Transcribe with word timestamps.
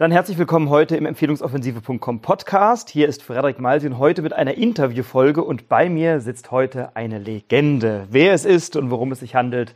Dann 0.00 0.12
herzlich 0.12 0.38
willkommen 0.38 0.70
heute 0.70 0.96
im 0.96 1.06
Empfehlungsoffensive.com 1.06 2.20
Podcast. 2.20 2.88
Hier 2.88 3.08
ist 3.08 3.20
Frederik 3.20 3.58
Malsin 3.58 3.98
heute 3.98 4.22
mit 4.22 4.32
einer 4.32 4.54
Interviewfolge 4.54 5.42
und 5.42 5.68
bei 5.68 5.88
mir 5.88 6.20
sitzt 6.20 6.52
heute 6.52 6.94
eine 6.94 7.18
Legende. 7.18 8.06
Wer 8.08 8.32
es 8.32 8.44
ist 8.44 8.76
und 8.76 8.92
worum 8.92 9.10
es 9.10 9.18
sich 9.18 9.34
handelt, 9.34 9.74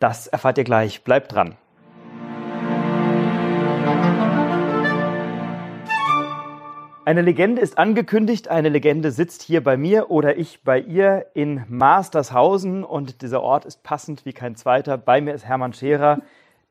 das 0.00 0.26
erfahrt 0.26 0.58
ihr 0.58 0.64
gleich. 0.64 1.04
Bleibt 1.04 1.32
dran. 1.32 1.54
Eine 7.04 7.22
Legende 7.22 7.62
ist 7.62 7.78
angekündigt, 7.78 8.48
eine 8.48 8.70
Legende 8.70 9.12
sitzt 9.12 9.42
hier 9.42 9.62
bei 9.62 9.76
mir 9.76 10.10
oder 10.10 10.36
ich 10.36 10.64
bei 10.64 10.80
ihr 10.80 11.26
in 11.32 11.62
Mastershausen 11.68 12.82
und 12.82 13.22
dieser 13.22 13.40
Ort 13.40 13.66
ist 13.66 13.84
passend 13.84 14.26
wie 14.26 14.32
kein 14.32 14.56
zweiter. 14.56 14.98
Bei 14.98 15.20
mir 15.20 15.32
ist 15.32 15.44
Hermann 15.44 15.74
Scherer, 15.74 16.22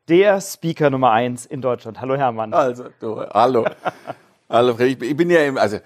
der 0.08 0.40
Speaker 0.40 0.90
Nummer 0.90 1.12
eins 1.12 1.46
in 1.46 1.60
Deutschland. 1.60 2.00
Hallo 2.00 2.16
Hermann. 2.16 2.52
Also, 2.52 2.84
du, 3.00 3.20
hallo. 3.20 3.64
hallo, 4.48 4.78
ich 4.78 4.98
bin 4.98 5.30
ja 5.30 5.40
im, 5.40 5.56
also 5.56 5.78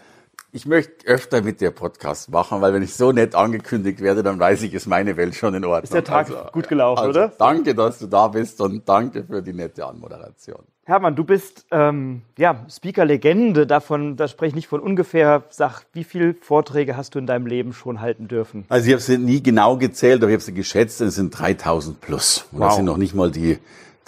ich 0.50 0.66
möchte 0.66 1.06
öfter 1.06 1.42
mit 1.42 1.60
dir 1.60 1.70
Podcast 1.70 2.30
machen, 2.30 2.60
weil 2.60 2.72
wenn 2.72 2.82
ich 2.82 2.94
so 2.94 3.12
nett 3.12 3.34
angekündigt 3.34 4.00
werde, 4.00 4.22
dann 4.22 4.38
weiß 4.38 4.62
ich, 4.62 4.72
ist 4.72 4.86
meine 4.86 5.16
Welt 5.16 5.34
schon 5.34 5.54
in 5.54 5.64
Ordnung. 5.64 5.84
Ist 5.84 5.94
der 5.94 6.04
Tag 6.04 6.30
also, 6.30 6.50
gut 6.52 6.68
gelaufen, 6.68 7.00
also, 7.00 7.10
oder? 7.10 7.32
Danke, 7.38 7.74
dass 7.74 7.98
du 7.98 8.06
da 8.06 8.28
bist 8.28 8.60
und 8.60 8.88
danke 8.88 9.24
für 9.24 9.42
die 9.42 9.52
nette 9.52 9.86
Anmoderation. 9.86 10.60
Hermann, 10.84 11.14
du 11.16 11.22
bist 11.22 11.66
ähm, 11.70 12.22
ja, 12.38 12.64
Speaker-Legende, 12.70 13.66
davon, 13.66 14.16
da 14.16 14.26
spreche 14.26 14.48
ich 14.48 14.54
nicht 14.54 14.68
von 14.68 14.80
ungefähr. 14.80 15.42
Sag, 15.50 15.82
wie 15.92 16.02
viele 16.02 16.32
Vorträge 16.32 16.96
hast 16.96 17.14
du 17.14 17.18
in 17.18 17.26
deinem 17.26 17.46
Leben 17.46 17.74
schon 17.74 18.00
halten 18.00 18.26
dürfen? 18.26 18.64
Also 18.70 18.86
ich 18.86 18.94
habe 18.94 19.02
sie 19.02 19.18
nie 19.18 19.42
genau 19.42 19.76
gezählt, 19.76 20.22
aber 20.22 20.30
ich 20.30 20.36
habe 20.36 20.42
sie 20.42 20.54
geschätzt, 20.54 21.02
es 21.02 21.16
sind 21.16 21.38
3000 21.38 22.00
plus. 22.00 22.46
Und 22.52 22.60
wow. 22.60 22.68
da 22.68 22.74
sind 22.76 22.86
noch 22.86 22.96
nicht 22.96 23.14
mal 23.14 23.30
die 23.30 23.58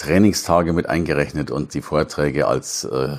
Trainingstage 0.00 0.72
mit 0.72 0.88
eingerechnet 0.88 1.50
und 1.50 1.74
die 1.74 1.82
Vorträge 1.82 2.46
als 2.46 2.84
äh, 2.84 3.16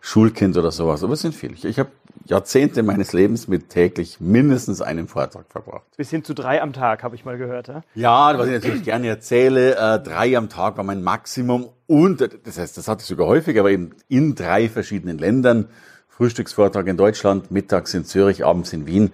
Schulkind 0.00 0.56
oder 0.56 0.72
sowas. 0.72 1.04
Aber 1.04 1.12
es 1.12 1.20
sind 1.20 1.34
viele. 1.34 1.54
Ich 1.54 1.78
habe 1.78 1.90
Jahrzehnte 2.24 2.82
meines 2.82 3.12
Lebens 3.12 3.48
mit 3.48 3.68
täglich 3.68 4.18
mindestens 4.20 4.80
einem 4.80 5.08
Vortrag 5.08 5.44
verbracht. 5.50 5.84
Bis 5.96 6.10
hin 6.10 6.24
zu 6.24 6.34
drei 6.34 6.62
am 6.62 6.72
Tag, 6.72 7.02
habe 7.02 7.14
ich 7.14 7.24
mal 7.24 7.36
gehört. 7.36 7.68
Ja, 7.68 7.82
ja 7.94 8.38
was 8.38 8.46
ich 8.46 8.54
natürlich 8.54 8.82
gerne 8.82 9.08
erzähle, 9.08 9.76
äh, 9.76 9.98
drei 10.00 10.36
am 10.36 10.48
Tag 10.48 10.76
war 10.78 10.84
mein 10.84 11.02
Maximum. 11.02 11.68
Und 11.86 12.26
das 12.44 12.58
heißt, 12.58 12.78
das 12.78 12.88
hatte 12.88 13.02
ich 13.02 13.06
sogar 13.06 13.26
häufig, 13.26 13.58
aber 13.58 13.70
eben 13.70 13.90
in 14.08 14.34
drei 14.34 14.68
verschiedenen 14.68 15.18
Ländern. 15.18 15.68
Frühstücksvortrag 16.08 16.86
in 16.86 16.96
Deutschland, 16.96 17.50
mittags 17.50 17.94
in 17.94 18.04
Zürich, 18.04 18.44
abends 18.44 18.72
in 18.72 18.86
Wien. 18.86 19.12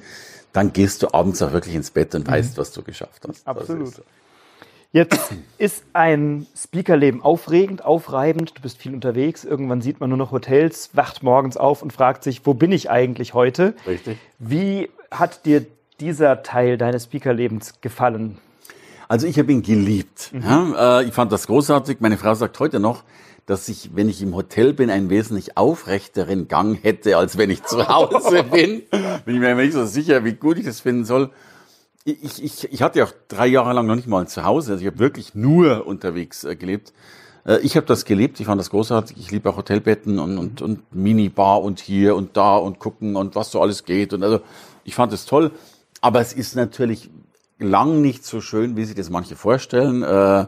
Dann 0.52 0.72
gehst 0.72 1.02
du 1.02 1.12
abends 1.12 1.42
auch 1.42 1.52
wirklich 1.52 1.74
ins 1.74 1.90
Bett 1.90 2.14
und 2.14 2.26
mhm. 2.26 2.32
weißt, 2.32 2.58
was 2.58 2.72
du 2.72 2.82
geschafft 2.82 3.26
hast. 3.26 3.46
Absolut. 3.46 4.02
Jetzt 4.90 5.34
ist 5.58 5.84
ein 5.92 6.46
Speakerleben 6.56 7.20
aufregend, 7.20 7.84
aufreibend. 7.84 8.56
Du 8.56 8.62
bist 8.62 8.78
viel 8.78 8.94
unterwegs. 8.94 9.44
Irgendwann 9.44 9.82
sieht 9.82 10.00
man 10.00 10.08
nur 10.08 10.16
noch 10.16 10.32
Hotels, 10.32 10.90
wacht 10.94 11.22
morgens 11.22 11.58
auf 11.58 11.82
und 11.82 11.92
fragt 11.92 12.24
sich, 12.24 12.46
wo 12.46 12.54
bin 12.54 12.72
ich 12.72 12.88
eigentlich 12.88 13.34
heute? 13.34 13.74
Richtig. 13.86 14.16
Wie 14.38 14.88
hat 15.10 15.44
dir 15.44 15.66
dieser 16.00 16.42
Teil 16.42 16.78
deines 16.78 17.04
Speakerlebens 17.04 17.82
gefallen? 17.82 18.38
Also 19.08 19.26
ich 19.26 19.38
habe 19.38 19.52
ihn 19.52 19.62
geliebt. 19.62 20.30
Mhm. 20.32 20.42
Ja, 20.42 21.00
äh, 21.00 21.04
ich 21.04 21.12
fand 21.12 21.32
das 21.32 21.46
großartig. 21.46 21.98
Meine 22.00 22.16
Frau 22.16 22.34
sagt 22.34 22.58
heute 22.58 22.80
noch, 22.80 23.04
dass 23.44 23.68
ich, 23.68 23.90
wenn 23.94 24.08
ich 24.08 24.22
im 24.22 24.34
Hotel 24.34 24.72
bin, 24.72 24.88
einen 24.88 25.10
wesentlich 25.10 25.58
aufrechteren 25.58 26.48
Gang 26.48 26.82
hätte, 26.82 27.18
als 27.18 27.36
wenn 27.36 27.50
ich 27.50 27.62
zu 27.62 27.88
Hause 27.88 28.42
bin. 28.50 28.82
bin 29.26 29.34
ich 29.34 29.40
mir 29.40 29.54
nicht 29.54 29.74
so 29.74 29.84
sicher, 29.84 30.24
wie 30.24 30.32
gut 30.32 30.56
ich 30.58 30.64
das 30.64 30.80
finden 30.80 31.04
soll 31.04 31.30
ich, 32.08 32.42
ich, 32.42 32.72
ich 32.72 32.82
hatte 32.82 33.00
ja 33.00 33.04
auch 33.04 33.12
drei 33.28 33.46
Jahre 33.46 33.72
lang 33.72 33.86
noch 33.86 33.96
nicht 33.96 34.08
mal 34.08 34.20
ein 34.20 34.26
Zuhause. 34.26 34.72
Also 34.72 34.82
ich 34.82 34.86
habe 34.86 34.98
wirklich 34.98 35.34
nur 35.34 35.86
unterwegs 35.86 36.44
äh, 36.44 36.56
gelebt. 36.56 36.92
Äh, 37.44 37.58
ich 37.58 37.76
habe 37.76 37.86
das 37.86 38.04
gelebt, 38.04 38.40
ich 38.40 38.46
fand 38.46 38.60
das 38.60 38.70
großartig. 38.70 39.16
Ich 39.18 39.30
liebe 39.30 39.50
auch 39.50 39.56
Hotelbetten 39.56 40.18
und, 40.18 40.38
und, 40.38 40.62
und 40.62 40.94
Minibar 40.94 41.62
und 41.62 41.80
hier 41.80 42.16
und 42.16 42.36
da 42.36 42.56
und 42.56 42.78
gucken 42.78 43.16
und 43.16 43.34
was 43.34 43.50
so 43.50 43.60
alles 43.60 43.84
geht. 43.84 44.12
Und 44.12 44.22
also 44.22 44.40
ich 44.84 44.94
fand 44.94 45.12
es 45.12 45.26
toll. 45.26 45.50
Aber 46.00 46.20
es 46.20 46.32
ist 46.32 46.54
natürlich 46.56 47.10
lang 47.58 48.00
nicht 48.00 48.24
so 48.24 48.40
schön, 48.40 48.76
wie 48.76 48.84
sich 48.84 48.94
das 48.94 49.10
manche 49.10 49.36
vorstellen. 49.36 50.02
Äh, 50.02 50.46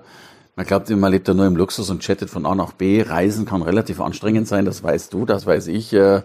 man 0.56 0.66
glaubt, 0.66 0.90
man 0.90 1.10
lebt 1.10 1.26
ja 1.26 1.34
nur 1.34 1.46
im 1.46 1.56
Luxus 1.56 1.90
und 1.90 2.02
chattet 2.02 2.30
von 2.30 2.46
A 2.46 2.54
nach 2.54 2.72
B. 2.72 3.02
Reisen 3.02 3.46
kann 3.46 3.62
relativ 3.62 4.00
anstrengend 4.00 4.46
sein, 4.46 4.64
das 4.64 4.82
weißt 4.82 5.12
du, 5.12 5.24
das 5.24 5.46
weiß 5.46 5.68
ich. 5.68 5.92
Äh, 5.92 6.22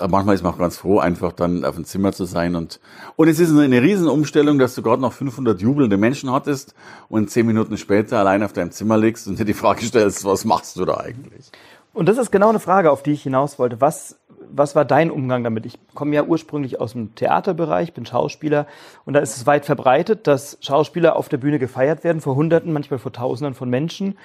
manchmal 0.00 0.34
ist 0.34 0.42
man 0.42 0.54
auch 0.54 0.58
ganz 0.58 0.76
froh, 0.76 0.98
einfach 0.98 1.32
dann 1.32 1.64
auf 1.64 1.74
dem 1.74 1.84
Zimmer 1.84 2.12
zu 2.12 2.24
sein. 2.24 2.56
Und, 2.56 2.80
und 3.16 3.28
es 3.28 3.38
ist 3.38 3.56
eine 3.56 3.82
Riesenumstellung, 3.82 4.58
dass 4.58 4.74
du 4.74 4.82
gerade 4.82 5.00
noch 5.00 5.12
500 5.12 5.60
jubelnde 5.60 5.96
Menschen 5.96 6.30
hattest 6.32 6.74
und 7.08 7.30
zehn 7.30 7.46
Minuten 7.46 7.76
später 7.76 8.18
allein 8.18 8.42
auf 8.42 8.52
deinem 8.52 8.70
Zimmer 8.70 8.98
liegst 8.98 9.26
und 9.26 9.38
dir 9.38 9.44
die 9.44 9.54
Frage 9.54 9.84
stellst, 9.84 10.24
was 10.24 10.44
machst 10.44 10.76
du 10.76 10.84
da 10.84 10.98
eigentlich? 10.98 11.50
Und 11.92 12.08
das 12.08 12.18
ist 12.18 12.32
genau 12.32 12.48
eine 12.48 12.58
Frage, 12.58 12.90
auf 12.90 13.04
die 13.04 13.12
ich 13.12 13.22
hinaus 13.22 13.58
wollte. 13.58 13.80
Was, 13.80 14.18
was 14.50 14.76
war 14.76 14.84
dein 14.84 15.10
Umgang 15.10 15.44
damit? 15.44 15.66
Ich 15.66 15.78
komme 15.94 16.14
ja 16.14 16.24
ursprünglich 16.24 16.80
aus 16.80 16.92
dem 16.92 17.14
Theaterbereich, 17.14 17.92
bin 17.92 18.06
Schauspieler 18.06 18.66
und 19.04 19.14
da 19.14 19.20
ist 19.20 19.36
es 19.36 19.46
weit 19.46 19.64
verbreitet, 19.64 20.26
dass 20.26 20.58
Schauspieler 20.60 21.16
auf 21.16 21.28
der 21.28 21.38
Bühne 21.38 21.58
gefeiert 21.58 22.04
werden 22.04 22.20
vor 22.20 22.36
Hunderten, 22.36 22.72
manchmal 22.72 22.98
vor 22.98 23.12
Tausenden 23.12 23.54
von 23.54 23.70
Menschen. 23.70 24.16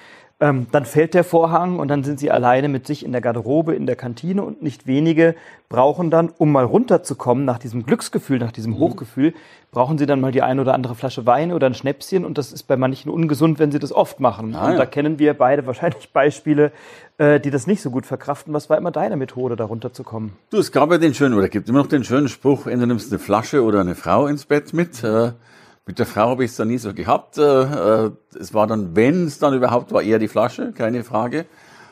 Ähm, 0.42 0.68
dann 0.72 0.86
fällt 0.86 1.12
der 1.12 1.22
Vorhang 1.22 1.78
und 1.78 1.88
dann 1.88 2.02
sind 2.02 2.18
sie 2.18 2.30
alleine 2.30 2.68
mit 2.68 2.86
sich 2.86 3.04
in 3.04 3.12
der 3.12 3.20
Garderobe, 3.20 3.74
in 3.74 3.84
der 3.84 3.96
Kantine 3.96 4.42
und 4.42 4.62
nicht 4.62 4.86
wenige 4.86 5.34
brauchen 5.68 6.10
dann, 6.10 6.30
um 6.36 6.50
mal 6.50 6.64
runterzukommen 6.64 7.44
nach 7.44 7.58
diesem 7.58 7.84
Glücksgefühl, 7.84 8.38
nach 8.38 8.50
diesem 8.50 8.72
mhm. 8.72 8.78
Hochgefühl, 8.78 9.34
brauchen 9.70 9.98
sie 9.98 10.06
dann 10.06 10.20
mal 10.20 10.32
die 10.32 10.42
eine 10.42 10.62
oder 10.62 10.72
andere 10.72 10.94
Flasche 10.94 11.26
Wein 11.26 11.52
oder 11.52 11.66
ein 11.66 11.74
Schnäpschen 11.74 12.24
und 12.24 12.38
das 12.38 12.52
ist 12.52 12.64
bei 12.64 12.76
manchen 12.78 13.10
ungesund, 13.10 13.58
wenn 13.58 13.70
sie 13.70 13.78
das 13.78 13.92
oft 13.92 14.18
machen. 14.18 14.54
Ah, 14.56 14.66
und 14.66 14.72
ja. 14.72 14.78
da 14.78 14.86
kennen 14.86 15.18
wir 15.18 15.34
beide 15.34 15.66
wahrscheinlich 15.66 16.10
Beispiele, 16.12 16.72
äh, 17.18 17.38
die 17.38 17.50
das 17.50 17.66
nicht 17.66 17.82
so 17.82 17.90
gut 17.90 18.06
verkraften. 18.06 18.54
Was 18.54 18.70
war 18.70 18.78
immer 18.78 18.90
deine 18.90 19.16
Methode, 19.16 19.56
da 19.56 19.66
runterzukommen? 19.66 19.99
Du, 20.50 20.58
es 20.58 20.72
gab 20.72 20.90
ja 20.90 20.98
den 20.98 21.14
schönen, 21.14 21.34
oder 21.34 21.48
gibt 21.48 21.68
immer 21.68 21.78
noch 21.78 21.86
den 21.86 22.04
schönen 22.04 22.28
Spruch, 22.28 22.66
entweder 22.66 22.86
nimmst 22.86 23.12
eine 23.12 23.18
Flasche 23.18 23.62
oder 23.62 23.80
eine 23.80 23.94
Frau 23.94 24.26
ins 24.26 24.44
Bett 24.44 24.72
mit. 24.72 25.02
Äh, 25.04 25.32
mit 25.86 25.98
der 25.98 26.06
Frau 26.06 26.30
habe 26.30 26.44
ich 26.44 26.52
es 26.52 26.56
dann 26.56 26.68
nie 26.68 26.78
so 26.78 26.94
gehabt. 26.94 27.38
Äh, 27.38 27.42
äh, 27.42 28.10
es 28.38 28.54
war 28.54 28.66
dann, 28.66 28.94
wenn 28.94 29.26
es 29.26 29.38
dann 29.38 29.54
überhaupt 29.54 29.92
war, 29.92 30.02
eher 30.02 30.18
die 30.18 30.28
Flasche, 30.28 30.72
keine 30.72 31.04
Frage. 31.04 31.46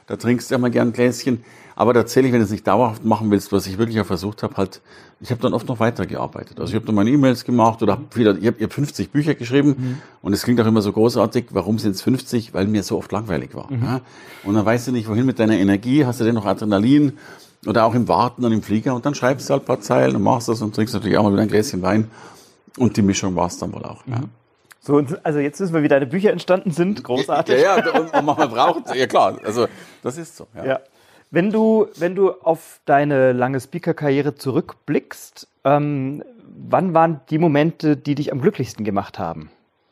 Da 0.06 0.16
trinkst 0.16 0.50
du 0.50 0.54
ja 0.54 0.58
mal 0.58 0.70
gern 0.70 0.88
ein 0.88 0.92
Gläschen. 0.92 1.44
Aber 1.78 1.94
tatsächlich, 1.94 2.32
wenn 2.32 2.40
du 2.40 2.44
es 2.44 2.50
nicht 2.50 2.66
dauerhaft 2.66 3.04
machen 3.04 3.30
willst, 3.30 3.52
was 3.52 3.68
ich 3.68 3.78
wirklich 3.78 4.00
auch 4.00 4.06
versucht 4.06 4.42
habe, 4.42 4.56
halt, 4.56 4.80
ich 5.20 5.30
habe 5.30 5.40
dann 5.40 5.54
oft 5.54 5.68
noch 5.68 5.78
weitergearbeitet. 5.78 6.58
Also 6.58 6.70
ich 6.70 6.74
habe 6.74 6.86
dann 6.86 6.94
meine 6.96 7.10
E-Mails 7.10 7.44
gemacht 7.44 7.80
oder 7.82 7.92
hab 7.92 8.16
wieder, 8.16 8.36
ich 8.36 8.48
habe 8.48 8.64
hab 8.64 8.72
50 8.72 9.10
Bücher 9.10 9.36
geschrieben 9.36 9.76
mhm. 9.78 9.98
und 10.20 10.32
es 10.32 10.42
klingt 10.42 10.60
auch 10.60 10.66
immer 10.66 10.82
so 10.82 10.92
großartig. 10.92 11.46
Warum 11.50 11.78
sind 11.78 11.94
es 11.94 12.02
50? 12.02 12.52
Weil 12.52 12.66
mir 12.66 12.82
so 12.82 12.98
oft 12.98 13.12
langweilig 13.12 13.54
war. 13.54 13.72
Mhm. 13.72 13.82
Ja? 13.84 14.00
Und 14.42 14.54
dann 14.54 14.66
weißt 14.66 14.88
du 14.88 14.92
nicht, 14.92 15.08
wohin 15.08 15.24
mit 15.24 15.38
deiner 15.38 15.56
Energie, 15.56 16.04
hast 16.04 16.18
du 16.18 16.24
denn 16.24 16.34
noch 16.34 16.46
Adrenalin 16.46 17.12
oder 17.66 17.84
auch 17.84 17.94
im 17.94 18.08
Warten 18.08 18.44
und 18.44 18.52
im 18.52 18.62
Flieger 18.62 18.94
und 18.94 19.04
dann 19.04 19.14
schreibst 19.14 19.48
du 19.48 19.54
halt 19.54 19.64
ein 19.64 19.66
paar 19.66 19.80
Zeilen 19.80 20.14
und 20.16 20.22
machst 20.22 20.48
das 20.48 20.62
und 20.62 20.74
trinkst 20.74 20.94
natürlich 20.94 21.18
auch 21.18 21.24
mal 21.24 21.32
wieder 21.32 21.42
ein 21.42 21.48
Gläschen 21.48 21.82
Wein. 21.82 22.10
Und 22.76 22.96
die 22.96 23.02
Mischung 23.02 23.34
war 23.34 23.46
es 23.46 23.58
dann 23.58 23.72
wohl 23.72 23.84
auch. 23.84 24.06
Ja. 24.06 24.20
So, 24.80 25.02
also 25.24 25.40
jetzt 25.40 25.58
wissen 25.60 25.74
wir, 25.74 25.82
wie 25.82 25.88
deine 25.88 26.06
Bücher 26.06 26.30
entstanden 26.30 26.70
sind. 26.70 27.02
Großartig. 27.02 27.60
Ja, 27.60 27.78
ja, 27.78 28.00
und, 28.00 28.14
und 28.14 28.24
man 28.24 28.48
braucht, 28.48 28.94
ja 28.94 29.06
klar, 29.06 29.38
also 29.44 29.66
das 30.02 30.16
ist 30.16 30.36
so. 30.36 30.46
Ja. 30.54 30.64
ja. 30.64 30.80
Wenn 31.30 31.50
du, 31.50 31.88
wenn 31.96 32.14
du 32.14 32.30
auf 32.30 32.80
deine 32.86 33.32
lange 33.32 33.60
Speaker-Karriere 33.60 34.36
zurückblickst, 34.36 35.46
ähm, 35.64 36.22
wann 36.68 36.94
waren 36.94 37.20
die 37.28 37.38
Momente, 37.38 37.96
die 37.96 38.14
dich 38.14 38.32
am 38.32 38.40
glücklichsten 38.40 38.84
gemacht 38.84 39.18
haben? 39.18 39.50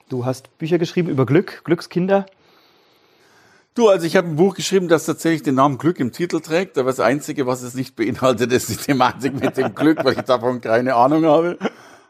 Du 0.09 0.25
hast 0.25 0.57
Bücher 0.59 0.79
geschrieben 0.79 1.11
über 1.11 1.27
Glück, 1.27 1.63
Glückskinder. 1.65 2.27
Du, 3.77 3.91
also 3.91 4.07
ich 4.07 4.17
habe 4.17 4.27
ein 4.27 4.37
Buch 4.37 4.55
geschrieben, 4.55 4.89
das 4.89 5.05
tatsächlich 5.05 5.43
den 5.43 5.57
Namen 5.57 5.77
Glück 5.77 6.01
im 6.01 6.11
Titel 6.11 6.41
trägt, 6.41 6.79
aber 6.79 6.89
das 6.89 6.99
Einzige, 6.99 7.47
was 7.47 7.61
es 7.61 7.75
nicht 7.75 7.95
beinhaltet, 7.95 8.51
ist 8.51 8.71
die 8.71 8.77
Thematik 8.77 9.39
mit 9.39 9.59
dem 9.59 9.75
Glück, 9.75 10.03
weil 10.03 10.15
ich 10.15 10.23
davon 10.23 10.63
keine 10.63 10.95
Ahnung 10.95 11.27
habe. 11.27 11.59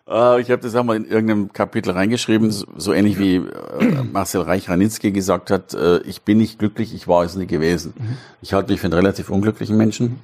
Äh, 0.09 0.41
ich 0.41 0.53
habe 0.53 0.63
das 0.63 0.77
auch 0.77 0.85
mal 0.85 0.95
in 0.95 1.07
irgendeinem 1.07 1.53
Kapitel 1.53 1.91
reingeschrieben, 1.91 2.53
so, 2.53 2.93
ähnlich 2.93 3.19
wie 3.19 3.39
äh, 3.39 4.05
Marcel 4.13 4.43
Reich-Ranitzky 4.43 5.11
gesagt 5.11 5.51
hat, 5.51 5.75
äh, 5.75 5.99
ich 6.03 6.23
bin 6.23 6.39
nicht 6.39 6.61
glücklich, 6.61 6.95
ich 6.95 7.09
war 7.09 7.25
es 7.25 7.35
nie 7.35 7.49
gewesen. 7.49 7.95
Ich 8.43 8.53
halte 8.53 8.71
mich 8.71 8.81
für 8.81 8.87
einen 8.87 8.95
relativ 8.95 9.29
unglücklichen 9.29 9.77
Menschen, 9.77 10.21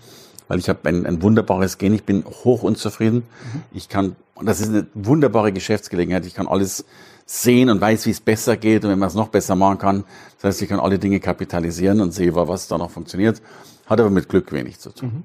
weil 0.47 0.61
ich 0.61 0.69
habe 0.69 0.89
ein, 0.89 1.07
ein 1.07 1.23
wunderbares 1.23 1.77
Gen, 1.77 1.93
ich 1.93 2.05
bin 2.05 2.25
hoch 2.25 2.63
unzufrieden. 2.63 3.25
Ich 3.73 3.89
kann, 3.89 4.15
und 4.37 4.47
das 4.47 4.61
ist 4.61 4.69
eine 4.69 4.87
wunderbare 4.95 5.51
Geschäftsgelegenheit, 5.51 6.25
ich 6.25 6.35
kann 6.35 6.47
alles 6.47 6.85
sehen 7.27 7.71
und 7.71 7.81
weiß, 7.81 8.07
wie 8.07 8.11
es 8.11 8.21
besser 8.21 8.57
geht 8.57 8.85
und 8.85 8.91
wenn 8.91 8.99
man 8.99 9.09
es 9.09 9.15
noch 9.15 9.29
besser 9.29 9.55
machen 9.55 9.79
kann. 9.79 10.05
Das 10.37 10.55
heißt, 10.55 10.63
ich 10.63 10.69
kann 10.69 10.81
alle 10.81 10.99
Dinge 10.99 11.21
kapitalisieren 11.21 12.01
und 12.01 12.13
sehe, 12.13 12.35
was 12.35 12.69
da 12.69 12.79
noch 12.79 12.91
funktioniert. 12.91 13.41
Hat 13.87 14.01
aber 14.01 14.11
mit 14.11 14.29
Glück 14.29 14.53
wenig 14.53 14.79
zu 14.79 14.91
tun. 14.91 15.09
Mhm. 15.09 15.25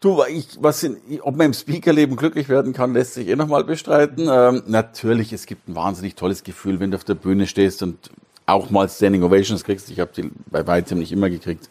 Du, 0.00 0.20
ich, 0.28 0.48
was 0.60 0.82
in, 0.82 0.96
ob 1.20 1.36
man 1.36 1.46
im 1.46 1.52
Speakerleben 1.52 2.16
glücklich 2.16 2.48
werden 2.48 2.72
kann, 2.72 2.92
lässt 2.92 3.14
sich 3.14 3.28
eh 3.28 3.36
nochmal 3.36 3.62
bestreiten. 3.62 4.28
Ähm, 4.28 4.64
natürlich, 4.66 5.32
es 5.32 5.46
gibt 5.46 5.68
ein 5.68 5.76
wahnsinnig 5.76 6.16
tolles 6.16 6.42
Gefühl, 6.42 6.80
wenn 6.80 6.90
du 6.90 6.96
auf 6.96 7.04
der 7.04 7.14
Bühne 7.14 7.46
stehst 7.46 7.84
und 7.84 8.10
auch 8.44 8.70
mal 8.70 8.88
Standing 8.88 9.22
Ovations 9.22 9.62
kriegst. 9.62 9.90
Ich 9.90 10.00
habe 10.00 10.10
die 10.16 10.28
bei 10.50 10.66
weitem 10.66 10.98
nicht 10.98 11.12
immer 11.12 11.30
gekriegt. 11.30 11.68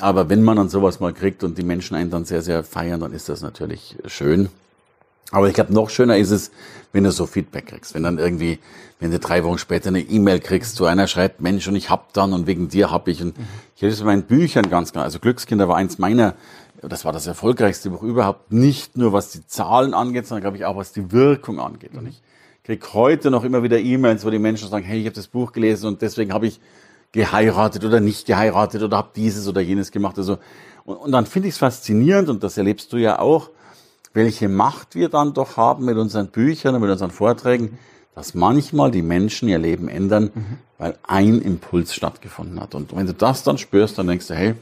Aber 0.00 0.28
wenn 0.28 0.42
man 0.44 0.58
dann 0.58 0.68
sowas 0.68 1.00
mal 1.00 1.12
kriegt 1.12 1.42
und 1.42 1.58
die 1.58 1.64
Menschen 1.64 1.96
einen 1.96 2.10
dann 2.10 2.24
sehr, 2.24 2.42
sehr 2.42 2.62
feiern, 2.62 3.00
dann 3.00 3.12
ist 3.12 3.28
das 3.28 3.42
natürlich 3.42 3.96
schön. 4.06 4.48
Aber 5.30 5.48
ich 5.48 5.54
glaube, 5.54 5.72
noch 5.72 5.90
schöner 5.90 6.16
ist 6.16 6.30
es, 6.30 6.50
wenn 6.92 7.04
du 7.04 7.12
so 7.12 7.26
Feedback 7.26 7.66
kriegst. 7.66 7.94
Wenn 7.94 8.02
dann 8.02 8.18
irgendwie, 8.18 8.58
wenn 8.98 9.10
du 9.10 9.18
drei 9.18 9.44
Wochen 9.44 9.58
später 9.58 9.88
eine 9.88 10.00
E-Mail 10.00 10.40
kriegst, 10.40 10.76
so 10.76 10.86
einer 10.86 11.06
schreibt, 11.06 11.40
Mensch, 11.40 11.68
und 11.68 11.76
ich 11.76 11.88
hab 11.88 12.12
dann 12.12 12.32
und 12.32 12.46
wegen 12.46 12.68
dir 12.68 12.90
hab 12.90 13.06
ich. 13.06 13.22
Und 13.22 13.38
mhm. 13.38 13.44
ich 13.76 13.82
habe 13.82 13.92
es 13.92 14.00
in 14.00 14.06
meinen 14.06 14.24
Büchern 14.24 14.68
ganz 14.68 14.92
klar. 14.92 15.04
Also 15.04 15.20
Glückskinder 15.20 15.68
war 15.68 15.76
eins 15.76 15.98
meiner, 15.98 16.34
das 16.82 17.04
war 17.04 17.12
das 17.12 17.26
erfolgreichste 17.26 17.90
Buch 17.90 18.02
überhaupt. 18.02 18.52
Nicht 18.52 18.96
nur 18.96 19.12
was 19.12 19.30
die 19.30 19.46
Zahlen 19.46 19.94
angeht, 19.94 20.26
sondern 20.26 20.42
glaube 20.42 20.56
ich 20.56 20.64
auch 20.64 20.76
was 20.76 20.92
die 20.92 21.12
Wirkung 21.12 21.60
angeht. 21.60 21.94
Und 21.94 22.08
ich 22.08 22.20
krieg 22.64 22.92
heute 22.92 23.30
noch 23.30 23.44
immer 23.44 23.62
wieder 23.62 23.78
E-Mails, 23.78 24.24
wo 24.24 24.30
die 24.30 24.38
Menschen 24.38 24.68
sagen, 24.68 24.84
hey, 24.84 24.98
ich 24.98 25.06
habe 25.06 25.14
das 25.14 25.28
Buch 25.28 25.52
gelesen 25.52 25.86
und 25.86 26.02
deswegen 26.02 26.32
habe 26.32 26.46
ich 26.46 26.60
geheiratet 27.12 27.84
oder 27.84 28.00
nicht 28.00 28.26
geheiratet 28.26 28.82
oder 28.82 28.96
habe 28.96 29.10
dieses 29.14 29.46
oder 29.48 29.60
jenes 29.60 29.92
gemacht. 29.92 30.18
Also 30.18 30.38
und, 30.84 30.96
und 30.96 31.12
dann 31.12 31.26
finde 31.26 31.48
ich 31.48 31.54
es 31.54 31.58
faszinierend 31.58 32.28
und 32.28 32.42
das 32.42 32.56
erlebst 32.56 32.92
du 32.92 32.96
ja 32.96 33.18
auch, 33.18 33.50
welche 34.12 34.48
Macht 34.48 34.94
wir 34.94 35.08
dann 35.08 35.34
doch 35.34 35.56
haben 35.56 35.84
mit 35.84 35.96
unseren 35.96 36.28
Büchern 36.28 36.74
und 36.74 36.80
mit 36.80 36.90
unseren 36.90 37.10
Vorträgen, 37.10 37.78
dass 38.14 38.34
manchmal 38.34 38.90
die 38.90 39.02
Menschen 39.02 39.48
ihr 39.48 39.58
Leben 39.58 39.88
ändern, 39.88 40.30
mhm. 40.34 40.58
weil 40.78 40.98
ein 41.02 41.40
Impuls 41.40 41.94
stattgefunden 41.94 42.60
hat. 42.60 42.74
Und 42.74 42.94
wenn 42.94 43.06
du 43.06 43.14
das 43.14 43.42
dann 43.44 43.56
spürst, 43.56 43.98
dann 43.98 44.08
denkst 44.08 44.26
du, 44.26 44.34
hey, 44.34 44.54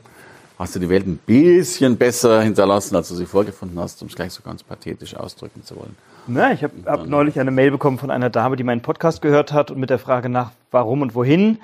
hast 0.58 0.74
du 0.74 0.78
die 0.78 0.88
Welt 0.88 1.06
ein 1.06 1.18
bisschen 1.18 1.96
besser 1.96 2.42
hinterlassen, 2.42 2.96
als 2.96 3.08
du 3.08 3.14
sie 3.14 3.26
vorgefunden 3.26 3.78
hast, 3.78 4.02
um 4.02 4.08
es 4.08 4.14
gleich 4.14 4.32
so 4.32 4.42
ganz 4.42 4.62
pathetisch 4.62 5.14
ausdrücken 5.16 5.64
zu 5.64 5.76
wollen. 5.76 5.96
Na, 6.30 6.52
ich 6.52 6.62
habe 6.62 6.74
hab 6.84 7.06
neulich 7.06 7.40
eine 7.40 7.50
Mail 7.50 7.70
bekommen 7.70 7.96
von 7.96 8.10
einer 8.10 8.28
Dame, 8.28 8.56
die 8.56 8.62
meinen 8.62 8.82
Podcast 8.82 9.22
gehört 9.22 9.50
hat 9.50 9.70
und 9.70 9.78
mit 9.78 9.88
der 9.88 9.98
Frage 9.98 10.28
nach 10.28 10.50
warum 10.70 11.00
und 11.00 11.14
wohin 11.14 11.58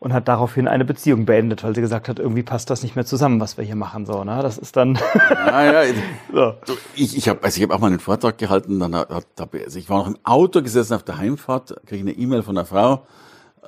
und 0.00 0.12
hat 0.12 0.26
daraufhin 0.26 0.66
eine 0.66 0.84
Beziehung 0.84 1.24
beendet, 1.24 1.62
weil 1.62 1.72
sie 1.72 1.80
gesagt 1.80 2.08
hat, 2.08 2.18
irgendwie 2.18 2.42
passt 2.42 2.68
das 2.68 2.82
nicht 2.82 2.96
mehr 2.96 3.06
zusammen, 3.06 3.40
was 3.40 3.56
wir 3.56 3.64
hier 3.64 3.76
machen. 3.76 4.06
So, 4.06 4.24
ne? 4.24 4.40
Das 4.42 4.58
ist 4.58 4.76
dann. 4.76 4.98
ja, 5.28 5.84
ja. 5.84 5.94
so. 6.32 6.76
Ich, 6.96 7.16
ich 7.16 7.28
habe 7.28 7.44
also 7.44 7.56
ich 7.56 7.62
hab 7.62 7.70
auch 7.70 7.78
mal 7.78 7.86
einen 7.86 8.00
Vortrag 8.00 8.38
gehalten, 8.38 8.80
dann 8.80 8.96
hat, 8.96 9.26
also 9.38 9.78
ich 9.78 9.88
war 9.88 9.98
noch 9.98 10.08
im 10.08 10.18
Auto 10.24 10.62
gesessen 10.62 10.94
auf 10.94 11.04
der 11.04 11.18
Heimfahrt, 11.18 11.76
kriege 11.86 12.02
eine 12.02 12.12
E-Mail 12.12 12.42
von 12.42 12.58
einer 12.58 12.66
Frau. 12.66 13.06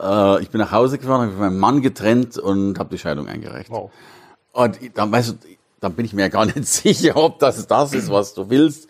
Äh, 0.00 0.42
ich 0.42 0.50
bin 0.50 0.60
nach 0.60 0.72
Hause 0.72 0.98
gefahren, 0.98 1.30
habe 1.30 1.40
meinen 1.40 1.58
Mann 1.60 1.80
getrennt 1.80 2.38
und 2.38 2.76
habe 2.80 2.90
die 2.90 2.98
Scheidung 2.98 3.28
eingereicht. 3.28 3.70
Wow. 3.70 3.92
Und 4.52 4.80
dann, 4.94 5.12
weißt 5.12 5.30
du, 5.30 5.34
dann 5.78 5.92
bin 5.94 6.04
ich 6.04 6.12
mir 6.12 6.22
ja 6.22 6.28
gar 6.28 6.46
nicht 6.46 6.66
sicher, 6.66 7.16
ob 7.16 7.38
das 7.38 7.64
das 7.68 7.94
ist, 7.94 8.10
was 8.10 8.34
du 8.34 8.50
willst. 8.50 8.89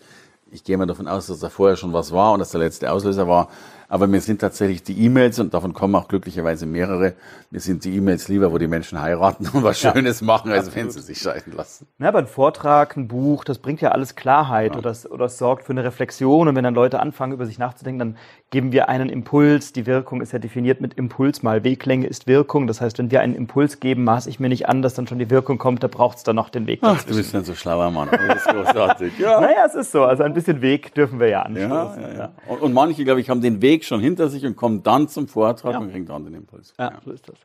Ich 0.52 0.64
gehe 0.64 0.76
mal 0.76 0.86
davon 0.86 1.06
aus, 1.06 1.28
dass 1.28 1.38
da 1.38 1.48
vorher 1.48 1.76
schon 1.76 1.92
was 1.92 2.10
war 2.10 2.32
und 2.32 2.40
dass 2.40 2.50
der 2.50 2.60
letzte 2.60 2.90
Auslöser 2.90 3.28
war. 3.28 3.48
Aber 3.90 4.06
mir 4.06 4.20
sind 4.20 4.40
tatsächlich 4.40 4.84
die 4.84 5.04
E-Mails, 5.04 5.40
und 5.40 5.52
davon 5.52 5.74
kommen 5.74 5.96
auch 5.96 6.06
glücklicherweise 6.06 6.64
mehrere, 6.64 7.14
mir 7.50 7.58
sind 7.58 7.84
die 7.84 7.96
E-Mails 7.96 8.28
lieber, 8.28 8.52
wo 8.52 8.58
die 8.58 8.68
Menschen 8.68 9.00
heiraten 9.00 9.48
und 9.52 9.64
was 9.64 9.82
ja, 9.82 9.92
Schönes 9.92 10.22
machen, 10.22 10.52
als 10.52 10.68
absolut. 10.68 10.76
wenn 10.76 10.90
sie 10.92 11.00
sich 11.00 11.18
scheiden 11.18 11.52
lassen. 11.56 11.88
Ja, 11.98 12.08
aber 12.08 12.20
ein 12.20 12.28
Vortrag, 12.28 12.96
ein 12.96 13.08
Buch, 13.08 13.42
das 13.42 13.58
bringt 13.58 13.80
ja 13.80 13.90
alles 13.90 14.14
Klarheit 14.14 14.74
ja. 14.74 14.78
oder, 14.78 14.90
es, 14.90 15.10
oder 15.10 15.24
es 15.24 15.38
sorgt 15.38 15.64
für 15.64 15.72
eine 15.72 15.82
Reflexion. 15.82 16.46
Und 16.46 16.54
wenn 16.54 16.62
dann 16.62 16.74
Leute 16.74 17.00
anfangen, 17.00 17.32
über 17.32 17.46
sich 17.46 17.58
nachzudenken, 17.58 17.98
dann 17.98 18.16
geben 18.50 18.70
wir 18.70 18.88
einen 18.88 19.08
Impuls. 19.08 19.72
Die 19.72 19.86
Wirkung 19.86 20.20
ist 20.20 20.32
ja 20.32 20.38
definiert 20.38 20.80
mit 20.80 20.94
Impuls 20.94 21.42
mal 21.42 21.64
Weglänge 21.64 22.06
ist 22.06 22.28
Wirkung. 22.28 22.68
Das 22.68 22.80
heißt, 22.80 22.98
wenn 22.98 23.10
wir 23.10 23.20
einen 23.20 23.34
Impuls 23.34 23.80
geben, 23.80 24.04
maße 24.04 24.30
ich 24.30 24.38
mir 24.38 24.48
nicht 24.48 24.68
an, 24.68 24.82
dass 24.82 24.94
dann 24.94 25.08
schon 25.08 25.18
die 25.18 25.30
Wirkung 25.30 25.58
kommt, 25.58 25.82
da 25.82 25.88
braucht 25.88 26.18
es 26.18 26.22
dann 26.22 26.36
noch 26.36 26.48
den 26.48 26.68
Weg. 26.68 26.78
Ach, 26.82 27.02
du 27.02 27.16
bist 27.16 27.34
dann 27.34 27.44
so 27.44 27.54
schlauer 27.54 27.90
Mann. 27.90 28.08
Das 28.10 28.36
ist 28.36 28.48
großartig. 28.48 29.18
Ja. 29.18 29.40
naja, 29.40 29.64
es 29.66 29.74
ist 29.74 29.90
so. 29.90 30.04
Also 30.04 30.22
ein 30.22 30.34
bisschen 30.34 30.60
Weg 30.60 30.94
dürfen 30.94 31.18
wir 31.18 31.28
ja 31.28 31.42
anschauen. 31.42 31.70
Ja, 31.70 31.96
ja, 32.00 32.14
ja. 32.16 32.32
Und, 32.46 32.60
und 32.60 32.72
manche, 32.72 33.04
glaube 33.04 33.20
ich, 33.20 33.30
haben 33.30 33.40
den 33.40 33.60
Weg 33.62 33.79
schon 33.86 34.00
hinter 34.00 34.28
sich 34.28 34.44
und 34.44 34.56
kommen 34.56 34.82
dann 34.82 35.08
zum 35.08 35.28
Vortrag 35.28 35.72
ja. 35.72 35.78
und 35.78 35.90
kriegen 35.90 36.06
dann 36.06 36.24
den 36.24 36.34
Impuls. 36.34 36.74
Ja, 36.78 36.90
ja, 36.90 36.98
so 37.04 37.10
ist 37.12 37.28
das. 37.28 37.36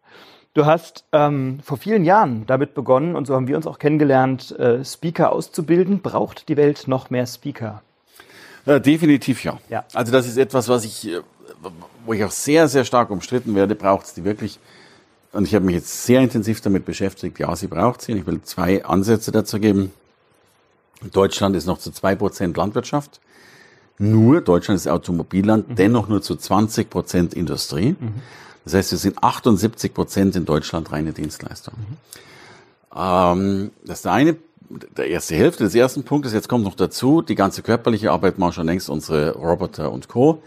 Du 0.54 0.66
hast 0.66 1.04
ähm, 1.12 1.60
vor 1.62 1.78
vielen 1.78 2.06
Jahren 2.06 2.46
damit 2.48 2.74
begonnen, 2.74 3.16
und 3.16 3.28
so 3.28 3.36
haben 3.36 3.48
wir 3.48 3.58
uns 3.58 3.68
auch 3.68 3.78
kennengelernt, 3.78 4.58
äh, 4.58 4.86
Speaker 4.86 5.34
auszubilden. 5.34 6.02
Braucht 6.02 6.48
die 6.48 6.56
Welt 6.56 6.88
noch 6.88 7.10
mehr 7.10 7.28
Speaker? 7.28 7.82
Ja, 8.66 8.80
definitiv 8.80 9.44
ja. 9.44 9.60
ja. 9.70 9.84
Also 9.94 10.12
das 10.14 10.28
ist 10.28 10.38
etwas, 10.38 10.70
was 10.70 10.86
ich, 10.86 11.10
äh, 11.10 11.20
wo 12.06 12.14
ich 12.14 12.24
auch 12.24 12.32
sehr, 12.32 12.70
sehr 12.70 12.86
stark 12.86 13.10
umstritten 13.10 13.54
werde. 13.54 13.76
Braucht 13.76 14.06
es 14.06 14.14
die 14.14 14.24
wirklich? 14.24 14.60
Und 15.34 15.46
ich 15.46 15.54
habe 15.54 15.66
mich 15.66 15.76
jetzt 15.76 16.06
sehr 16.06 16.22
intensiv 16.22 16.62
damit 16.62 16.86
beschäftigt. 16.86 17.38
Ja, 17.38 17.54
sie 17.58 17.68
braucht 17.68 18.02
sie. 18.02 18.14
Und 18.14 18.20
ich 18.20 18.26
will 18.26 18.42
zwei 18.42 18.86
Ansätze 18.86 19.34
dazu 19.34 19.60
geben. 19.60 19.92
Deutschland 21.12 21.58
ist 21.58 21.66
noch 21.66 21.80
zu 21.80 21.92
zwei 21.92 22.16
Prozent 22.16 22.56
Landwirtschaft 22.56 23.20
nur, 23.98 24.42
Deutschland 24.42 24.78
ist 24.78 24.88
Automobilland, 24.88 25.70
mhm. 25.70 25.76
dennoch 25.76 26.08
nur 26.08 26.22
zu 26.22 26.36
20 26.36 26.90
Prozent 26.90 27.34
Industrie. 27.34 27.96
Mhm. 28.00 28.14
Das 28.64 28.74
heißt, 28.74 28.92
wir 28.92 28.98
sind 28.98 29.24
78 29.24 29.94
Prozent 29.94 30.36
in 30.36 30.46
Deutschland 30.46 30.92
reine 30.92 31.14
Dienstleister. 31.14 31.72
Mhm. 31.76 31.98
Ähm, 32.96 33.72
das 33.86 34.00
ist 34.00 34.06
der 34.06 34.12
eine, 34.14 34.36
der 34.98 35.08
erste 35.08 35.36
Hälfte 35.36 35.64
des 35.64 35.76
ersten 35.76 36.04
Punktes. 36.04 36.34
Jetzt 36.34 36.50
kommt 36.50 36.64
noch 36.64 36.76
dazu, 36.76 37.22
die 37.22 37.36
ganze 37.36 37.62
körperliche 37.62 38.12
Arbeit 38.12 38.40
machen 38.40 38.54
schon 38.54 38.66
längst 38.66 38.90
unsere 38.90 39.36
Roboter 39.36 39.92
und 39.92 40.08
Co. 40.08 40.42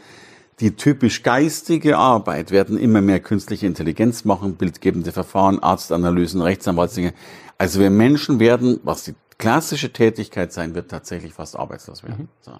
Die 0.60 0.72
typisch 0.74 1.22
geistige 1.22 1.96
Arbeit 1.96 2.50
werden 2.50 2.76
immer 2.78 3.00
mehr 3.00 3.20
künstliche 3.20 3.66
Intelligenz 3.66 4.24
machen, 4.24 4.56
bildgebende 4.56 5.12
Verfahren, 5.12 5.62
Arztanalysen, 5.62 6.42
Rechtsanwaltsdinge. 6.42 7.14
Also 7.58 7.78
wir 7.78 7.90
Menschen 7.90 8.40
werden, 8.40 8.80
was 8.82 9.04
die 9.04 9.14
klassische 9.38 9.92
Tätigkeit 9.92 10.52
sein 10.52 10.74
wird, 10.74 10.90
tatsächlich 10.90 11.32
fast 11.32 11.56
arbeitslos 11.56 12.02
werden. 12.02 12.24
Mhm. 12.24 12.28
So. 12.40 12.52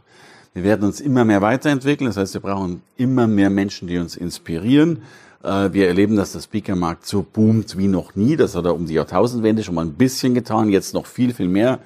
Wir 0.55 0.65
werden 0.65 0.85
uns 0.85 1.01
immer 1.01 1.25
mehr 1.25 1.43
weiterentwickeln. 1.43 2.09
Das 2.09 2.17
heißt, 2.17 2.35
wir 2.35 2.41
brauchen 2.41 2.83
immer 2.97 3.27
mehr 3.27 3.51
Menschen, 3.51 3.89
die 3.89 3.99
uns 3.99 4.17
inspirieren. 4.17 5.03
Äh, 5.43 5.73
wir 5.73 5.89
erleben, 5.89 6.17
dass 6.17 6.33
der 6.33 6.41
Speakermarkt 6.41 7.07
so 7.07 7.23
boomt 7.23 7.77
wie 7.79 7.89
noch 7.89 8.15
nie. 8.15 8.37
Das 8.37 8.55
hat 8.55 8.65
er 8.65 8.75
um 8.75 8.87
die 8.87 8.95
Jahrtausendwende 8.95 9.63
schon 9.63 9.75
mal 9.75 9.85
ein 9.85 9.95
bisschen 9.95 10.35
getan, 10.35 10.69
jetzt 10.69 10.95
noch 10.95 11.07
viel, 11.07 11.35
viel 11.35 11.49
mehr. 11.49 11.79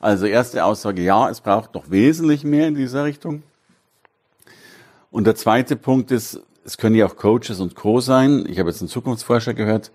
Also 0.00 0.26
erste 0.26 0.64
Aussage, 0.64 1.02
ja, 1.02 1.28
es 1.28 1.40
braucht 1.40 1.74
noch 1.74 1.90
wesentlich 1.90 2.44
mehr 2.44 2.68
in 2.68 2.74
dieser 2.74 3.04
Richtung. 3.04 3.42
Und 5.10 5.26
der 5.26 5.34
zweite 5.34 5.76
Punkt 5.76 6.10
ist, 6.10 6.40
es 6.64 6.76
können 6.76 6.94
ja 6.94 7.06
auch 7.06 7.16
Coaches 7.16 7.60
und 7.60 7.74
Co. 7.74 8.00
sein. 8.00 8.46
Ich 8.48 8.58
habe 8.58 8.70
jetzt 8.70 8.80
einen 8.80 8.88
Zukunftsforscher 8.88 9.54
gehört, 9.54 9.90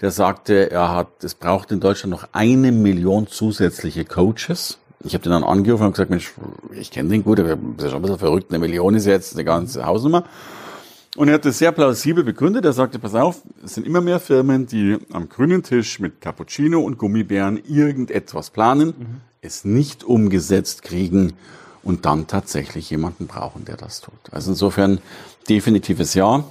der 0.00 0.10
sagte, 0.10 0.70
er 0.70 0.94
hat, 0.94 1.24
es 1.24 1.34
braucht 1.34 1.70
in 1.70 1.80
Deutschland 1.80 2.10
noch 2.10 2.28
eine 2.32 2.72
Million 2.72 3.26
zusätzliche 3.26 4.04
Coaches. 4.04 4.78
Ich 5.04 5.14
habe 5.14 5.22
den 5.22 5.32
dann 5.32 5.44
angerufen 5.44 5.84
und 5.84 5.92
gesagt, 5.92 6.10
Mensch, 6.10 6.32
ich 6.72 6.90
kenne 6.90 7.08
den 7.08 7.24
gut, 7.24 7.40
aber 7.40 7.52
ist 7.52 7.58
schon 7.58 7.94
ein 7.94 8.02
bisschen 8.02 8.18
verrückt, 8.18 8.50
eine 8.50 8.58
Million 8.58 8.94
ist 8.94 9.06
jetzt 9.06 9.34
eine 9.34 9.44
ganze 9.44 9.84
Hausnummer. 9.84 10.24
Und 11.16 11.28
er 11.28 11.34
hat 11.34 11.44
das 11.44 11.58
sehr 11.58 11.72
plausibel 11.72 12.24
begründet. 12.24 12.64
Er 12.64 12.72
sagte, 12.72 12.98
pass 12.98 13.14
auf, 13.14 13.42
es 13.62 13.74
sind 13.74 13.86
immer 13.86 14.00
mehr 14.00 14.18
Firmen, 14.18 14.66
die 14.66 14.96
am 15.12 15.28
grünen 15.28 15.62
Tisch 15.62 16.00
mit 16.00 16.22
Cappuccino 16.22 16.80
und 16.80 16.96
Gummibären 16.96 17.60
irgendetwas 17.68 18.50
planen, 18.50 18.88
mhm. 18.88 19.20
es 19.42 19.64
nicht 19.64 20.04
umgesetzt 20.04 20.82
kriegen 20.82 21.34
und 21.82 22.06
dann 22.06 22.28
tatsächlich 22.28 22.88
jemanden 22.88 23.26
brauchen, 23.26 23.66
der 23.66 23.76
das 23.76 24.00
tut. 24.00 24.14
Also 24.30 24.52
insofern 24.52 25.00
definitives 25.48 26.14
Ja. 26.14 26.44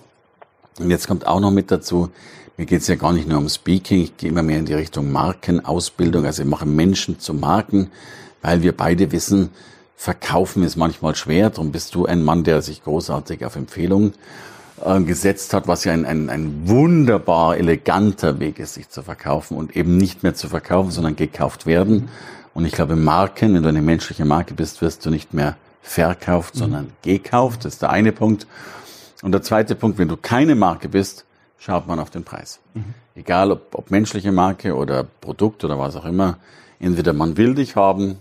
Und 0.79 0.89
jetzt 0.89 1.07
kommt 1.07 1.25
auch 1.25 1.39
noch 1.39 1.51
mit 1.51 1.71
dazu, 1.71 2.09
mir 2.57 2.65
geht 2.65 2.81
es 2.81 2.87
ja 2.87 2.95
gar 2.95 3.13
nicht 3.13 3.27
nur 3.27 3.39
um 3.39 3.49
Speaking, 3.49 4.03
ich 4.03 4.17
gehe 4.17 4.29
immer 4.29 4.43
mehr 4.43 4.59
in 4.59 4.65
die 4.65 4.73
Richtung 4.73 5.11
Markenausbildung, 5.11 6.25
also 6.25 6.43
ich 6.43 6.47
mache 6.47 6.65
Menschen 6.65 7.19
zu 7.19 7.33
Marken 7.33 7.89
weil 8.41 8.61
wir 8.61 8.75
beide 8.75 9.11
wissen, 9.11 9.49
verkaufen 9.95 10.63
ist 10.63 10.77
manchmal 10.77 11.15
schwer. 11.15 11.51
Darum 11.51 11.71
bist 11.71 11.93
du 11.93 12.07
ein 12.07 12.23
Mann, 12.23 12.43
der 12.43 12.61
sich 12.61 12.83
großartig 12.83 13.45
auf 13.45 13.55
Empfehlungen 13.55 14.13
äh, 14.83 14.99
gesetzt 15.01 15.53
hat, 15.53 15.67
was 15.67 15.83
ja 15.83 15.93
ein, 15.93 16.05
ein, 16.05 16.29
ein 16.29 16.67
wunderbar 16.67 17.57
eleganter 17.57 18.39
Weg 18.39 18.57
ist, 18.57 18.73
sich 18.73 18.89
zu 18.89 19.03
verkaufen 19.03 19.55
und 19.55 19.75
eben 19.75 19.97
nicht 19.97 20.23
mehr 20.23 20.33
zu 20.33 20.49
verkaufen, 20.49 20.89
sondern 20.89 21.15
gekauft 21.15 21.67
werden. 21.67 22.09
Und 22.55 22.65
ich 22.65 22.73
glaube, 22.73 22.95
Marken, 22.95 23.53
wenn 23.53 23.61
du 23.61 23.69
eine 23.69 23.83
menschliche 23.83 24.25
Marke 24.25 24.55
bist, 24.55 24.81
wirst 24.81 25.05
du 25.05 25.11
nicht 25.11 25.35
mehr 25.35 25.55
verkauft, 25.83 26.55
mhm. 26.55 26.59
sondern 26.59 26.91
gekauft. 27.03 27.65
Das 27.65 27.73
ist 27.73 27.81
der 27.83 27.91
eine 27.91 28.11
Punkt. 28.11 28.47
Und 29.21 29.33
der 29.33 29.43
zweite 29.43 29.75
Punkt, 29.75 29.99
wenn 29.99 30.07
du 30.07 30.17
keine 30.17 30.55
Marke 30.55 30.89
bist, 30.89 31.25
schaut 31.59 31.85
man 31.85 31.99
auf 31.99 32.09
den 32.09 32.23
Preis. 32.23 32.59
Mhm. 32.73 32.95
Egal 33.13 33.51
ob, 33.51 33.75
ob 33.75 33.91
menschliche 33.91 34.31
Marke 34.31 34.75
oder 34.75 35.03
Produkt 35.03 35.63
oder 35.63 35.77
was 35.77 35.95
auch 35.95 36.05
immer. 36.05 36.37
Entweder 36.79 37.13
man 37.13 37.37
will 37.37 37.53
dich 37.53 37.75
haben 37.75 38.17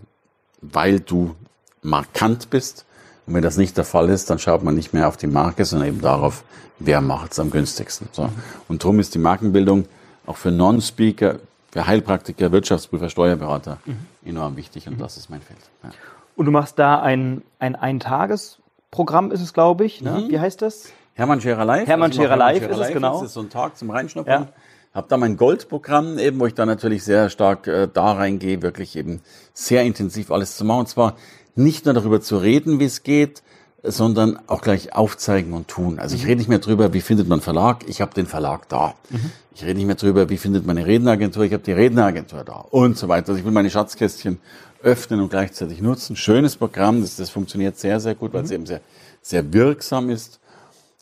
weil 0.61 1.01
du 1.01 1.35
markant 1.83 2.51
bist. 2.51 2.85
Und 3.27 3.35
wenn 3.35 3.43
das 3.43 3.57
nicht 3.57 3.77
der 3.77 3.85
Fall 3.85 4.09
ist, 4.09 4.31
dann 4.31 4.39
schaut 4.39 4.63
man 4.63 4.75
nicht 4.75 4.93
mehr 4.93 5.09
auf 5.09 5.17
die 5.17 5.27
Marke, 5.27 5.65
sondern 5.65 5.89
eben 5.89 6.01
darauf, 6.01 6.45
wer 6.79 7.01
macht 7.01 7.33
es 7.33 7.39
am 7.39 7.51
günstigsten. 7.51 8.09
So. 8.13 8.29
Und 8.69 8.83
darum 8.83 8.99
ist 8.99 9.15
die 9.15 9.19
Markenbildung 9.19 9.87
auch 10.27 10.37
für 10.37 10.51
Non-Speaker, 10.51 11.37
für 11.71 11.87
Heilpraktiker, 11.87 12.51
Wirtschaftsprüfer, 12.53 13.09
Steuerberater 13.09 13.79
mhm. 13.85 14.07
enorm 14.25 14.57
wichtig 14.57 14.89
und 14.89 14.95
mhm. 14.95 14.99
das 14.99 15.17
ist 15.17 15.31
mein 15.31 15.41
Feld. 15.41 15.61
Ja. 15.85 15.91
Und 16.37 16.47
du 16.47 16.53
machst 16.53 16.79
da 16.79 17.01
ein, 17.01 17.43
ein 17.59 17.77
Eintagesprogramm, 17.77 19.31
ist 19.31 19.41
es, 19.41 19.53
glaube 19.53 19.85
ich. 19.85 20.01
Ne? 20.03 20.23
Mhm. 20.25 20.31
Wie 20.31 20.41
heißt 20.41 20.63
das? 20.63 20.91
Hermann 21.15 21.41
Scherer 21.41 21.65
Live. 21.65 21.87
Hermann 21.87 22.11
also 22.11 22.23
Scherer 22.23 22.37
Live 22.37 22.69
ist 22.69 22.79
es, 22.79 22.89
genau. 22.89 23.21
Das 23.21 23.29
ist 23.29 23.35
so 23.35 23.41
ein 23.41 23.51
Tag 23.51 23.77
zum 23.77 23.91
Reinschnuppern. 23.91 24.43
Ja 24.43 24.49
habe 24.93 25.07
da 25.09 25.17
mein 25.17 25.37
Goldprogramm 25.37 26.19
eben, 26.19 26.41
wo 26.41 26.47
ich 26.47 26.55
da 26.55 26.67
natürlich 26.67 27.05
sehr 27.05 27.31
stark 27.31 27.67
äh, 27.67 27.89
da 27.93 28.13
reingehe, 28.13 28.63
wirklich 28.63 28.97
eben 28.97 29.21
sehr 29.55 29.83
intensiv 29.83 30.31
alles 30.31 30.57
zu 30.57 30.65
machen. 30.65 30.81
Und 30.81 30.89
zwar 30.89 31.17
nicht 31.55 31.85
nur 31.85 31.95
darüber 31.95 32.21
zu 32.21 32.39
reden, 32.39 32.81
wie 32.81 32.85
es 32.85 33.03
geht, 33.03 33.43
sondern 33.83 34.39
auch 34.47 34.61
gleich 34.61 34.95
aufzeigen 34.95 35.53
und 35.53 35.69
tun. 35.69 35.99
Also 35.99 36.15
ich 36.15 36.27
rede 36.27 36.39
nicht 36.39 36.49
mehr 36.49 36.59
drüber, 36.59 36.93
wie 36.93 37.01
findet 37.01 37.29
man 37.29 37.41
Verlag, 37.41 37.89
ich 37.89 38.01
habe 38.01 38.13
den 38.13 38.27
Verlag 38.27 38.69
da. 38.69 38.95
Mhm. 39.09 39.31
Ich 39.55 39.63
rede 39.63 39.75
nicht 39.75 39.87
mehr 39.87 39.95
drüber, 39.95 40.29
wie 40.29 40.37
findet 40.37 40.67
man 40.67 40.77
eine 40.77 40.87
Redneragentur, 40.87 41.45
ich 41.45 41.53
habe 41.53 41.63
die 41.63 41.73
Redneragentur 41.73 42.45
da 42.45 42.57
und 42.71 42.99
so 42.99 43.09
weiter. 43.09 43.31
Also 43.31 43.39
ich 43.39 43.45
will 43.45 43.53
meine 43.53 43.71
Schatzkästchen 43.71 44.39
öffnen 44.83 45.21
und 45.21 45.31
gleichzeitig 45.31 45.81
nutzen. 45.81 46.17
Schönes 46.17 46.57
Programm, 46.57 47.01
das, 47.01 47.17
das 47.17 47.31
funktioniert 47.31 47.79
sehr, 47.79 48.01
sehr 48.01 48.15
gut, 48.15 48.33
weil 48.33 48.45
es 48.45 48.51
eben 48.51 48.67
sehr, 48.67 48.81
sehr 49.23 49.53
wirksam 49.53 50.11
ist. 50.11 50.41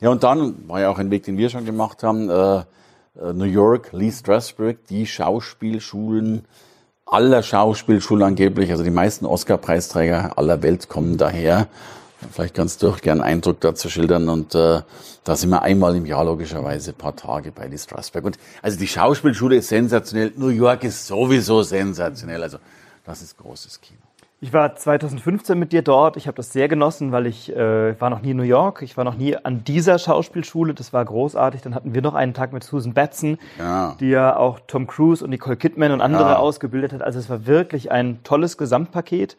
Ja, 0.00 0.10
und 0.10 0.22
dann 0.22 0.68
war 0.68 0.80
ja 0.80 0.90
auch 0.90 0.98
ein 0.98 1.10
Weg, 1.10 1.24
den 1.24 1.36
wir 1.36 1.50
schon 1.50 1.64
gemacht 1.64 2.02
haben, 2.02 2.30
äh 2.30 2.62
New 3.20 3.44
York, 3.44 3.90
Lee 3.92 4.12
Strasberg, 4.12 4.86
die 4.88 5.06
Schauspielschulen 5.06 6.44
aller 7.10 7.42
Schauspielschulen 7.42 8.22
angeblich, 8.22 8.70
also 8.70 8.84
die 8.84 8.90
meisten 8.90 9.24
Oscar-Preisträger 9.24 10.36
aller 10.36 10.62
Welt 10.62 10.88
kommen 10.88 11.16
daher. 11.16 11.68
Vielleicht 12.32 12.54
kannst 12.54 12.82
du 12.82 12.88
auch 12.88 13.00
gerne 13.00 13.22
einen 13.22 13.34
Eindruck 13.34 13.60
dazu 13.60 13.88
schildern. 13.88 14.28
Und 14.28 14.54
äh, 14.54 14.82
da 15.24 15.36
sind 15.36 15.50
wir 15.50 15.62
einmal 15.62 15.94
im 15.94 16.04
Jahr 16.04 16.24
logischerweise 16.24 16.92
paar 16.92 17.14
Tage 17.14 17.52
bei 17.52 17.68
Lee 17.68 17.78
Strasberg. 17.78 18.24
Und 18.24 18.38
also 18.60 18.78
die 18.78 18.88
Schauspielschule 18.88 19.56
ist 19.56 19.68
sensationell. 19.68 20.32
New 20.36 20.48
York 20.48 20.84
ist 20.84 21.06
sowieso 21.06 21.62
sensationell. 21.62 22.42
Also 22.42 22.58
das 23.04 23.22
ist 23.22 23.38
großes 23.38 23.80
Kino. 23.80 24.07
Ich 24.40 24.52
war 24.52 24.76
2015 24.76 25.58
mit 25.58 25.72
dir 25.72 25.82
dort. 25.82 26.16
Ich 26.16 26.28
habe 26.28 26.36
das 26.36 26.52
sehr 26.52 26.68
genossen, 26.68 27.10
weil 27.10 27.26
ich 27.26 27.54
äh, 27.54 28.00
war 28.00 28.08
noch 28.08 28.22
nie 28.22 28.30
in 28.30 28.36
New 28.36 28.44
York. 28.44 28.82
Ich 28.82 28.96
war 28.96 29.02
noch 29.02 29.16
nie 29.16 29.36
an 29.36 29.64
dieser 29.64 29.98
Schauspielschule. 29.98 30.74
Das 30.74 30.92
war 30.92 31.04
großartig. 31.04 31.62
Dann 31.62 31.74
hatten 31.74 31.92
wir 31.92 32.02
noch 32.02 32.14
einen 32.14 32.34
Tag 32.34 32.52
mit 32.52 32.62
Susan 32.62 32.94
Batson, 32.94 33.38
ja. 33.58 33.96
die 33.98 34.10
ja 34.10 34.36
auch 34.36 34.60
Tom 34.68 34.86
Cruise 34.86 35.24
und 35.24 35.30
Nicole 35.30 35.56
Kidman 35.56 35.90
und 35.90 36.00
andere 36.00 36.22
ja. 36.22 36.36
ausgebildet 36.36 36.92
hat. 36.92 37.02
Also 37.02 37.18
es 37.18 37.28
war 37.28 37.46
wirklich 37.46 37.90
ein 37.90 38.22
tolles 38.22 38.56
Gesamtpaket. 38.56 39.36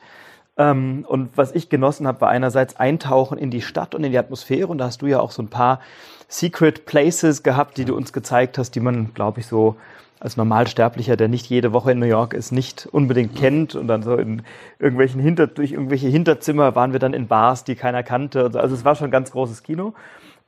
Ähm, 0.57 1.05
und 1.07 1.29
was 1.37 1.55
ich 1.55 1.69
genossen 1.69 2.05
habe, 2.05 2.19
war 2.19 2.29
einerseits 2.29 2.75
Eintauchen 2.75 3.37
in 3.37 3.51
die 3.51 3.61
Stadt 3.61 3.95
und 3.95 4.03
in 4.03 4.11
die 4.11 4.17
Atmosphäre. 4.17 4.67
Und 4.67 4.79
da 4.79 4.85
hast 4.85 5.01
du 5.01 5.07
ja 5.07 5.21
auch 5.21 5.31
so 5.31 5.41
ein 5.41 5.47
paar 5.47 5.79
Secret 6.27 6.85
Places 6.85 7.41
gehabt, 7.41 7.77
die 7.77 7.85
du 7.85 7.95
uns 7.95 8.11
gezeigt 8.11 8.57
hast, 8.57 8.75
die 8.75 8.81
man, 8.81 9.13
glaube 9.13 9.39
ich, 9.39 9.47
so 9.47 9.77
als 10.19 10.38
Normalsterblicher, 10.38 11.15
der 11.15 11.27
nicht 11.27 11.47
jede 11.49 11.71
Woche 11.71 11.91
in 11.93 11.99
New 11.99 12.05
York 12.05 12.33
ist, 12.33 12.51
nicht 12.51 12.88
unbedingt 12.91 13.35
kennt. 13.35 13.75
Und 13.75 13.88
dann 13.88 14.03
so 14.03 14.15
in 14.15 14.41
irgendwelchen 14.77 15.21
Hinter, 15.21 15.47
durch 15.47 15.71
irgendwelche 15.71 16.07
Hinterzimmer 16.07 16.75
waren 16.75 16.91
wir 16.91 16.99
dann 16.99 17.13
in 17.13 17.27
Bars, 17.27 17.63
die 17.63 17.75
keiner 17.75 18.03
kannte. 18.03 18.51
Also 18.53 18.75
es 18.75 18.83
war 18.83 18.95
schon 18.95 19.07
ein 19.07 19.11
ganz 19.11 19.31
großes 19.31 19.63
Kino. 19.63 19.93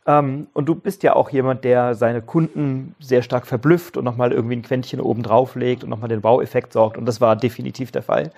Ähm, 0.06 0.48
und 0.54 0.66
du 0.66 0.76
bist 0.76 1.04
ja 1.04 1.16
auch 1.16 1.30
jemand, 1.30 1.64
der 1.64 1.96
seine 1.96 2.22
Kunden 2.22 2.96
sehr 3.00 3.22
stark 3.22 3.48
verblüfft 3.48 3.98
und 3.98 4.04
nochmal 4.04 4.32
irgendwie 4.32 4.56
ein 4.56 4.62
Quäntchen 4.62 5.00
oben 5.00 5.24
drauf 5.24 5.56
legt 5.56 5.84
und 5.84 5.90
nochmal 5.90 6.10
den 6.10 6.24
Wow-Effekt 6.24 6.74
sorgt. 6.74 6.98
Und 6.98 7.06
das 7.06 7.22
war 7.22 7.36
definitiv 7.36 7.92
der 7.92 8.04
Fall. 8.04 8.32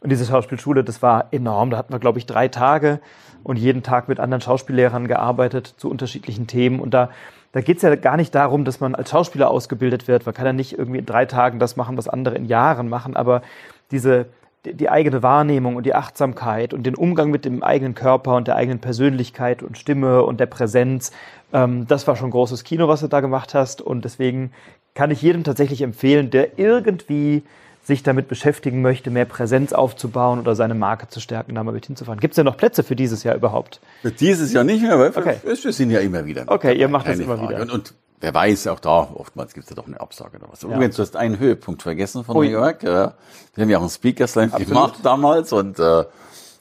Und 0.00 0.10
diese 0.10 0.24
Schauspielschule, 0.24 0.82
das 0.82 1.02
war 1.02 1.28
enorm. 1.30 1.70
Da 1.70 1.76
hatten 1.76 1.92
wir, 1.92 1.98
glaube 1.98 2.18
ich, 2.18 2.26
drei 2.26 2.48
Tage 2.48 3.00
und 3.42 3.58
jeden 3.58 3.82
Tag 3.82 4.08
mit 4.08 4.18
anderen 4.18 4.40
Schauspiellehrern 4.40 5.08
gearbeitet 5.08 5.74
zu 5.76 5.90
unterschiedlichen 5.90 6.46
Themen. 6.46 6.80
Und 6.80 6.94
da 6.94 7.10
da 7.52 7.60
geht 7.60 7.78
es 7.78 7.82
ja 7.82 7.94
gar 7.96 8.16
nicht 8.16 8.34
darum, 8.34 8.64
dass 8.64 8.80
man 8.80 8.94
als 8.94 9.10
Schauspieler 9.10 9.50
ausgebildet 9.50 10.06
wird. 10.06 10.24
Man 10.24 10.34
kann 10.34 10.46
ja 10.46 10.52
nicht 10.52 10.78
irgendwie 10.78 11.00
in 11.00 11.06
drei 11.06 11.26
Tagen 11.26 11.58
das 11.58 11.76
machen, 11.76 11.96
was 11.96 12.08
andere 12.08 12.36
in 12.36 12.44
Jahren 12.44 12.88
machen, 12.88 13.16
aber 13.16 13.42
diese 13.90 14.26
die, 14.64 14.90
eigene 14.90 15.22
Wahrnehmung 15.22 15.76
und 15.76 15.86
die 15.86 15.94
Achtsamkeit 15.94 16.74
und 16.74 16.84
den 16.84 16.94
Umgang 16.94 17.30
mit 17.30 17.44
dem 17.44 17.62
eigenen 17.62 17.94
Körper 17.94 18.36
und 18.36 18.46
der 18.46 18.56
eigenen 18.56 18.78
Persönlichkeit 18.78 19.62
und 19.62 19.78
Stimme 19.78 20.22
und 20.22 20.38
der 20.38 20.46
Präsenz, 20.46 21.12
ähm, 21.52 21.86
das 21.86 22.06
war 22.06 22.16
schon 22.16 22.30
großes 22.30 22.64
Kino, 22.64 22.86
was 22.86 23.00
du 23.00 23.08
da 23.08 23.20
gemacht 23.20 23.54
hast. 23.54 23.80
Und 23.80 24.04
deswegen 24.04 24.52
kann 24.94 25.10
ich 25.10 25.22
jedem 25.22 25.44
tatsächlich 25.44 25.82
empfehlen, 25.82 26.30
der 26.30 26.58
irgendwie 26.58 27.42
sich 27.82 28.02
damit 28.02 28.28
beschäftigen 28.28 28.82
möchte, 28.82 29.10
mehr 29.10 29.24
Präsenz 29.24 29.72
aufzubauen 29.72 30.38
oder 30.38 30.54
seine 30.54 30.74
Marke 30.74 31.08
zu 31.08 31.20
stärken, 31.20 31.54
da 31.54 31.64
mal 31.64 31.72
mit 31.72 31.86
hinzufahren. 31.86 32.20
Gibt 32.20 32.32
es 32.32 32.36
denn 32.36 32.44
noch 32.44 32.56
Plätze 32.56 32.82
für 32.82 32.96
dieses 32.96 33.22
Jahr 33.22 33.34
überhaupt? 33.34 33.80
Für 34.02 34.12
dieses 34.12 34.52
Jahr 34.52 34.64
nicht 34.64 34.82
mehr, 34.82 34.98
weil 34.98 35.10
okay. 35.10 35.36
wir, 35.42 35.72
sind 35.72 35.90
ja 35.90 36.00
immer 36.00 36.24
wieder. 36.24 36.44
Okay, 36.46 36.74
ihr 36.78 36.88
macht 36.88 37.08
das 37.08 37.18
immer 37.18 37.36
Frage. 37.36 37.54
wieder. 37.54 37.62
Und, 37.62 37.70
und, 37.70 37.94
wer 38.20 38.34
weiß, 38.34 38.66
auch 38.66 38.80
da, 38.80 39.08
oftmals 39.14 39.54
gibt 39.54 39.64
es 39.64 39.70
ja 39.70 39.76
doch 39.76 39.86
eine 39.86 40.00
Absage 40.00 40.36
oder 40.36 40.48
was. 40.50 40.62
Ja. 40.62 40.68
Übrigens, 40.68 40.96
du 40.96 41.02
hast 41.02 41.16
einen 41.16 41.38
Höhepunkt 41.38 41.82
vergessen 41.82 42.22
von 42.22 42.36
Ui. 42.36 42.46
New 42.46 42.52
York. 42.52 42.82
Wir 42.82 43.14
haben 43.58 43.70
ja 43.70 43.78
auch 43.78 43.82
einen 43.82 43.90
Speaker 43.90 44.26
Slam 44.26 44.50
gemacht 44.52 45.00
damals 45.02 45.52
und 45.52 45.78
äh, 45.78 46.04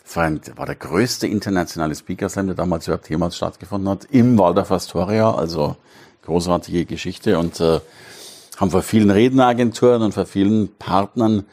es 0.06 0.16
war, 0.16 0.24
ein, 0.24 0.42
war 0.56 0.66
der 0.66 0.76
größte 0.76 1.28
internationale 1.28 1.94
Speaker 1.94 2.30
Slam, 2.30 2.48
der 2.48 2.56
damals 2.56 2.88
überhaupt 2.88 3.10
jemals 3.10 3.38
stattgefunden 3.38 3.90
hat, 3.90 4.06
im 4.10 4.38
Waldorf 4.40 4.72
Astoria, 4.72 5.32
also 5.36 5.76
großartige 6.24 6.86
Geschichte 6.86 7.38
und 7.38 7.60
äh, 7.60 7.80
haben 8.60 8.72
vor 8.72 8.82
vielen 8.82 9.10
Redneragenturen 9.10 10.02
und 10.02 10.14
vor 10.14 10.26
vielen 10.26 10.76
Partnern, 10.76 11.46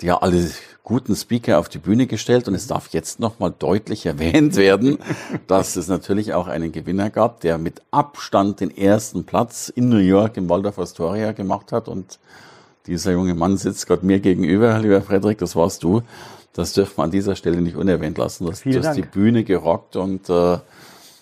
die 0.00 0.06
ja 0.06 0.18
alle 0.18 0.50
guten 0.82 1.14
Speaker 1.14 1.60
auf 1.60 1.68
die 1.68 1.78
Bühne 1.78 2.08
gestellt 2.08 2.48
und 2.48 2.54
es 2.54 2.66
darf 2.66 2.88
jetzt 2.88 3.20
nochmal 3.20 3.54
deutlich 3.56 4.06
erwähnt 4.12 4.56
werden, 4.56 4.98
dass 5.46 5.76
es 5.76 5.86
natürlich 5.86 6.34
auch 6.34 6.48
einen 6.48 6.72
Gewinner 6.72 7.10
gab, 7.10 7.40
der 7.40 7.58
mit 7.58 7.82
Abstand 7.92 8.60
den 8.60 8.76
ersten 8.76 9.24
Platz 9.24 9.68
in 9.68 9.88
New 9.88 9.98
York 9.98 10.36
im 10.36 10.48
Waldorf 10.48 10.80
Astoria 10.80 11.30
gemacht 11.32 11.70
hat 11.70 11.86
und 11.86 12.18
dieser 12.86 13.12
junge 13.12 13.34
Mann 13.34 13.56
sitzt 13.56 13.86
gerade 13.86 14.04
mir 14.04 14.18
gegenüber, 14.18 14.76
lieber 14.80 15.00
Frederik, 15.02 15.38
das 15.38 15.54
warst 15.54 15.84
du. 15.84 16.02
Das 16.52 16.72
dürfen 16.72 16.98
wir 16.98 17.04
an 17.04 17.10
dieser 17.12 17.36
Stelle 17.36 17.60
nicht 17.60 17.76
unerwähnt 17.76 18.18
lassen. 18.18 18.44
Du 18.44 18.50
hast, 18.50 18.64
du 18.64 18.82
hast 18.82 18.96
die 18.96 19.02
Bühne 19.02 19.44
gerockt 19.44 19.94
und, 19.94 20.28
äh, 20.28 20.58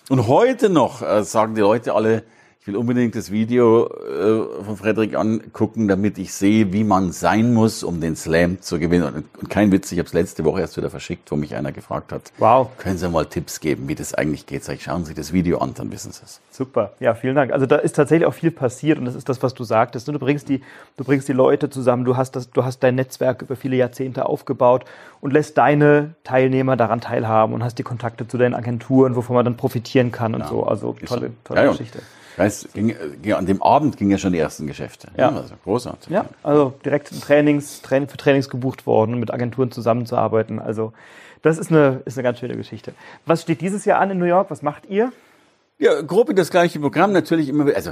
und 0.09 0.27
heute 0.27 0.69
noch 0.69 1.03
äh, 1.03 1.23
sagen 1.23 1.53
die 1.53 1.61
Leute 1.61 1.93
alle, 1.93 2.23
ich 2.61 2.67
will 2.67 2.75
unbedingt 2.75 3.15
das 3.15 3.31
Video 3.31 3.87
äh, 3.87 4.63
von 4.65 4.75
Frederik 4.75 5.15
angucken, 5.15 5.87
damit 5.87 6.17
ich 6.17 6.33
sehe, 6.33 6.73
wie 6.73 6.83
man 6.83 7.13
sein 7.13 7.53
muss, 7.53 7.83
um 7.83 8.01
den 8.01 8.17
Slam 8.17 8.61
zu 8.61 8.79
gewinnen. 8.79 9.25
Und, 9.39 9.49
kein 9.49 9.71
Witz, 9.71 9.93
ich 9.93 9.97
habe 9.97 10.07
es 10.07 10.13
letzte 10.13 10.43
Woche 10.43 10.59
erst 10.59 10.75
wieder 10.75 10.89
verschickt, 10.89 11.31
wo 11.31 11.37
mich 11.37 11.55
einer 11.55 11.71
gefragt 11.71 12.11
hat. 12.11 12.33
Wow. 12.37 12.67
Können 12.77 12.97
Sie 12.97 13.07
mal 13.07 13.25
Tipps 13.25 13.61
geben, 13.61 13.87
wie 13.87 13.95
das 13.95 14.13
eigentlich 14.13 14.45
geht? 14.45 14.65
Sag 14.65 14.75
ich, 14.75 14.83
schauen 14.83 15.05
Sie 15.05 15.13
das 15.13 15.31
Video 15.31 15.59
an, 15.59 15.73
dann 15.73 15.89
wissen 15.89 16.11
Sie 16.11 16.21
es. 16.21 16.41
Super, 16.51 16.91
ja, 16.99 17.15
vielen 17.15 17.35
Dank. 17.35 17.53
Also 17.53 17.65
da 17.65 17.77
ist 17.77 17.95
tatsächlich 17.95 18.27
auch 18.27 18.33
viel 18.33 18.51
passiert 18.51 18.99
und 18.99 19.05
das 19.05 19.15
ist 19.15 19.29
das, 19.29 19.41
was 19.41 19.53
du 19.53 19.63
sagtest. 19.63 20.09
Du 20.09 20.19
bringst 20.19 20.49
die, 20.49 20.61
du 20.97 21.05
bringst 21.05 21.29
die 21.29 21.33
Leute 21.33 21.69
zusammen, 21.69 22.03
du 22.03 22.17
hast, 22.17 22.35
das, 22.35 22.51
du 22.51 22.65
hast 22.65 22.83
dein 22.83 22.95
Netzwerk 22.95 23.41
über 23.41 23.55
viele 23.55 23.77
Jahrzehnte 23.77 24.25
aufgebaut 24.25 24.83
und 25.21 25.31
lässt 25.31 25.57
deine 25.57 26.15
Teilnehmer 26.25 26.75
daran 26.75 26.99
teilhaben 26.99 27.53
und 27.53 27.63
hast 27.63 27.79
die 27.79 27.83
Kontakte 27.83 28.27
zu 28.27 28.37
deinen 28.37 28.53
Agenturen, 28.53 29.15
wovon 29.15 29.37
man 29.37 29.45
dann 29.45 29.55
profitieren 29.55 30.11
kann 30.11 30.35
und 30.35 30.41
ja, 30.41 30.47
so. 30.49 30.65
Also 30.65 30.97
tolle, 31.05 31.31
tolle 31.45 31.63
ja, 31.63 31.71
Geschichte. 31.71 31.99
Weiß, 32.39 32.69
ging, 32.73 32.95
ging, 33.21 33.33
an 33.33 33.45
dem 33.45 33.61
Abend 33.61 33.97
gingen 33.97 34.11
ja 34.11 34.17
schon 34.17 34.31
die 34.31 34.39
ersten 34.39 34.65
Geschäfte. 34.65 35.09
Ja. 35.17 35.29
Also 35.29 35.55
großartig. 35.63 36.09
Ja, 36.09 36.25
also 36.41 36.73
direkt 36.85 37.11
Trainings, 37.21 37.81
Training, 37.81 38.07
für 38.07 38.17
Trainings 38.17 38.49
gebucht 38.49 38.85
worden, 38.85 39.19
mit 39.19 39.33
Agenturen 39.33 39.71
zusammenzuarbeiten. 39.71 40.59
Also 40.59 40.93
das 41.41 41.57
ist 41.57 41.69
eine, 41.69 42.01
ist 42.05 42.17
eine 42.17 42.23
ganz 42.23 42.39
schöne 42.39 42.55
Geschichte. 42.55 42.93
Was 43.25 43.41
steht 43.41 43.59
dieses 43.61 43.83
Jahr 43.83 43.99
an 43.99 44.11
in 44.11 44.19
New 44.19 44.25
York? 44.25 44.49
Was 44.49 44.61
macht 44.61 44.85
ihr? 44.89 45.11
Ja, 45.79 46.01
grob 46.01 46.33
das 46.35 46.49
gleiche 46.49 46.79
Programm 46.79 47.11
natürlich 47.11 47.49
immer. 47.49 47.73
Also 47.75 47.91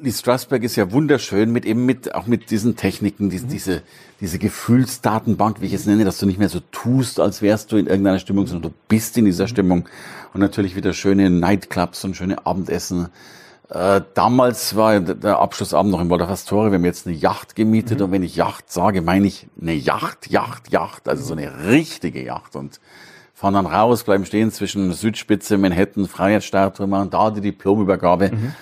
Lee 0.00 0.12
Strasberg 0.12 0.62
ist 0.62 0.76
ja 0.76 0.92
wunderschön 0.92 1.50
mit 1.52 1.64
eben 1.64 1.86
mit 1.86 2.14
auch 2.14 2.26
mit 2.26 2.50
diesen 2.50 2.76
Techniken, 2.76 3.30
diese, 3.30 3.46
mhm. 3.46 3.50
diese 3.50 3.82
diese 4.20 4.38
Gefühlsdatenbank, 4.38 5.60
wie 5.60 5.66
ich 5.66 5.72
es 5.72 5.86
nenne, 5.86 6.04
dass 6.04 6.18
du 6.18 6.26
nicht 6.26 6.38
mehr 6.38 6.48
so 6.48 6.60
tust, 6.72 7.20
als 7.20 7.42
wärst 7.42 7.72
du 7.72 7.76
in 7.76 7.86
irgendeiner 7.86 8.18
Stimmung, 8.18 8.46
sondern 8.46 8.70
du 8.70 8.76
bist 8.88 9.16
in 9.18 9.26
dieser 9.26 9.44
mhm. 9.44 9.48
Stimmung 9.48 9.88
und 10.32 10.40
natürlich 10.40 10.76
wieder 10.76 10.92
schöne 10.92 11.30
Nightclubs 11.30 12.04
und 12.04 12.16
schöne 12.16 12.46
Abendessen 12.46 13.08
äh, 13.68 14.00
damals 14.14 14.76
war 14.76 15.00
der 15.00 15.40
Abschlussabend 15.40 15.90
noch 15.90 16.00
in 16.00 16.08
Waldorf 16.08 16.30
Astoria. 16.30 16.70
Wir 16.70 16.78
haben 16.78 16.84
jetzt 16.84 17.06
eine 17.06 17.16
Yacht 17.16 17.56
gemietet. 17.56 17.98
Mhm. 17.98 18.04
Und 18.04 18.12
wenn 18.12 18.22
ich 18.22 18.36
Yacht 18.36 18.70
sage, 18.70 19.02
meine 19.02 19.26
ich 19.26 19.48
eine 19.60 19.74
Yacht, 19.74 20.28
Yacht, 20.30 20.70
Yacht. 20.70 21.08
Also 21.08 21.24
so 21.24 21.34
eine 21.34 21.66
richtige 21.66 22.22
Yacht. 22.22 22.54
Und 22.54 22.80
fahren 23.34 23.54
dann 23.54 23.66
raus, 23.66 24.04
bleiben 24.04 24.24
stehen 24.24 24.50
zwischen 24.52 24.92
Südspitze, 24.92 25.58
Manhattan, 25.58 26.06
Freiheitsstatue, 26.06 26.86
machen 26.86 27.10
da 27.10 27.30
die 27.30 27.40
Diplomübergabe. 27.40 28.30
Mhm. 28.32 28.54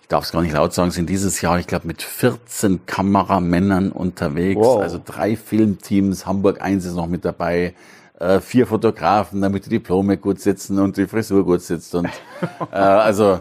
Ich 0.00 0.08
darf 0.08 0.24
es 0.24 0.32
gar 0.32 0.42
nicht 0.42 0.54
laut 0.54 0.72
sagen, 0.72 0.90
sind 0.90 1.10
dieses 1.10 1.40
Jahr, 1.40 1.58
ich 1.58 1.66
glaube, 1.66 1.86
mit 1.86 2.02
14 2.02 2.86
Kameramännern 2.86 3.90
unterwegs. 3.90 4.60
Wow. 4.60 4.80
Also 4.80 5.00
drei 5.04 5.36
Filmteams, 5.36 6.24
Hamburg 6.24 6.62
1 6.62 6.84
ist 6.84 6.94
noch 6.94 7.08
mit 7.08 7.24
dabei 7.24 7.74
äh, 8.20 8.40
vier 8.40 8.66
Fotografen, 8.66 9.42
damit 9.42 9.66
die 9.66 9.70
Diplome 9.70 10.16
gut 10.18 10.40
sitzen 10.40 10.78
und 10.78 10.96
die 10.96 11.06
Frisur 11.06 11.44
gut 11.44 11.62
sitzt. 11.62 11.94
Und 11.94 12.08
äh, 12.72 12.76
also 12.76 13.40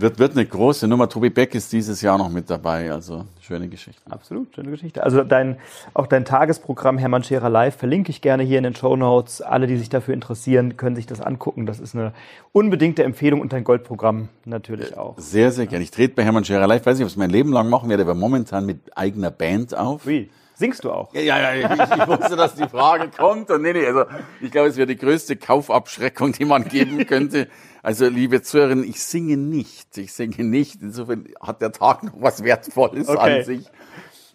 wird, 0.00 0.18
wird 0.18 0.32
eine 0.32 0.46
große 0.46 0.88
Nummer. 0.88 1.08
Tobi 1.08 1.30
Beck 1.30 1.54
ist 1.54 1.72
dieses 1.72 2.00
Jahr 2.00 2.18
noch 2.18 2.28
mit 2.28 2.48
dabei. 2.50 2.92
Also 2.92 3.24
schöne 3.40 3.68
Geschichte. 3.68 4.00
Absolut, 4.10 4.54
schöne 4.54 4.70
Geschichte. 4.70 5.02
Also 5.02 5.22
dein, 5.24 5.56
auch 5.94 6.06
dein 6.06 6.24
Tagesprogramm 6.24 6.98
Hermann 6.98 7.24
Scherer 7.24 7.50
Live 7.50 7.76
verlinke 7.76 8.10
ich 8.10 8.20
gerne 8.20 8.42
hier 8.42 8.58
in 8.58 8.64
den 8.64 8.74
Show 8.74 8.96
Notes. 8.96 9.42
Alle, 9.42 9.66
die 9.66 9.76
sich 9.76 9.88
dafür 9.88 10.14
interessieren, 10.14 10.76
können 10.76 10.96
sich 10.96 11.06
das 11.06 11.20
angucken. 11.20 11.66
Das 11.66 11.80
ist 11.80 11.94
eine 11.94 12.12
unbedingte 12.52 13.04
Empfehlung 13.04 13.40
und 13.40 13.52
dein 13.52 13.64
Goldprogramm 13.64 14.28
natürlich 14.44 14.96
auch. 14.96 15.18
Sehr, 15.18 15.52
sehr 15.52 15.66
gerne. 15.66 15.84
Ich 15.84 15.90
trete 15.90 16.14
bei 16.14 16.24
Hermann 16.24 16.44
Scherer 16.44 16.66
Live. 16.66 16.86
Weiß 16.86 16.96
nicht, 16.96 17.04
ob 17.04 17.08
ich 17.08 17.14
es 17.14 17.18
mein 17.18 17.30
Leben 17.30 17.52
lang 17.52 17.68
machen 17.68 17.88
werde, 17.88 18.02
aber 18.02 18.14
momentan 18.14 18.66
mit 18.66 18.96
eigener 18.96 19.30
Band 19.30 19.76
auf. 19.76 20.06
Wie? 20.06 20.30
Singst 20.60 20.84
du 20.84 20.92
auch? 20.92 21.14
Ja, 21.14 21.22
ja, 21.22 21.54
ja. 21.54 21.72
Ich, 21.72 21.80
ich 21.80 22.06
wusste, 22.06 22.36
dass 22.36 22.54
die 22.54 22.68
Frage 22.68 23.08
kommt. 23.08 23.50
Und 23.50 23.62
nee, 23.62 23.72
nee, 23.72 23.86
also 23.86 24.04
ich 24.42 24.50
glaube, 24.50 24.68
es 24.68 24.76
wäre 24.76 24.86
die 24.86 24.96
größte 24.98 25.36
Kaufabschreckung, 25.36 26.32
die 26.32 26.44
man 26.44 26.64
geben 26.64 27.06
könnte. 27.06 27.48
Also, 27.82 28.06
liebe 28.08 28.42
Zuhörerinnen, 28.42 28.84
ich 28.84 29.02
singe 29.02 29.38
nicht. 29.38 29.96
Ich 29.96 30.12
singe 30.12 30.44
nicht. 30.44 30.82
Insofern 30.82 31.24
hat 31.40 31.62
der 31.62 31.72
Tag 31.72 32.02
noch 32.02 32.12
was 32.20 32.44
Wertvolles 32.44 33.08
okay. 33.08 33.38
an 33.38 33.44
sich. 33.44 33.64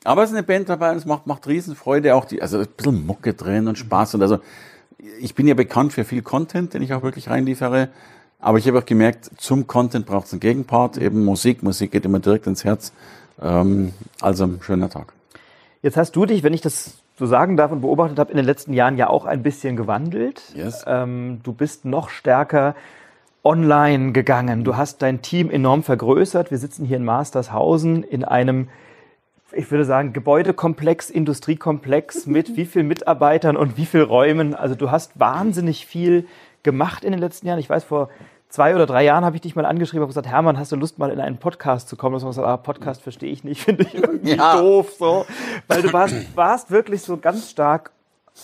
Aber 0.04 0.24
es 0.24 0.32
ist 0.32 0.36
eine 0.36 0.42
Band 0.42 0.68
dabei 0.68 0.90
und 0.90 0.98
es 0.98 1.06
macht, 1.06 1.28
macht 1.28 1.46
Riesenfreude. 1.46 2.16
Auch 2.16 2.26
die, 2.26 2.42
also 2.42 2.58
ein 2.58 2.68
bisschen 2.76 3.06
Mucke 3.06 3.36
drin 3.36 3.68
und 3.68 3.78
Spaß. 3.78 4.16
Und 4.16 4.24
also, 4.24 4.40
ich 5.20 5.36
bin 5.36 5.48
ja 5.48 5.54
bekannt 5.54 5.94
für 5.94 6.06
viel 6.06 6.24
Content, 6.24 6.74
den 6.74 6.82
ich 6.82 6.96
auch 6.96 7.04
wirklich 7.04 7.30
reinliefere. 7.30 7.90
Aber 8.40 8.58
ich 8.58 8.68
habe 8.68 8.80
auch 8.80 8.86
gemerkt, 8.86 9.30
zum 9.38 9.68
Content 9.68 10.08
braucht 10.08 10.26
es 10.26 10.34
einen 10.34 10.40
Gegenpart, 10.40 10.98
eben 10.98 11.24
Musik. 11.24 11.62
Musik 11.62 11.92
geht 11.92 12.04
immer 12.04 12.18
direkt 12.18 12.48
ins 12.48 12.64
Herz. 12.64 12.94
Ähm, 13.40 13.94
also 14.22 14.50
schöner 14.62 14.90
Tag. 14.90 15.14
Jetzt 15.86 15.98
hast 15.98 16.16
du 16.16 16.26
dich, 16.26 16.42
wenn 16.42 16.56
ich 16.56 16.62
das 16.62 16.98
so 17.16 17.28
sagen 17.28 17.58
darf 17.58 17.72
und 17.72 17.82
beobachtet 17.82 18.18
habe, 18.18 18.32
in 18.32 18.38
den 18.38 18.46
letzten 18.48 18.74
Jahren 18.74 18.98
ja 18.98 19.08
auch 19.08 19.26
ein 19.26 19.44
bisschen 19.44 19.76
gewandelt. 19.76 20.42
Yes. 20.56 20.84
Ähm, 20.88 21.42
du 21.44 21.54
bist 21.54 21.86
noch 21.86 22.10
stärker 22.10 22.74
online 23.44 24.12
gegangen. 24.12 24.64
Du 24.64 24.78
hast 24.78 25.04
dein 25.04 25.22
Team 25.22 25.52
enorm 25.52 25.84
vergrößert. 25.84 26.50
Wir 26.50 26.58
sitzen 26.58 26.86
hier 26.86 26.98
in 26.98 27.06
Mastershausen 27.06 28.02
in 28.02 28.24
einem, 28.24 28.70
ich 29.52 29.70
würde 29.70 29.86
sagen, 29.86 30.12
Gebäudekomplex, 30.12 31.12
Industriekomplex 31.12 32.26
mit 32.26 32.58
wie 32.58 32.66
vielen 32.66 32.88
Mitarbeitern 32.88 33.56
und 33.56 33.78
wie 33.78 33.86
vielen 33.86 34.06
Räumen. 34.06 34.56
Also 34.56 34.74
du 34.74 34.90
hast 34.90 35.20
wahnsinnig 35.20 35.86
viel 35.86 36.26
gemacht 36.64 37.04
in 37.04 37.12
den 37.12 37.22
letzten 37.22 37.46
Jahren. 37.46 37.60
Ich 37.60 37.70
weiß, 37.70 37.84
vor 37.84 38.10
zwei 38.56 38.74
oder 38.74 38.86
drei 38.86 39.04
Jahren 39.04 39.26
habe 39.26 39.36
ich 39.36 39.42
dich 39.42 39.56
mal 39.56 39.66
angeschrieben 39.66 40.04
und 40.04 40.08
gesagt, 40.08 40.28
Hermann, 40.28 40.58
hast 40.58 40.72
du 40.72 40.78
Lust 40.78 40.98
mal 40.98 41.12
in 41.12 41.20
einen 41.20 41.38
Podcast 41.38 41.90
zu 41.90 41.98
kommen? 41.98 42.16
Und 42.16 42.26
gesagt, 42.26 42.48
ah, 42.48 42.58
Podcast 42.58 43.02
verstehe 43.02 43.32
ich 43.32 43.44
nicht, 43.44 43.62
finde 43.66 43.84
ich 43.84 43.96
irgendwie 43.96 44.36
ja. 44.36 44.58
doof, 44.58 44.94
so. 44.98 45.26
Weil 45.68 45.82
du 45.82 45.92
warst, 45.92 46.16
warst 46.36 46.72
wirklich 46.72 47.02
so 47.02 47.18
ganz 47.18 47.50
stark 47.50 47.92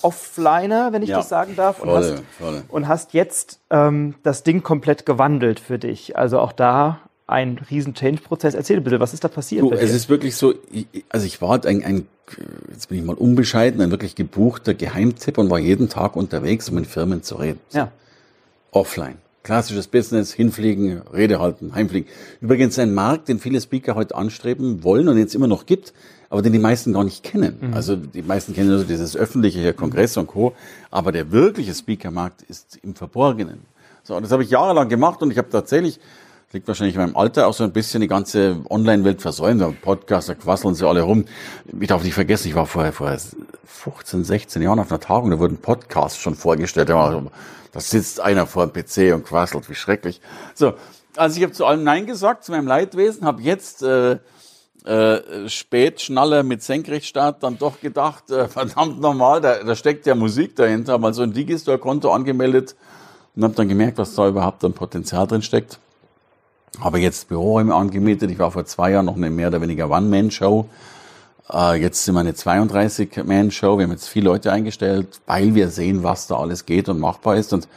Offliner, 0.01 0.93
wenn 0.93 1.01
ich 1.01 1.09
ja. 1.09 1.17
das 1.17 1.29
sagen 1.29 1.55
darf, 1.55 1.79
und, 1.81 1.89
voll, 1.89 1.97
hast, 1.97 2.23
voll. 2.37 2.63
und 2.69 2.87
hast 2.87 3.13
jetzt 3.13 3.59
ähm, 3.69 4.15
das 4.23 4.43
Ding 4.43 4.63
komplett 4.63 5.05
gewandelt 5.05 5.59
für 5.59 5.79
dich. 5.79 6.17
Also 6.17 6.39
auch 6.39 6.51
da 6.51 6.99
ein 7.27 7.59
riesen 7.69 7.93
Change-Prozess. 7.93 8.53
Erzähl 8.53 8.81
bitte, 8.81 8.99
was 8.99 9.13
ist 9.13 9.23
da 9.23 9.29
passiert? 9.29 9.63
Du, 9.63 9.71
es 9.71 9.93
ist 9.93 10.09
wirklich 10.09 10.35
so, 10.35 10.53
also 11.09 11.25
ich 11.25 11.41
war 11.41 11.65
ein, 11.65 11.83
ein, 11.83 12.07
jetzt 12.69 12.89
bin 12.89 12.99
ich 12.99 13.03
mal 13.03 13.15
unbescheiden, 13.15 13.81
ein 13.81 13.91
wirklich 13.91 14.15
gebuchter 14.15 14.73
Geheimtipp 14.73 15.37
und 15.37 15.49
war 15.49 15.59
jeden 15.59 15.87
Tag 15.87 16.17
unterwegs, 16.17 16.69
um 16.69 16.77
in 16.77 16.85
Firmen 16.85 17.23
zu 17.23 17.35
reden. 17.35 17.59
Ja. 17.71 17.91
Offline. 18.71 19.17
Klassisches 19.43 19.87
Business, 19.87 20.31
hinfliegen, 20.33 21.01
Rede 21.13 21.39
halten, 21.39 21.73
heimfliegen. 21.73 22.07
Übrigens 22.41 22.77
ein 22.77 22.93
Markt, 22.93 23.27
den 23.27 23.39
viele 23.39 23.59
Speaker 23.59 23.95
heute 23.95 24.15
anstreben 24.15 24.83
wollen 24.83 25.07
und 25.07 25.17
jetzt 25.17 25.33
immer 25.33 25.47
noch 25.47 25.65
gibt, 25.65 25.93
aber 26.29 26.41
den 26.41 26.53
die 26.53 26.59
meisten 26.59 26.93
gar 26.93 27.03
nicht 27.03 27.23
kennen. 27.23 27.57
Mhm. 27.59 27.73
Also 27.73 27.95
die 27.95 28.21
meisten 28.21 28.53
kennen 28.53 28.71
also 28.71 28.83
dieses 28.83 29.17
öffentliche 29.17 29.59
hier, 29.59 29.73
Kongress 29.73 30.15
und 30.17 30.27
Co. 30.27 30.53
Aber 30.91 31.11
der 31.11 31.31
wirkliche 31.31 31.73
Speakermarkt 31.73 32.43
ist 32.43 32.79
im 32.83 32.93
Verborgenen. 32.93 33.61
So, 34.03 34.15
und 34.15 34.23
das 34.23 34.31
habe 34.31 34.43
ich 34.43 34.49
jahrelang 34.49 34.89
gemacht 34.89 35.21
und 35.21 35.31
ich 35.31 35.37
habe 35.37 35.49
tatsächlich, 35.49 35.99
liegt 36.53 36.67
wahrscheinlich 36.67 36.95
in 36.95 37.01
meinem 37.01 37.15
Alter, 37.15 37.47
auch 37.47 37.53
so 37.53 37.63
ein 37.63 37.71
bisschen 37.71 38.01
die 38.01 38.07
ganze 38.07 38.57
Online-Welt 38.69 39.21
versäumt. 39.21 39.81
Podcaster 39.81 40.35
quasseln 40.35 40.75
sie 40.75 40.87
alle 40.87 41.01
rum. 41.01 41.25
Ich 41.79 41.87
darf 41.87 42.03
nicht 42.03 42.13
vergessen, 42.13 42.49
ich 42.49 42.55
war 42.55 42.65
vorher 42.65 42.91
vor 42.91 43.15
15, 43.65 44.23
16 44.23 44.61
Jahren 44.61 44.79
auf 44.79 44.91
einer 44.91 44.99
Tagung, 44.99 45.31
da 45.31 45.39
wurden 45.39 45.57
Podcasts 45.57 46.19
schon 46.19 46.35
vorgestellt. 46.35 46.89
Da 46.89 47.79
sitzt 47.79 48.19
einer 48.19 48.47
vor 48.47 48.67
dem 48.67 48.73
PC 48.73 49.13
und 49.13 49.25
quasselt, 49.25 49.69
wie 49.69 49.75
schrecklich. 49.75 50.19
So, 50.53 50.73
also 51.15 51.37
ich 51.37 51.43
habe 51.43 51.53
zu 51.53 51.65
allem 51.65 51.83
Nein 51.83 52.05
gesagt, 52.05 52.43
zu 52.43 52.51
meinem 52.51 52.67
Leidwesen, 52.67 53.25
habe 53.25 53.41
jetzt 53.41 53.81
äh, 53.83 54.17
äh, 54.83 55.47
Spätschnaller 55.47 56.43
mit 56.43 56.63
Senkrechtstart 56.63 57.43
dann 57.43 57.57
doch 57.57 57.79
gedacht, 57.79 58.29
äh, 58.29 58.47
verdammt 58.47 58.99
nochmal, 58.99 59.39
da, 59.39 59.63
da 59.63 59.75
steckt 59.75 60.05
ja 60.05 60.15
Musik 60.15 60.55
dahinter, 60.55 60.97
mal 60.97 61.13
so 61.13 61.21
ein 61.21 61.33
Digistore-Konto 61.33 62.11
angemeldet 62.11 62.75
und 63.35 63.43
habe 63.43 63.53
dann 63.53 63.69
gemerkt, 63.69 63.97
was 63.97 64.15
da 64.15 64.27
überhaupt 64.27 64.63
an 64.65 64.73
Potenzial 64.73 65.27
drin 65.27 65.41
steckt. 65.41 65.79
Habe 66.79 66.99
jetzt 66.99 67.27
Büroräume 67.27 67.75
angemietet. 67.75 68.31
Ich 68.31 68.39
war 68.39 68.51
vor 68.51 68.65
zwei 68.65 68.91
Jahren 68.91 69.05
noch 69.05 69.17
eine 69.17 69.29
mehr 69.29 69.49
oder 69.49 69.61
weniger 69.61 69.89
One-Man-Show. 69.89 70.67
Äh, 71.51 71.81
jetzt 71.81 72.05
sind 72.05 72.15
wir 72.15 72.21
eine 72.21 72.31
32-Man-Show. 72.31 73.77
Wir 73.77 73.83
haben 73.83 73.91
jetzt 73.91 74.07
viele 74.07 74.29
Leute 74.29 74.51
eingestellt, 74.51 75.19
weil 75.25 75.53
wir 75.53 75.69
sehen, 75.69 76.03
was 76.03 76.27
da 76.27 76.37
alles 76.37 76.65
geht 76.65 76.87
und 76.87 76.99
machbar 76.99 77.35
ist. 77.35 77.51
Und, 77.53 77.67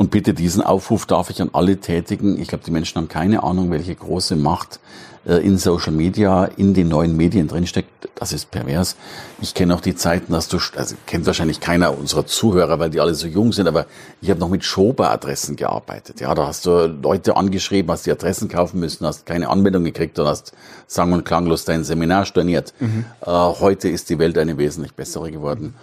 und 0.00 0.10
bitte 0.10 0.32
diesen 0.32 0.62
Aufruf 0.62 1.04
darf 1.04 1.28
ich 1.28 1.42
an 1.42 1.50
alle 1.52 1.76
tätigen. 1.76 2.40
Ich 2.40 2.48
glaube, 2.48 2.64
die 2.64 2.70
Menschen 2.70 2.96
haben 2.96 3.08
keine 3.08 3.42
Ahnung, 3.42 3.70
welche 3.70 3.94
große 3.94 4.34
Macht 4.34 4.80
äh, 5.26 5.46
in 5.46 5.58
Social 5.58 5.92
Media, 5.92 6.46
in 6.56 6.72
den 6.72 6.88
neuen 6.88 7.18
Medien 7.18 7.48
drinsteckt, 7.48 8.08
das 8.14 8.32
ist 8.32 8.50
pervers. 8.50 8.96
Ich 9.42 9.52
kenne 9.52 9.74
auch 9.74 9.82
die 9.82 9.94
Zeiten, 9.94 10.32
dass 10.32 10.48
du, 10.48 10.56
also 10.74 10.94
kennt 11.04 11.26
wahrscheinlich 11.26 11.60
keiner 11.60 11.98
unserer 11.98 12.24
Zuhörer, 12.24 12.78
weil 12.78 12.88
die 12.88 12.98
alle 12.98 13.14
so 13.14 13.26
jung 13.26 13.52
sind, 13.52 13.68
aber 13.68 13.84
ich 14.22 14.30
habe 14.30 14.40
noch 14.40 14.48
mit 14.48 14.64
Schober-Adressen 14.64 15.56
gearbeitet. 15.56 16.18
Ja, 16.18 16.34
da 16.34 16.46
hast 16.46 16.64
du 16.64 16.86
Leute 16.86 17.36
angeschrieben, 17.36 17.92
hast 17.92 18.06
die 18.06 18.12
Adressen 18.12 18.48
kaufen 18.48 18.80
müssen, 18.80 19.04
hast 19.04 19.26
keine 19.26 19.50
Anmeldung 19.50 19.84
gekriegt 19.84 20.18
und 20.18 20.26
hast 20.26 20.54
sang- 20.86 21.12
und 21.12 21.26
klanglos 21.26 21.66
dein 21.66 21.84
Seminar 21.84 22.24
storniert. 22.24 22.72
Mhm. 22.80 23.04
Äh, 23.20 23.26
heute 23.26 23.90
ist 23.90 24.08
die 24.08 24.18
Welt 24.18 24.38
eine 24.38 24.56
wesentlich 24.56 24.94
bessere 24.94 25.30
geworden. 25.30 25.74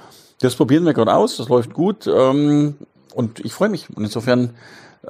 Das 0.41 0.55
probieren 0.55 0.86
wir 0.86 0.95
gerade 0.95 1.13
aus, 1.13 1.38
das 1.38 1.50
läuft 1.50 1.75
gut 1.75 2.07
ähm, 2.07 2.77
und 3.17 3.39
ich 3.39 3.51
freue 3.51 3.70
mich. 3.70 3.89
Und 3.89 4.03
insofern 4.03 4.51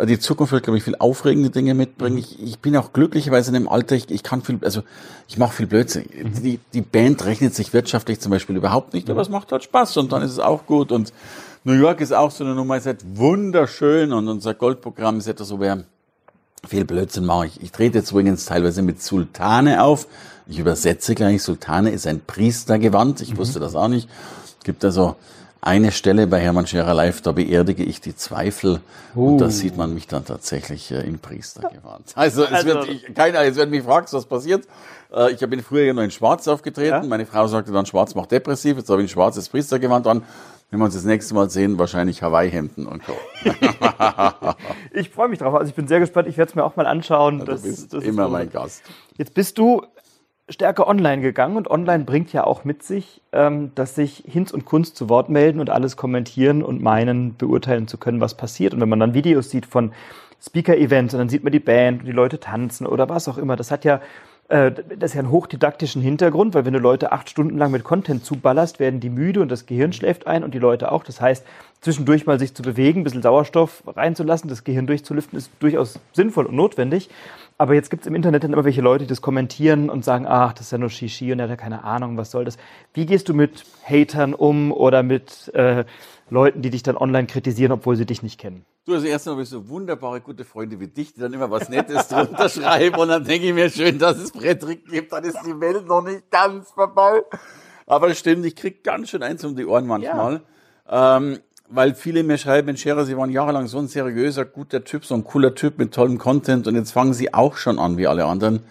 die 0.06 0.20
Zukunft 0.20 0.54
wird, 0.54 0.64
glaube 0.64 0.78
ich, 0.78 0.84
viel 0.84 0.96
aufregende 0.96 1.50
Dinge 1.50 1.74
mitbringen. 1.74 2.18
Ich, 2.18 2.42
ich 2.42 2.60
bin 2.60 2.78
auch 2.78 2.94
glücklicherweise 2.94 3.50
in 3.50 3.56
dem 3.56 3.68
Alter, 3.68 3.96
ich, 3.96 4.10
ich 4.10 4.24
kann 4.24 4.42
viel, 4.42 4.60
also 4.64 4.84
ich 5.28 5.38
mache 5.38 5.54
viel 5.54 5.68
Blödsinn. 5.68 6.06
Mhm. 6.14 6.44
Die, 6.44 6.60
die 6.74 6.82
Band 6.82 7.26
rechnet 7.26 7.54
sich 7.54 7.74
wirtschaftlich 7.74 8.20
zum 8.20 8.32
Beispiel 8.32 8.56
überhaupt 8.56 8.94
nicht, 8.94 9.10
aber 9.10 9.22
es 9.22 9.30
macht 9.30 9.52
halt 9.52 9.64
Spaß 9.64 9.98
und 9.98 10.12
dann 10.12 10.22
ist 10.22 10.32
es 10.32 10.40
auch 10.40 10.66
gut. 10.66 10.92
Und 10.92 11.12
New 11.64 11.74
York 11.74 12.00
ist 12.00 12.14
auch 12.14 12.32
so 12.32 12.44
eine 12.44 12.56
Nummer, 12.56 12.78
ist 12.78 12.86
halt 12.86 13.04
wunderschön 13.16 14.14
und 14.14 14.28
unser 14.30 14.54
Goldprogramm 14.54 15.18
ist 15.18 15.28
etwas, 15.28 15.52
wo 15.52 15.60
wir 15.60 15.84
viel 16.66 16.86
Blödsinn 16.86 17.26
machen. 17.26 17.50
Ich, 17.54 17.62
ich 17.62 17.72
trete 17.72 17.98
jetzt 17.98 18.12
übrigens 18.12 18.46
teilweise 18.46 18.84
mit 18.84 19.02
Sultane 19.02 19.84
auf. 19.84 20.08
Ich 20.48 20.60
übersetze 20.60 21.14
gleich, 21.14 21.44
Sultane 21.44 21.90
ist 21.90 22.08
ein 22.08 22.22
Priestergewand. 22.26 23.20
Ich 23.22 23.34
mhm. 23.34 23.38
wusste 23.38 23.60
das 23.60 23.76
auch 23.76 23.90
nicht. 23.90 24.08
Es 24.60 24.64
gibt 24.64 24.86
also 24.86 25.16
eine 25.68 25.92
Stelle 25.92 26.28
bei 26.28 26.40
Hermann 26.40 26.66
Scherer 26.66 26.94
Live, 26.94 27.22
da 27.22 27.34
beerdige 27.34 27.84
ich 27.84 28.00
die 28.00 28.16
Zweifel 28.16 28.80
uh. 29.16 29.32
und 29.34 29.38
da 29.40 29.50
sieht 29.50 29.76
man 29.76 29.94
mich 29.94 30.08
dann 30.08 30.24
tatsächlich 30.24 30.92
äh, 30.92 31.02
im 31.02 31.20
Priestergewand. 31.20 32.06
Also, 32.16 32.46
es 32.46 32.52
also, 32.52 32.68
wird 32.68 32.88
ich, 32.88 33.14
keiner, 33.14 33.44
jetzt 33.44 33.58
wird 33.58 33.70
mich 33.70 33.84
fragt, 33.84 34.12
was 34.14 34.26
passiert. 34.26 34.66
Äh, 35.14 35.34
ich 35.34 35.40
bin 35.42 35.62
früher 35.62 35.84
ja 35.84 35.94
nur 35.94 36.06
in 36.06 36.12
Schwarz 36.12 36.48
aufgetreten. 36.48 37.04
Ja? 37.04 37.04
Meine 37.04 37.26
Frau 37.26 37.48
sagte 37.48 37.72
dann, 37.74 37.86
Schwarz 37.86 38.16
macht 38.16 38.32
depressiv. 38.32 38.78
Jetzt 38.78 38.90
habe 38.90 39.02
ich 39.02 39.08
ein 39.08 39.12
schwarzes 39.12 39.50
Priestergewand 39.50 40.08
an. 40.08 40.24
Wenn 40.70 40.80
wir 40.80 40.86
uns 40.86 40.96
das 40.96 41.04
nächste 41.04 41.34
Mal 41.34 41.50
sehen, 41.50 41.78
wahrscheinlich 41.78 42.22
Hawaii-Hemden 42.22 42.88
und 42.88 43.02
Co. 43.06 43.14
ich 44.94 45.10
freue 45.10 45.30
mich 45.30 45.40
drauf. 45.40 45.54
Also 45.54 45.70
ich 45.70 45.76
bin 45.76 45.88
sehr 45.88 46.00
gespannt. 46.00 46.28
Ich 46.28 46.38
werde 46.38 46.50
es 46.50 46.56
mir 46.56 46.64
auch 46.64 46.76
mal 46.76 46.88
anschauen. 46.88 47.42
Also 47.42 47.54
du 47.54 47.62
bist 47.62 47.94
das 47.94 48.04
immer 48.04 48.28
mein 48.28 48.50
Gast. 48.50 48.84
Jetzt 49.18 49.34
bist 49.34 49.58
du 49.58 49.84
stärker 50.50 50.88
online 50.88 51.22
gegangen 51.22 51.58
und 51.58 51.70
online 51.70 52.06
bringt 52.06 52.32
ja 52.32 52.46
auch 52.46 52.64
mit 52.64 52.84
sich, 52.84 53.22
ähm, 53.34 53.72
dass 53.76 53.96
sich 53.96 54.24
Hinz 54.28 54.52
und 54.52 54.66
Kunst 54.66 54.96
zu 54.96 55.10
Wort 55.10 55.30
melden 55.30 55.60
und 55.60 55.70
alles 55.70 55.98
kommentieren 55.98 56.64
und 56.64 56.82
meinen, 56.82 57.36
beurteilen 57.38 57.88
zu 57.88 57.98
können, 57.98 58.22
was 58.22 58.36
passiert. 58.36 58.74
Und 58.74 58.82
wenn 58.82 58.90
man 58.90 59.00
dann 59.00 59.14
Videos 59.14 59.50
sieht 59.50 59.66
von 59.66 59.92
Speaker-Events 60.42 61.14
und 61.14 61.20
dann 61.20 61.30
sieht 61.30 61.44
man 61.44 61.52
die 61.52 61.60
Band 61.60 62.02
und 62.02 62.06
die 62.06 62.12
Leute 62.12 62.40
tanzen 62.40 62.88
oder 62.88 63.10
was 63.10 63.28
auch 63.28 63.38
immer, 63.38 63.56
das 63.56 63.72
hat 63.72 63.84
ja 63.84 64.02
das 64.50 64.80
ist 65.02 65.14
ja 65.14 65.20
einen 65.20 65.32
hochdidaktischen 65.32 66.02
Hintergrund, 66.02 66.54
weil 66.54 66.64
wenn 66.64 66.72
du 66.72 66.80
Leute 66.80 67.12
acht 67.12 67.30
Stunden 67.30 67.58
lang 67.58 67.70
mit 67.70 67.84
Content 67.84 68.24
zuballerst, 68.24 68.80
werden 68.80 69.02
die 69.02 69.10
müde 69.10 69.42
und 69.42 69.50
das 69.50 69.66
Gehirn 69.66 69.92
schläft 69.92 70.26
ein 70.26 70.46
und 70.46 70.54
die 70.54 70.60
Leute 70.60 70.92
auch. 70.92 71.04
Das 71.04 71.20
heißt, 71.20 71.46
zwischendurch 71.82 72.26
mal 72.26 72.40
sich 72.40 72.54
zu 72.54 72.62
bewegen, 72.62 73.02
ein 73.02 73.04
bisschen 73.04 73.22
Sauerstoff 73.22 73.84
reinzulassen, 73.86 74.50
das 74.50 74.64
Gehirn 74.64 74.88
durchzulüften, 74.88 75.38
ist 75.38 75.52
durchaus 75.60 76.00
sinnvoll 76.14 76.46
und 76.46 76.56
notwendig. 76.56 77.10
Aber 77.58 77.74
jetzt 77.74 77.90
gibt 77.90 78.04
es 78.04 78.08
im 78.08 78.16
Internet 78.16 78.46
dann 78.46 78.54
immer 78.54 78.64
welche 78.64 78.82
Leute, 78.82 79.04
die 79.04 79.10
das 79.10 79.22
kommentieren 79.22 79.90
und 79.90 80.06
sagen, 80.06 80.26
ach, 80.26 80.54
das 80.54 80.68
ist 80.68 80.72
ja 80.72 80.78
nur 80.78 80.90
Shishi 80.90 81.34
und 81.34 81.40
er 81.40 81.44
hat 81.44 81.50
ja 81.50 81.56
keine 81.58 81.84
Ahnung, 81.84 82.16
was 82.16 82.32
soll 82.32 82.46
das. 82.46 82.58
Wie 82.94 83.06
gehst 83.06 83.28
du 83.28 83.34
mit 83.34 83.66
Hatern 83.84 84.34
um 84.34 84.72
oder 84.72 85.04
mit 85.04 85.52
äh, 85.56 85.84
Leuten, 86.30 86.62
die 86.62 86.70
dich 86.70 86.84
dann 86.84 86.96
online 86.96 87.28
kritisieren, 87.28 87.74
obwohl 87.74 87.98
sie 87.98 88.06
dich 88.06 88.24
nicht 88.24 88.40
kennen? 88.40 88.64
Du, 88.88 88.94
also 88.94 89.06
erstmal 89.06 89.34
habe 89.34 89.44
ich 89.44 89.50
so 89.50 89.68
wunderbare, 89.68 90.22
gute 90.22 90.46
Freunde 90.46 90.80
wie 90.80 90.88
dich, 90.88 91.14
die 91.14 91.20
dann 91.20 91.34
immer 91.34 91.52
was 91.52 91.68
Nettes 91.68 92.08
drunter 92.08 92.48
schreiben 92.48 92.96
und 92.96 93.10
dann 93.10 93.26
denke 93.26 93.48
ich 93.48 93.54
mir 93.54 93.70
schön, 93.70 94.00
dass 94.00 94.18
es 94.18 94.32
Patrick 94.32 94.86
gibt, 94.88 95.12
dann 95.12 95.26
ist 95.26 95.38
die 95.46 95.60
Welt 95.60 95.86
noch 95.86 96.02
nicht 96.02 96.32
ganz 96.32 96.72
vorbei. 96.72 97.22
Aber 97.86 98.08
das 98.08 98.18
stimmt, 98.18 98.46
ich 98.46 98.56
krieg 98.56 98.86
ganz 98.86 99.10
schön 99.10 99.24
eins 99.24 99.44
um 99.44 99.58
die 99.58 99.66
Ohren 99.66 99.88
manchmal. 99.88 100.42
Ja. 100.90 101.18
Ähm, 101.18 101.40
weil 101.68 101.96
viele 101.96 102.24
mir 102.24 102.38
schreiben, 102.38 102.68
Mensch, 102.68 102.82
Scherer, 102.82 103.04
Sie 103.04 103.18
waren 103.18 103.30
jahrelang 103.30 103.68
so 103.68 103.78
ein 103.78 103.90
seriöser, 103.90 104.46
guter 104.46 104.86
Typ, 104.86 105.04
so 105.04 105.16
ein 105.16 105.26
cooler 105.26 105.54
Typ 105.54 105.80
mit 105.80 105.94
tollem 105.94 106.18
Content 106.18 106.66
und 106.66 106.76
jetzt 106.76 106.92
fangen 106.92 107.14
Sie 107.14 107.34
auch 107.34 107.58
schon 107.58 107.80
an 107.80 107.98
wie 107.98 108.08
alle 108.08 108.24
anderen. 108.24 108.62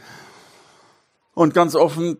Und 1.35 1.53
ganz 1.53 1.75
offen, 1.75 2.17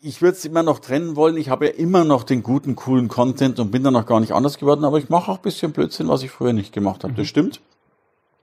ich 0.00 0.22
würde 0.22 0.36
es 0.36 0.44
immer 0.44 0.62
noch 0.62 0.78
trennen 0.78 1.16
wollen. 1.16 1.36
Ich 1.36 1.48
habe 1.48 1.66
ja 1.66 1.72
immer 1.72 2.04
noch 2.04 2.22
den 2.22 2.42
guten, 2.42 2.76
coolen 2.76 3.08
Content 3.08 3.58
und 3.58 3.70
bin 3.70 3.82
dann 3.82 3.94
noch 3.94 4.06
gar 4.06 4.20
nicht 4.20 4.32
anders 4.32 4.58
geworden, 4.58 4.84
aber 4.84 4.98
ich 4.98 5.08
mache 5.08 5.30
auch 5.30 5.38
ein 5.38 5.42
bisschen 5.42 5.72
Blödsinn, 5.72 6.08
was 6.08 6.22
ich 6.22 6.30
früher 6.30 6.52
nicht 6.52 6.72
gemacht 6.72 7.02
habe. 7.02 7.12
Mhm. 7.12 7.16
Das 7.16 7.26
stimmt. 7.26 7.60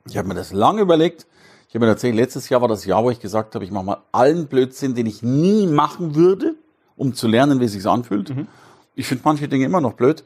Ich 0.07 0.17
habe 0.17 0.27
mir 0.27 0.35
das 0.35 0.51
lange 0.51 0.81
überlegt. 0.81 1.25
Ich 1.67 1.75
habe 1.75 1.85
mir 1.85 1.91
erzählt, 1.91 2.15
letztes 2.15 2.49
Jahr 2.49 2.61
war 2.61 2.67
das 2.67 2.85
Jahr, 2.85 3.03
wo 3.03 3.09
ich 3.09 3.19
gesagt 3.19 3.55
habe, 3.55 3.65
ich 3.65 3.71
mache 3.71 3.85
mal 3.85 3.97
allen 4.11 4.47
Blödsinn, 4.47 4.95
den 4.95 5.05
ich 5.05 5.23
nie 5.23 5.67
machen 5.67 6.15
würde, 6.15 6.55
um 6.95 7.13
zu 7.13 7.27
lernen, 7.27 7.59
wie 7.59 7.65
es 7.65 7.71
sich 7.71 7.85
anfühlt. 7.85 8.35
Mhm. 8.35 8.47
Ich 8.93 9.07
finde 9.07 9.23
manche 9.25 9.47
Dinge 9.47 9.65
immer 9.65 9.81
noch 9.81 9.93
blöd. 9.93 10.23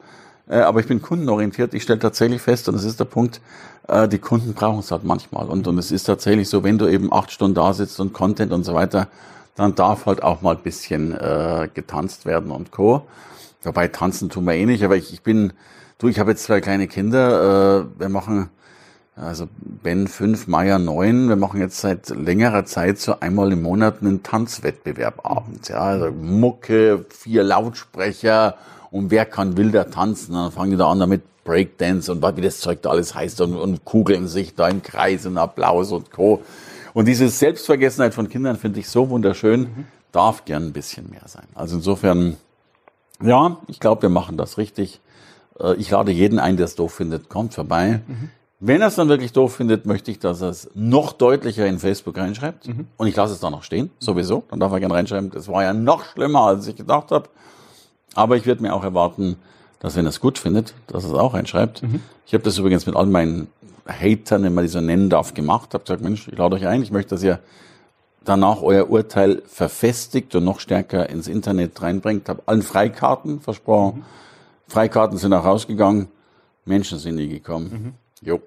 Äh, 0.47 0.59
aber 0.59 0.79
ich 0.79 0.87
bin 0.87 1.01
kundenorientiert. 1.01 1.73
Ich 1.73 1.83
stelle 1.83 1.99
tatsächlich 1.99 2.41
fest, 2.41 2.67
und 2.67 2.73
das 2.75 2.83
ist 2.83 2.99
der 2.99 3.05
Punkt, 3.05 3.39
äh, 3.87 4.07
die 4.07 4.17
Kunden 4.17 4.53
brauchen 4.53 4.79
es 4.79 4.91
halt 4.91 5.03
manchmal. 5.03 5.47
Und, 5.47 5.67
und 5.67 5.77
es 5.77 5.91
ist 5.91 6.03
tatsächlich 6.05 6.49
so, 6.49 6.63
wenn 6.63 6.77
du 6.77 6.87
eben 6.87 7.13
acht 7.13 7.31
Stunden 7.31 7.55
da 7.55 7.71
sitzt 7.73 7.99
und 7.99 8.13
Content 8.13 8.51
und 8.51 8.63
so 8.63 8.73
weiter, 8.73 9.07
dann 9.59 9.75
darf 9.75 10.05
halt 10.05 10.23
auch 10.23 10.41
mal 10.41 10.55
ein 10.55 10.63
bisschen 10.63 11.13
äh, 11.13 11.67
getanzt 11.73 12.25
werden 12.25 12.49
und 12.49 12.71
Co. 12.71 13.03
Wobei 13.61 13.89
tanzen 13.89 14.29
tun 14.29 14.45
wir 14.45 14.53
eh 14.53 14.65
nicht, 14.65 14.85
aber 14.85 14.95
ich, 14.95 15.11
ich 15.11 15.21
bin, 15.21 15.51
du, 15.97 16.07
ich 16.07 16.17
habe 16.17 16.31
jetzt 16.31 16.43
zwei 16.43 16.61
kleine 16.61 16.87
Kinder, 16.87 17.81
äh, 17.81 17.99
wir 17.99 18.07
machen, 18.07 18.49
also 19.17 19.49
Ben 19.59 20.07
fünf, 20.07 20.47
Maya 20.47 20.79
neun, 20.79 21.27
wir 21.27 21.35
machen 21.35 21.59
jetzt 21.59 21.81
seit 21.81 22.07
längerer 22.09 22.63
Zeit 22.63 22.99
so 22.99 23.19
einmal 23.19 23.51
im 23.51 23.61
Monat 23.61 23.97
einen 23.99 24.23
Tanzwettbewerb 24.23 25.25
abends, 25.25 25.67
ja, 25.67 25.79
also 25.79 26.09
Mucke, 26.09 27.05
vier 27.09 27.43
Lautsprecher 27.43 28.55
und 28.91 29.11
wer 29.11 29.25
kann 29.25 29.57
wilder 29.57 29.91
tanzen, 29.91 30.35
dann 30.35 30.53
fangen 30.53 30.71
die 30.71 30.77
da 30.77 30.89
an 30.89 31.01
damit 31.01 31.23
Breakdance 31.43 32.09
und 32.09 32.23
wie 32.37 32.41
das 32.41 32.59
Zeug 32.59 32.81
da 32.81 32.91
alles 32.91 33.13
heißt 33.13 33.41
und, 33.41 33.57
und 33.57 33.83
kugeln 33.83 34.29
sich 34.29 34.55
da 34.55 34.69
im 34.69 34.83
Kreis 34.83 35.25
und 35.25 35.37
Applaus 35.37 35.91
und 35.91 36.11
Co. 36.11 36.41
Und 36.93 37.08
diese 37.08 37.30
Selbstvergessenheit 37.30 38.13
von 38.13 38.30
Kindern 38.30 38.58
finde 38.58 38.80
ich 38.80 38.89
so 38.89 39.10
wunderschön, 39.10 39.62
mhm. 39.62 39.86
darf 40.12 40.45
gern 40.45 40.67
ein 40.67 40.73
bisschen 40.73 41.10
mehr 41.10 41.28
sein. 41.28 41.47
Also 41.56 41.78
insofern, 41.78 42.38
ja, 43.21 43.58
ich 43.67 43.80
glaube, 43.80 44.04
wir 44.04 44.10
machen 44.10 44.38
das 44.38 44.58
richtig. 44.58 44.99
Äh, 45.60 45.75
ich 45.75 45.89
lade 45.91 46.12
jeden 46.12 46.39
ein, 46.39 46.58
der 46.58 46.65
es 46.65 46.75
doof 46.75 46.93
findet, 46.93 47.30
kommt 47.30 47.54
vorbei. 47.54 48.02
Mhm. 48.08 48.30
Wenn 48.62 48.82
er 48.82 48.88
es 48.88 48.95
dann 48.95 49.08
wirklich 49.08 49.32
doof 49.32 49.56
findet, 49.56 49.86
möchte 49.86 50.12
ich, 50.12 50.19
dass 50.19 50.41
er 50.41 50.49
es 50.49 50.69
noch 50.73 51.13
deutlicher 51.13 51.65
in 51.65 51.80
Facebook 51.80 52.17
reinschreibt. 52.17 52.67
Mhm. 52.67 52.88
Und 52.97 53.08
ich 53.08 53.15
lasse 53.15 53.34
es 53.34 53.39
da 53.39 53.49
noch 53.49 53.63
stehen, 53.63 53.89
sowieso. 53.99 54.43
Dann 54.49 54.60
darf 54.60 54.71
er 54.73 54.82
gerne 54.82 54.95
reinschreiben. 54.95 55.32
Das 55.32 55.47
war 55.47 55.63
ja 55.63 55.73
noch 55.73 56.04
schlimmer, 56.04 56.41
als 56.41 56.67
ich 56.67 56.75
gedacht 56.75 57.12
habe. 57.12 57.30
Aber 58.15 58.36
ich 58.36 58.45
werde 58.45 58.62
mir 58.62 58.73
auch 58.73 58.84
erwarten, 58.84 59.38
dass 59.80 59.95
wenn 59.95 60.06
er 60.06 60.10
es 60.10 60.19
gut 60.19 60.38
findet, 60.38 60.73
dass 60.88 61.06
er 61.06 61.12
es 61.12 61.15
auch 61.15 61.36
reinschreibt. 61.36 61.84
Mhm. 61.84 62.02
Ich 62.25 62.34
habe 62.34 62.43
das 62.43 62.58
übrigens 62.58 62.86
mit 62.86 62.97
all 62.97 63.06
meinen 63.06 63.47
Hatern, 63.91 64.43
wenn 64.43 64.54
man 64.54 64.63
die 64.63 64.69
so 64.69 64.82
nennen 64.82 65.10
darf, 65.10 65.34
gemacht. 65.34 65.73
Habe 65.73 65.84
gesagt, 65.84 66.02
Mensch, 66.02 66.28
ich 66.28 66.38
lade 66.38 66.56
euch 66.56 66.67
ein. 66.67 66.82
Ich 66.84 66.91
möchte, 66.91 67.12
dass 67.15 67.23
ihr 67.23 67.39
danach 68.23 68.62
euer 68.62 68.89
Urteil 68.89 69.41
verfestigt 69.47 70.36
und 70.36 70.43
noch 70.43 70.60
stärker 70.60 71.10
ins 71.10 71.28
Internet 71.28 71.82
reinbringt. 71.82 72.30
Habe 72.30 72.43
allen 72.45 72.62
Freikarten 72.62 73.39
versprochen. 73.39 73.99
Mhm. 73.99 74.06
Freikarten 74.67 75.17
sind 75.17 75.34
auch 75.34 75.45
rausgegangen. 75.45 76.10
Menschen 76.65 76.99
sind 76.99 77.15
nie 77.15 77.28
gekommen. 77.28 77.95
Mhm. 78.21 78.28
Jo. 78.28 78.41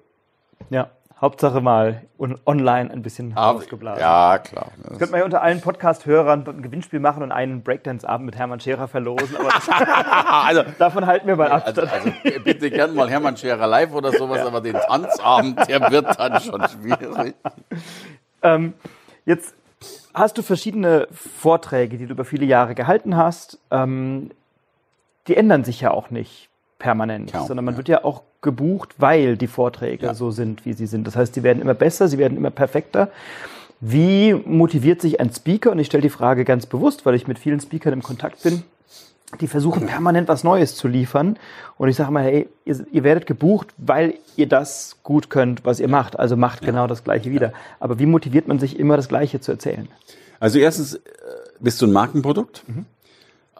Ja, 0.69 0.89
Hauptsache 1.23 1.61
mal 1.61 2.01
online 2.45 2.91
ein 2.91 3.01
bisschen 3.01 3.31
ah, 3.35 3.51
aufgeblasen. 3.51 4.01
Ja, 4.01 4.39
klar. 4.39 4.73
Das 4.83 4.97
könnte 4.97 5.11
man 5.11 5.19
ja 5.19 5.25
unter 5.25 5.41
allen 5.41 5.61
Podcast-Hörern 5.61 6.45
ein 6.45 6.61
Gewinnspiel 6.61 6.99
machen 6.99 7.23
und 7.23 7.31
einen 7.31 7.63
Breakdance-Abend 7.63 8.25
mit 8.25 8.35
Hermann 8.35 8.59
Scherer 8.59 8.89
verlosen. 8.89 9.37
also, 9.87 10.63
davon 10.77 11.05
halten 11.05 11.25
wir 11.27 11.37
mal 11.37 11.49
ab. 11.49 11.63
Also, 11.65 11.83
also, 11.83 12.11
bitte 12.43 12.69
gern 12.69 12.93
mal 12.93 13.09
Hermann 13.09 13.37
Scherer 13.37 13.67
live 13.67 13.93
oder 13.93 14.11
sowas, 14.11 14.39
ja. 14.39 14.47
aber 14.47 14.59
den 14.59 14.73
Tanzabend, 14.73 15.65
der 15.69 15.89
wird 15.91 16.19
dann 16.19 16.41
schon 16.41 16.61
schwierig. 16.67 17.35
Ähm, 18.41 18.73
jetzt 19.23 19.55
hast 20.13 20.37
du 20.37 20.41
verschiedene 20.41 21.07
Vorträge, 21.13 21.97
die 21.97 22.05
du 22.05 22.11
über 22.11 22.25
viele 22.25 22.45
Jahre 22.45 22.75
gehalten 22.75 23.15
hast. 23.15 23.59
Ähm, 23.71 24.31
die 25.27 25.37
ändern 25.37 25.63
sich 25.63 25.79
ja 25.79 25.91
auch 25.91 26.09
nicht 26.09 26.49
permanent, 26.79 27.31
Kaum, 27.31 27.47
sondern 27.47 27.63
man 27.63 27.75
ja. 27.75 27.77
wird 27.77 27.87
ja 27.87 28.03
auch 28.03 28.23
gebucht, 28.43 28.95
weil 28.99 29.37
die 29.37 29.47
Vorträge 29.47 30.05
ja. 30.05 30.13
so 30.13 30.31
sind, 30.31 30.65
wie 30.65 30.73
sie 30.73 30.85
sind. 30.85 31.07
Das 31.07 31.15
heißt, 31.15 31.35
die 31.35 31.43
werden 31.43 31.61
immer 31.61 31.73
besser, 31.73 32.07
sie 32.07 32.17
werden 32.17 32.37
immer 32.37 32.51
perfekter. 32.51 33.09
Wie 33.79 34.33
motiviert 34.33 35.01
sich 35.01 35.19
ein 35.19 35.33
Speaker? 35.33 35.71
Und 35.71 35.79
ich 35.79 35.87
stelle 35.87 36.03
die 36.03 36.09
Frage 36.09 36.45
ganz 36.45 36.65
bewusst, 36.65 37.05
weil 37.05 37.15
ich 37.15 37.27
mit 37.27 37.39
vielen 37.39 37.59
Speakern 37.59 37.93
im 37.93 38.03
Kontakt 38.03 38.43
bin, 38.43 38.63
die 39.41 39.47
versuchen 39.47 39.87
permanent 39.87 40.27
was 40.27 40.43
Neues 40.43 40.75
zu 40.75 40.87
liefern. 40.87 41.37
Und 41.77 41.89
ich 41.89 41.95
sage 41.95 42.11
mal, 42.11 42.23
hey, 42.23 42.47
ihr, 42.65 42.85
ihr, 42.91 43.03
werdet 43.03 43.25
gebucht, 43.25 43.67
weil 43.77 44.13
ihr 44.35 44.47
das 44.47 44.97
gut 45.03 45.29
könnt, 45.29 45.65
was 45.65 45.79
ihr 45.79 45.87
macht. 45.87 46.17
Also 46.19 46.37
macht 46.37 46.61
ja. 46.61 46.67
genau 46.67 46.87
das 46.87 47.03
Gleiche 47.03 47.31
wieder. 47.31 47.51
Aber 47.79 47.99
wie 47.99 48.05
motiviert 48.05 48.47
man 48.47 48.59
sich 48.59 48.79
immer 48.79 48.95
das 48.95 49.09
Gleiche 49.09 49.41
zu 49.41 49.51
erzählen? 49.51 49.87
Also 50.39 50.59
erstens 50.59 50.95
äh, 50.95 50.99
bist 51.59 51.81
du 51.81 51.87
ein 51.87 51.91
Markenprodukt. 51.91 52.63
Mhm. 52.67 52.85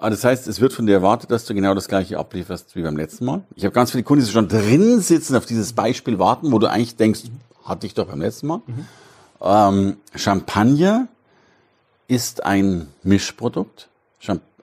Aber 0.04 0.10
das 0.10 0.26
heißt, 0.26 0.50
es 0.50 0.60
wird 0.60 0.74
von 0.74 0.86
dir 0.86 0.96
erwartet, 0.96 1.32
dass 1.32 1.46
du 1.46 1.54
genau 1.54 1.74
das 1.74 1.88
gleiche 1.88 2.20
ablieferst 2.20 2.76
wie 2.76 2.82
beim 2.82 2.98
letzten 2.98 3.24
Mal. 3.24 3.44
Ich 3.56 3.64
habe 3.64 3.74
ganz 3.74 3.92
viele 3.92 4.04
Kunden, 4.04 4.26
die 4.26 4.30
schon 4.30 4.50
drin 4.50 5.00
sitzen, 5.00 5.34
auf 5.38 5.46
dieses 5.46 5.72
Beispiel 5.72 6.20
warten, 6.20 6.52
wo 6.52 6.60
du 6.60 6.70
eigentlich 6.70 6.98
denkst, 6.98 7.22
hatte 7.64 7.88
ich 7.88 7.94
doch 7.94 8.08
beim 8.08 8.20
letzten 8.20 8.48
Mal. 8.48 8.62
Mhm. 8.68 8.86
Ähm, 9.40 9.98
Champagner 10.14 11.08
ist 12.10 12.44
ein 12.44 12.88
Mischprodukt. 13.04 13.88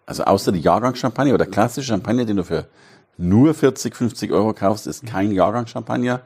Also 0.04 0.24
außer 0.24 0.52
die 0.52 0.60
Jahrgangschampagner 0.60 1.32
oder 1.32 1.46
klassische 1.46 1.88
Champagner, 1.88 2.26
den 2.26 2.36
du 2.36 2.44
für 2.44 2.66
nur 3.16 3.54
40, 3.54 3.96
50 3.96 4.32
Euro 4.32 4.52
kaufst, 4.52 4.86
ist 4.86 5.06
kein 5.06 5.32
Jahrgangschampagner. 5.32 6.20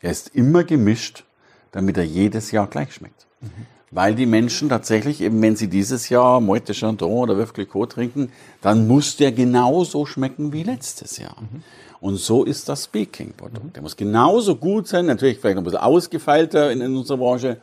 Er 0.00 0.10
ist 0.12 0.28
immer 0.28 0.62
gemischt, 0.62 1.24
damit 1.72 1.96
er 1.96 2.04
jedes 2.04 2.52
Jahr 2.52 2.68
gleich 2.68 2.94
schmeckt. 2.94 3.26
Mhm. 3.40 3.66
Weil 3.92 4.14
die 4.14 4.26
Menschen 4.26 4.68
tatsächlich, 4.68 5.20
eben 5.20 5.42
wenn 5.42 5.56
sie 5.56 5.68
dieses 5.68 6.08
Jahr 6.08 6.40
Moite 6.40 6.74
Chandon 6.74 7.10
oder 7.10 7.36
Veuve 7.36 7.52
Clicquot 7.52 7.86
trinken, 7.86 8.30
dann 8.60 8.86
muss 8.86 9.16
der 9.16 9.32
genauso 9.32 10.06
schmecken 10.06 10.52
wie 10.52 10.62
letztes 10.62 11.18
Jahr. 11.18 11.36
Mhm. 11.40 11.62
Und 12.00 12.16
so 12.16 12.44
ist 12.44 12.68
das 12.68 12.84
Speaking-Produkt. 12.84 13.64
Mhm. 13.64 13.72
Der 13.72 13.82
muss 13.82 13.96
genauso 13.96 14.56
gut 14.56 14.86
sein, 14.86 15.06
natürlich 15.06 15.38
vielleicht 15.38 15.56
noch 15.56 15.62
ein 15.62 15.64
bisschen 15.64 15.80
ausgefeilter 15.80 16.70
in, 16.70 16.80
in 16.80 16.96
unserer 16.96 17.18
Branche, 17.18 17.56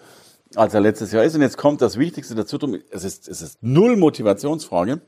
als 0.55 0.73
er 0.73 0.81
letztes 0.81 1.13
Jahr 1.13 1.23
ist. 1.23 1.33
Und 1.35 1.41
jetzt 1.41 1.57
kommt 1.57 1.81
das 1.81 1.97
Wichtigste 1.97 2.35
dazu, 2.35 2.57
es 2.91 3.03
ist, 3.05 3.27
es 3.29 3.41
ist 3.41 3.63
null 3.63 3.95
Motivationsfrage, 3.95 4.99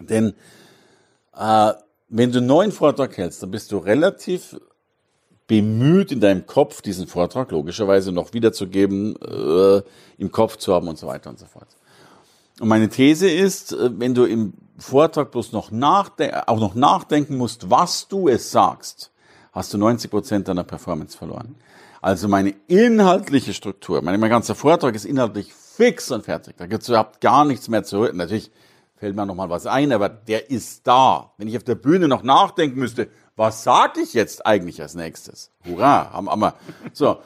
denn 0.00 0.34
äh, 1.38 1.72
wenn 2.08 2.32
du 2.32 2.38
einen 2.38 2.46
neuen 2.46 2.72
Vortrag 2.72 3.16
hältst, 3.16 3.42
dann 3.42 3.50
bist 3.50 3.72
du 3.72 3.78
relativ 3.78 4.56
bemüht, 5.46 6.12
in 6.12 6.20
deinem 6.20 6.46
Kopf 6.46 6.82
diesen 6.82 7.06
Vortrag 7.06 7.50
logischerweise 7.50 8.12
noch 8.12 8.32
wiederzugeben, 8.32 9.16
äh, 9.16 9.82
im 10.18 10.30
Kopf 10.30 10.56
zu 10.56 10.72
haben 10.74 10.88
und 10.88 10.98
so 10.98 11.06
weiter 11.06 11.30
und 11.30 11.38
so 11.38 11.46
fort. 11.46 11.68
Und 12.60 12.68
meine 12.68 12.88
These 12.88 13.30
ist, 13.30 13.72
äh, 13.72 13.90
wenn 13.98 14.14
du 14.14 14.24
im 14.24 14.54
Vortrag 14.78 15.30
bloß 15.30 15.52
noch 15.52 15.70
auch 15.72 16.60
noch 16.60 16.74
nachdenken 16.74 17.36
musst, 17.36 17.70
was 17.70 18.08
du 18.08 18.28
es 18.28 18.50
sagst, 18.50 19.10
hast 19.52 19.72
du 19.74 19.78
90 19.78 20.10
Prozent 20.10 20.48
deiner 20.48 20.64
Performance 20.64 21.16
verloren. 21.16 21.56
Also 22.00 22.26
meine 22.28 22.54
inhaltliche 22.66 23.54
Struktur, 23.54 24.02
mein, 24.02 24.18
mein 24.18 24.30
ganzer 24.30 24.54
Vortrag 24.54 24.94
ist 24.94 25.04
inhaltlich 25.04 25.52
fix 25.54 26.10
und 26.10 26.24
fertig. 26.24 26.56
Da 26.56 26.66
gibt 26.66 26.82
es 26.82 26.88
überhaupt 26.88 27.20
gar 27.20 27.44
nichts 27.44 27.68
mehr 27.68 27.84
zu 27.84 27.98
hören. 27.98 28.16
Natürlich 28.16 28.50
fällt 28.96 29.16
mir 29.16 29.26
noch 29.26 29.34
mal 29.34 29.50
was 29.50 29.66
ein, 29.66 29.92
aber 29.92 30.08
der 30.08 30.50
ist 30.50 30.86
da. 30.86 31.32
Wenn 31.38 31.48
ich 31.48 31.56
auf 31.56 31.64
der 31.64 31.74
Bühne 31.74 32.08
noch 32.08 32.22
nachdenken 32.22 32.78
müsste, 32.78 33.08
was 33.36 33.64
sage 33.64 34.00
ich 34.00 34.12
jetzt 34.12 34.44
eigentlich 34.46 34.80
als 34.82 34.94
nächstes? 34.94 35.50
Hurra, 35.66 36.12
haben 36.12 36.40
wir. 36.40 36.54
So, 36.92 37.18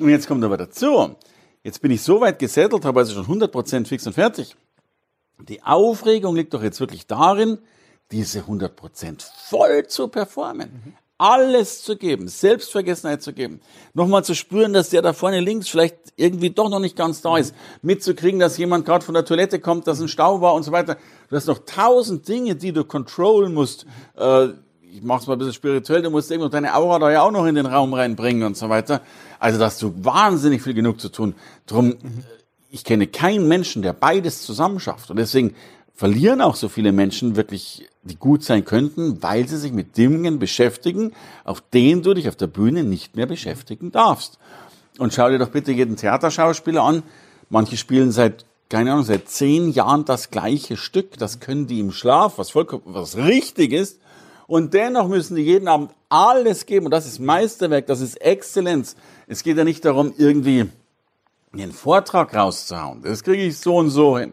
und 0.00 0.08
jetzt 0.08 0.26
kommt 0.26 0.44
aber 0.44 0.56
dazu. 0.56 1.14
Jetzt 1.62 1.80
bin 1.80 1.90
ich 1.90 2.02
so 2.02 2.20
weit 2.20 2.38
gesettelt, 2.38 2.84
habe 2.84 3.00
also 3.00 3.22
schon 3.22 3.40
100% 3.40 3.86
fix 3.86 4.06
und 4.06 4.12
fertig. 4.12 4.56
Die 5.48 5.62
Aufregung 5.62 6.36
liegt 6.36 6.54
doch 6.54 6.62
jetzt 6.62 6.80
wirklich 6.80 7.06
darin, 7.06 7.58
diese 8.10 8.40
100% 8.40 9.24
voll 9.48 9.86
zu 9.86 10.08
performen. 10.08 10.70
Mhm. 10.84 10.92
Alles 11.16 11.82
zu 11.82 11.96
geben, 11.96 12.26
Selbstvergessenheit 12.26 13.22
zu 13.22 13.32
geben. 13.32 13.60
Nochmal 13.94 14.24
zu 14.24 14.34
spüren, 14.34 14.72
dass 14.72 14.90
der 14.90 15.00
da 15.00 15.12
vorne 15.12 15.40
links 15.40 15.68
vielleicht 15.68 15.96
irgendwie 16.16 16.50
doch 16.50 16.68
noch 16.68 16.80
nicht 16.80 16.96
ganz 16.96 17.22
da 17.22 17.38
ist. 17.38 17.54
Mitzukriegen, 17.82 18.40
dass 18.40 18.58
jemand 18.58 18.84
gerade 18.84 19.04
von 19.04 19.14
der 19.14 19.24
Toilette 19.24 19.60
kommt, 19.60 19.86
dass 19.86 20.00
ein 20.00 20.08
Stau 20.08 20.40
war 20.40 20.54
und 20.54 20.64
so 20.64 20.72
weiter. 20.72 20.96
Du 21.30 21.36
hast 21.36 21.46
noch 21.46 21.60
tausend 21.60 22.26
Dinge, 22.26 22.56
die 22.56 22.72
du 22.72 22.84
controllen 22.84 23.54
musst. 23.54 23.86
Äh, 24.16 24.48
ich 24.94 25.02
mach's 25.02 25.26
mal 25.26 25.32
ein 25.32 25.38
bisschen 25.40 25.54
spirituell, 25.54 26.02
du 26.02 26.10
musst 26.10 26.30
irgendwo 26.30 26.48
deine 26.48 26.74
Aura 26.76 27.00
da 27.00 27.10
ja 27.10 27.22
auch 27.22 27.32
noch 27.32 27.46
in 27.46 27.56
den 27.56 27.66
Raum 27.66 27.94
reinbringen 27.94 28.44
und 28.44 28.56
so 28.56 28.68
weiter. 28.68 29.00
Also 29.40 29.58
da 29.58 29.66
hast 29.66 29.82
du 29.82 29.92
wahnsinnig 30.04 30.62
viel 30.62 30.74
genug 30.74 31.00
zu 31.00 31.08
tun. 31.08 31.34
Drum, 31.66 31.96
ich 32.70 32.84
kenne 32.84 33.08
keinen 33.08 33.48
Menschen, 33.48 33.82
der 33.82 33.92
beides 33.92 34.42
zusammen 34.42 34.78
schafft. 34.78 35.10
Und 35.10 35.16
deswegen 35.16 35.56
verlieren 35.94 36.40
auch 36.40 36.54
so 36.54 36.68
viele 36.68 36.92
Menschen 36.92 37.34
wirklich, 37.34 37.88
die 38.04 38.14
gut 38.14 38.44
sein 38.44 38.64
könnten, 38.64 39.20
weil 39.20 39.48
sie 39.48 39.58
sich 39.58 39.72
mit 39.72 39.96
Dingen 39.96 40.38
beschäftigen, 40.38 41.12
auf 41.42 41.60
denen 41.60 42.02
du 42.02 42.14
dich 42.14 42.28
auf 42.28 42.36
der 42.36 42.46
Bühne 42.46 42.84
nicht 42.84 43.16
mehr 43.16 43.26
beschäftigen 43.26 43.90
darfst. 43.90 44.38
Und 44.98 45.12
schau 45.12 45.28
dir 45.28 45.38
doch 45.40 45.50
bitte 45.50 45.72
jeden 45.72 45.96
Theaterschauspieler 45.96 46.82
an. 46.82 47.02
Manche 47.50 47.76
spielen 47.76 48.12
seit 48.12 48.44
keine 48.70 48.92
Ahnung, 48.92 49.04
seit 49.04 49.28
zehn 49.28 49.70
Jahren 49.70 50.04
das 50.04 50.30
gleiche 50.30 50.76
Stück. 50.76 51.18
Das 51.18 51.38
können 51.38 51.66
die 51.66 51.80
im 51.80 51.92
Schlaf, 51.92 52.38
was 52.38 52.50
vollkommen, 52.50 52.82
was 52.86 53.16
richtig 53.16 53.72
ist. 53.72 54.00
Und 54.46 54.74
dennoch 54.74 55.08
müssen 55.08 55.36
die 55.36 55.42
jeden 55.42 55.68
Abend 55.68 55.92
alles 56.08 56.66
geben. 56.66 56.86
Und 56.86 56.92
das 56.92 57.06
ist 57.06 57.18
Meisterwerk, 57.18 57.86
das 57.86 58.00
ist 58.00 58.20
Exzellenz. 58.20 58.96
Es 59.26 59.42
geht 59.42 59.56
ja 59.56 59.64
nicht 59.64 59.84
darum, 59.84 60.12
irgendwie 60.16 60.68
einen 61.52 61.72
Vortrag 61.72 62.34
rauszuhauen. 62.34 63.02
Das 63.02 63.22
kriege 63.22 63.42
ich 63.42 63.58
so 63.58 63.76
und 63.76 63.90
so 63.90 64.18
hin. 64.18 64.32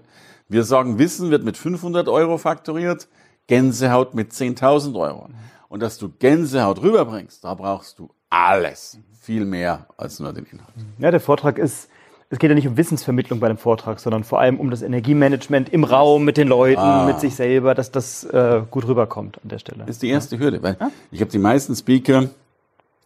Wir 0.49 0.63
sagen, 0.63 0.99
Wissen 0.99 1.31
wird 1.31 1.43
mit 1.43 1.55
500 1.55 2.09
Euro 2.09 2.37
faktoriert, 2.37 3.07
Gänsehaut 3.47 4.15
mit 4.15 4.31
10.000 4.33 4.99
Euro. 4.99 5.29
Und 5.69 5.81
dass 5.81 5.97
du 5.97 6.09
Gänsehaut 6.09 6.81
rüberbringst, 6.81 7.43
da 7.43 7.53
brauchst 7.53 7.99
du 7.99 8.09
alles. 8.29 8.97
Viel 9.21 9.45
mehr 9.45 9.87
als 9.97 10.19
nur 10.19 10.33
den 10.33 10.45
Inhalt. 10.45 10.73
Ja, 10.97 11.11
der 11.11 11.21
Vortrag 11.21 11.57
ist 11.57 11.87
es 12.31 12.39
geht 12.39 12.49
ja 12.49 12.55
nicht 12.55 12.67
um 12.67 12.77
Wissensvermittlung 12.77 13.41
bei 13.41 13.49
dem 13.49 13.57
Vortrag, 13.57 13.99
sondern 13.99 14.23
vor 14.23 14.39
allem 14.39 14.57
um 14.57 14.71
das 14.71 14.81
Energiemanagement 14.81 15.67
im 15.69 15.83
Raum 15.83 16.23
mit 16.23 16.37
den 16.37 16.47
Leuten, 16.47 16.79
ah. 16.79 17.05
mit 17.05 17.19
sich 17.19 17.35
selber, 17.35 17.75
dass 17.75 17.91
das 17.91 18.23
äh, 18.23 18.61
gut 18.71 18.87
rüberkommt 18.87 19.37
an 19.43 19.49
der 19.49 19.59
Stelle. 19.59 19.79
Das 19.79 19.97
ist 19.97 20.01
die 20.01 20.09
erste 20.09 20.37
ja. 20.37 20.41
Hürde, 20.41 20.63
weil 20.63 20.77
ja? 20.79 20.91
ich 21.11 21.19
habe 21.19 21.29
die 21.29 21.37
meisten 21.37 21.75
Speaker 21.75 22.29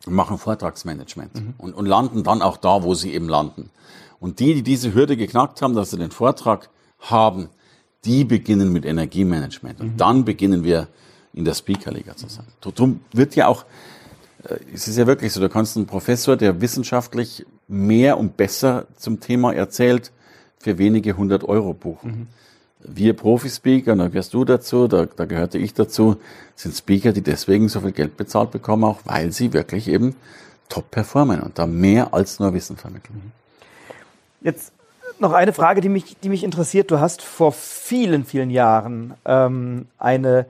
machen 0.05 0.37
Vortragsmanagement 0.37 1.33
mhm. 1.33 1.53
und, 1.57 1.73
und 1.73 1.87
landen 1.87 2.23
dann 2.23 2.43
auch 2.43 2.57
da, 2.57 2.83
wo 2.83 2.93
sie 2.93 3.15
eben 3.15 3.27
landen. 3.27 3.71
Und 4.19 4.39
die, 4.39 4.53
die 4.53 4.61
diese 4.61 4.93
Hürde 4.93 5.17
geknackt 5.17 5.59
haben, 5.63 5.73
dass 5.73 5.89
sie 5.89 5.97
den 5.97 6.11
Vortrag 6.11 6.69
haben, 6.99 7.49
die 8.05 8.25
beginnen 8.25 8.71
mit 8.71 8.85
Energiemanagement. 8.85 9.81
Und 9.81 9.93
mhm. 9.93 9.97
dann 9.97 10.25
beginnen 10.25 10.63
wir 10.63 10.87
in 11.33 11.45
der 11.45 11.55
Speakerliga 11.55 12.15
zu 12.15 12.29
sein. 12.29 12.45
Darum 12.61 12.99
wird 13.11 13.35
ja 13.35 13.47
auch, 13.47 13.65
äh, 14.43 14.57
es 14.71 14.87
ist 14.87 14.97
ja 14.97 15.07
wirklich 15.07 15.33
so, 15.33 15.41
du 15.41 15.49
kannst 15.49 15.75
einen 15.77 15.87
Professor, 15.87 16.37
der 16.37 16.61
wissenschaftlich 16.61 17.43
mehr 17.67 18.17
und 18.17 18.37
besser 18.37 18.85
zum 18.97 19.19
Thema 19.19 19.53
erzählt, 19.53 20.11
für 20.59 20.77
wenige 20.77 21.17
hundert 21.17 21.43
Euro 21.43 21.73
buchen. 21.73 22.09
Mhm. 22.11 22.27
Wir 22.87 23.13
Profi-Speaker, 23.13 23.95
da 23.95 24.07
gehörst 24.07 24.33
du 24.33 24.45
dazu, 24.45 24.87
da, 24.87 25.05
da 25.05 25.25
gehörte 25.25 25.57
ich 25.57 25.73
dazu, 25.73 26.17
sind 26.55 26.75
Speaker, 26.75 27.13
die 27.13 27.21
deswegen 27.21 27.67
so 27.67 27.81
viel 27.81 27.91
Geld 27.91 28.15
bezahlt 28.17 28.51
bekommen, 28.51 28.83
auch 28.83 28.99
weil 29.05 29.31
sie 29.31 29.53
wirklich 29.53 29.87
eben 29.87 30.15
top 30.69 30.91
performen 30.91 31.41
und 31.41 31.57
da 31.57 31.65
mehr 31.65 32.13
als 32.13 32.39
nur 32.39 32.53
Wissen 32.53 32.77
vermitteln. 32.77 33.21
Mhm. 33.23 33.31
Jetzt 34.41 34.71
noch 35.19 35.33
eine 35.33 35.53
Frage, 35.53 35.81
die 35.81 35.89
mich, 35.89 36.17
die 36.21 36.29
mich 36.29 36.43
interessiert. 36.43 36.91
Du 36.91 36.99
hast 36.99 37.21
vor 37.21 37.51
vielen, 37.51 38.25
vielen 38.25 38.49
Jahren 38.49 39.13
ähm, 39.25 39.87
eine, 39.97 40.45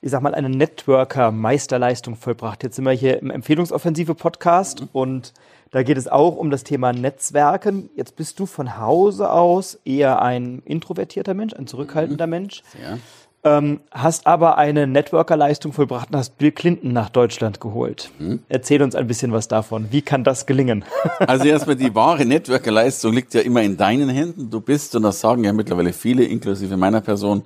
ich 0.00 0.10
sag 0.10 0.22
mal, 0.22 0.34
eine 0.34 0.50
Networker-Meisterleistung 0.50 2.16
vollbracht. 2.16 2.62
Jetzt 2.62 2.76
sind 2.76 2.84
wir 2.84 2.92
hier 2.92 3.20
im 3.20 3.30
Empfehlungsoffensive-Podcast 3.30 4.82
mhm. 4.82 4.88
und 4.92 5.32
da 5.70 5.82
geht 5.82 5.98
es 5.98 6.08
auch 6.08 6.36
um 6.36 6.50
das 6.50 6.64
Thema 6.64 6.92
Netzwerken. 6.92 7.90
Jetzt 7.94 8.16
bist 8.16 8.40
du 8.40 8.46
von 8.46 8.78
Hause 8.78 9.30
aus 9.30 9.78
eher 9.84 10.20
ein 10.20 10.62
introvertierter 10.64 11.34
Mensch, 11.34 11.54
ein 11.54 11.66
zurückhaltender 11.66 12.26
mhm. 12.26 12.30
Mensch. 12.30 12.62
Ja. 12.82 12.98
Ähm, 13.42 13.80
hast 13.90 14.26
aber 14.26 14.58
eine 14.58 14.86
Networker-Leistung 14.86 15.72
vollbracht 15.72 16.10
und 16.10 16.16
hast 16.16 16.36
Bill 16.36 16.52
Clinton 16.52 16.92
nach 16.92 17.08
Deutschland 17.08 17.58
geholt. 17.58 18.10
Hm. 18.18 18.40
Erzähl 18.50 18.82
uns 18.82 18.94
ein 18.94 19.06
bisschen 19.06 19.32
was 19.32 19.48
davon. 19.48 19.86
Wie 19.90 20.02
kann 20.02 20.24
das 20.24 20.44
gelingen? 20.44 20.84
Also 21.20 21.46
erstmal 21.46 21.76
die 21.76 21.94
wahre 21.94 22.26
Networker-Leistung 22.26 23.14
liegt 23.14 23.32
ja 23.32 23.40
immer 23.40 23.62
in 23.62 23.78
deinen 23.78 24.10
Händen. 24.10 24.50
Du 24.50 24.60
bist, 24.60 24.94
und 24.94 25.04
das 25.04 25.20
sagen 25.20 25.44
ja 25.44 25.54
mittlerweile 25.54 25.94
viele, 25.94 26.24
inklusive 26.24 26.76
meiner 26.76 27.00
Person, 27.00 27.42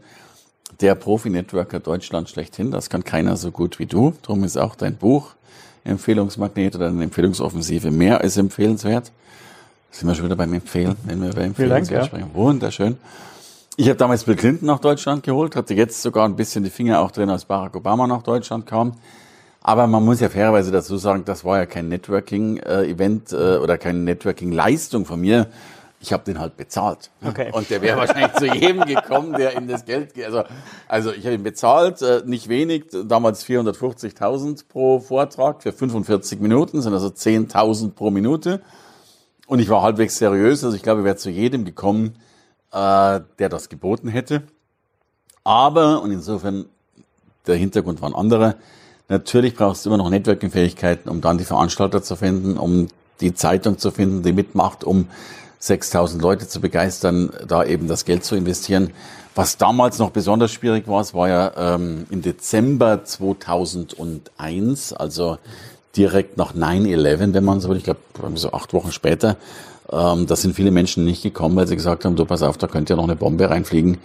der 0.80 0.96
Profi-Networker 0.96 1.78
Deutschland 1.78 2.28
schlechthin. 2.28 2.72
Das 2.72 2.90
kann 2.90 3.04
keiner 3.04 3.36
so 3.36 3.52
gut 3.52 3.78
wie 3.78 3.86
du. 3.86 4.14
Darum 4.22 4.42
ist 4.42 4.56
auch 4.56 4.74
dein 4.74 4.96
Buch 4.96 5.36
Empfehlungsmagnet 5.84 6.74
oder 6.76 6.88
eine 6.88 7.04
Empfehlungsoffensive 7.04 7.90
mehr 7.90 8.20
als 8.20 8.36
empfehlenswert. 8.36 9.12
Sind 9.90 10.08
wir 10.08 10.14
schon 10.14 10.24
wieder 10.24 10.36
beim 10.36 10.52
Empfehlen, 10.52 10.96
wenn 11.04 11.22
wir 11.22 11.30
über 11.30 11.42
Empfehlungswert 11.42 12.02
ja. 12.02 12.06
sprechen. 12.06 12.30
Wunderschön. 12.34 12.96
Ich 13.76 13.88
habe 13.88 13.96
damals 13.96 14.24
Bill 14.24 14.36
Clinton 14.36 14.66
nach 14.66 14.78
Deutschland 14.78 15.22
geholt, 15.24 15.56
hatte 15.56 15.74
jetzt 15.74 16.00
sogar 16.00 16.26
ein 16.26 16.36
bisschen 16.36 16.64
die 16.64 16.70
Finger 16.70 17.00
auch 17.00 17.10
drin, 17.10 17.28
als 17.28 17.44
Barack 17.44 17.74
Obama 17.76 18.06
nach 18.06 18.22
Deutschland 18.22 18.66
kam. 18.66 18.92
Aber 19.62 19.86
man 19.86 20.04
muss 20.04 20.20
ja 20.20 20.28
fairerweise 20.28 20.70
dazu 20.70 20.96
sagen, 20.96 21.24
das 21.24 21.44
war 21.44 21.58
ja 21.58 21.66
kein 21.66 21.88
Networking-Event 21.88 23.32
äh, 23.32 23.56
oder 23.56 23.78
keine 23.78 23.98
Networking-Leistung 24.00 25.06
von 25.06 25.20
mir. 25.20 25.48
Ich 26.04 26.12
habe 26.12 26.22
den 26.22 26.38
halt 26.38 26.58
bezahlt. 26.58 27.10
Okay. 27.24 27.50
Und 27.52 27.70
der 27.70 27.80
wäre 27.80 27.96
wahrscheinlich 27.96 28.34
zu 28.34 28.44
jedem 28.44 28.84
gekommen, 28.84 29.32
der 29.32 29.56
ihm 29.56 29.66
das 29.66 29.86
Geld, 29.86 30.12
also, 30.22 30.44
also 30.86 31.12
ich 31.12 31.24
habe 31.24 31.34
ihn 31.34 31.42
bezahlt, 31.42 32.02
äh, 32.02 32.22
nicht 32.26 32.50
wenig, 32.50 32.84
damals 33.06 33.42
450.000 33.46 34.68
pro 34.68 35.00
Vortrag 35.00 35.62
für 35.62 35.72
45 35.72 36.40
Minuten, 36.40 36.82
sind 36.82 36.92
also 36.92 37.06
10.000 37.06 37.92
pro 37.92 38.10
Minute. 38.10 38.60
Und 39.46 39.60
ich 39.60 39.70
war 39.70 39.80
halbwegs 39.80 40.18
seriös, 40.18 40.62
also 40.62 40.76
ich 40.76 40.82
glaube, 40.82 41.00
ich 41.00 41.06
wäre 41.06 41.16
zu 41.16 41.30
jedem 41.30 41.64
gekommen, 41.64 42.16
äh, 42.70 43.20
der 43.38 43.48
das 43.48 43.70
geboten 43.70 44.08
hätte. 44.08 44.42
Aber, 45.42 46.02
und 46.02 46.10
insofern, 46.10 46.66
der 47.46 47.56
Hintergrund 47.56 48.02
war 48.02 48.10
ein 48.10 48.14
anderer, 48.14 48.56
natürlich 49.08 49.54
brauchst 49.54 49.86
du 49.86 49.88
immer 49.88 49.96
noch 49.96 50.10
Networking-Fähigkeiten, 50.10 51.08
um 51.08 51.22
dann 51.22 51.38
die 51.38 51.44
Veranstalter 51.44 52.02
zu 52.02 52.14
finden, 52.14 52.58
um 52.58 52.88
die 53.22 53.32
Zeitung 53.32 53.78
zu 53.78 53.90
finden, 53.90 54.22
die 54.22 54.34
mitmacht, 54.34 54.84
um 54.84 55.08
6000 55.66 56.20
Leute 56.20 56.46
zu 56.46 56.60
begeistern, 56.60 57.30
da 57.46 57.64
eben 57.64 57.88
das 57.88 58.04
Geld 58.04 58.24
zu 58.24 58.36
investieren. 58.36 58.90
Was 59.34 59.56
damals 59.56 59.98
noch 59.98 60.10
besonders 60.10 60.52
schwierig 60.52 60.86
war, 60.86 61.00
es 61.00 61.14
war 61.14 61.28
ja 61.28 61.74
ähm, 61.74 62.06
im 62.10 62.22
Dezember 62.22 63.04
2001, 63.04 64.92
also 64.92 65.38
direkt 65.96 66.36
nach 66.36 66.54
9-11, 66.54 67.34
wenn 67.34 67.44
man 67.44 67.60
so 67.60 67.68
will, 67.70 67.78
ich 67.78 67.84
glaube 67.84 68.00
so 68.34 68.52
acht 68.52 68.74
Wochen 68.74 68.92
später, 68.92 69.36
ähm, 69.90 70.26
da 70.26 70.36
sind 70.36 70.54
viele 70.54 70.70
Menschen 70.70 71.04
nicht 71.04 71.22
gekommen, 71.22 71.56
weil 71.56 71.66
sie 71.66 71.76
gesagt 71.76 72.04
haben, 72.04 72.14
du 72.14 72.26
pass 72.26 72.42
auf, 72.42 72.58
da 72.58 72.66
könnte 72.66 72.92
ja 72.92 72.96
noch 72.96 73.04
eine 73.04 73.16
Bombe 73.16 73.48
reinfliegen, 73.48 73.98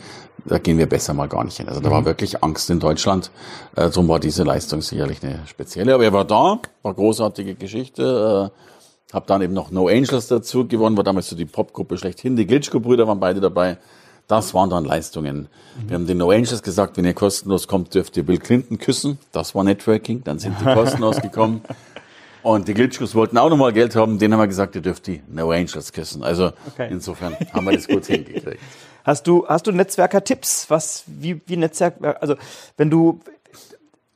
da 0.46 0.60
gehen 0.60 0.78
wir 0.78 0.88
besser 0.88 1.14
mal 1.14 1.28
gar 1.28 1.44
nicht 1.44 1.58
hin. 1.58 1.68
Also 1.68 1.82
da 1.82 1.92
war 1.92 2.02
mhm. 2.02 2.06
wirklich 2.06 2.42
Angst 2.42 2.70
in 2.70 2.80
Deutschland, 2.80 3.32
äh, 3.76 3.90
darum 3.90 4.08
war 4.08 4.20
diese 4.20 4.44
Leistung 4.44 4.82
sicherlich 4.82 5.22
eine 5.24 5.42
spezielle. 5.46 5.94
Aber 5.94 6.04
er 6.04 6.14
war 6.14 6.26
da, 6.26 6.60
war 6.84 6.94
großartige 6.94 7.56
Geschichte, 7.56 8.52
äh, 8.52 8.79
hab 9.12 9.28
dann 9.28 9.42
eben 9.42 9.54
noch 9.54 9.72
No 9.72 9.88
Angels 9.88 10.28
dazu 10.28 10.68
gewonnen, 10.68 10.96
war 10.98 11.04
damals 11.04 11.30
so 11.30 11.36
die 11.36 11.46
Popgruppe 11.46 11.98
schlechthin. 11.98 12.36
Die 12.36 12.46
Glitschko-Brüder 12.46 13.08
waren 13.08 13.20
beide 13.20 13.40
dabei. 13.40 13.78
Das 14.28 14.54
waren 14.54 14.70
dann 14.70 14.86
Leistungen. 14.86 15.48
Mhm. 15.82 15.90
Wir 15.90 15.96
haben 15.96 16.08
den 16.08 16.18
No 16.20 16.30
Angels 16.30 16.62
gesagt, 16.62 16.98
wenn 16.98 17.06
ihr 17.06 17.16
kostenlos 17.16 17.68
kommt, 17.68 17.96
dürft 17.96 18.16
ihr 18.18 18.24
Bill 18.24 18.38
Clinton 18.38 18.78
küssen. 18.78 19.18
Das 19.32 19.56
war 19.56 19.64
Networking. 19.64 20.24
Dann 20.24 20.38
sind 20.38 20.56
die 20.62 20.66
kostenlos 20.74 21.20
gekommen. 21.22 21.62
Und 22.44 22.68
die 22.68 22.74
Glitschkos 22.74 23.16
wollten 23.16 23.38
auch 23.38 23.50
nochmal 23.50 23.74
Geld 23.74 23.96
haben. 23.96 24.20
Denen 24.20 24.34
haben 24.34 24.42
wir 24.42 24.48
gesagt, 24.48 24.76
ihr 24.76 24.82
dürft 24.82 25.08
die 25.08 25.22
No 25.28 25.52
Angels 25.52 25.92
küssen. 25.92 26.24
Also 26.24 26.52
okay. 26.68 26.88
insofern 26.92 27.36
haben 27.52 27.66
wir 27.66 27.74
das 27.74 27.88
gut 27.88 28.06
hingekriegt. 28.06 28.60
Hast 29.04 29.26
du, 29.26 29.48
hast 29.48 29.66
du 29.66 29.72
Netzwerker-Tipps? 29.72 30.70
Was, 30.70 31.04
wie, 31.08 31.42
wie 31.48 31.58
Netzwerk, 31.58 31.96
also 32.22 32.36
wenn 32.78 32.92
du, 32.92 33.20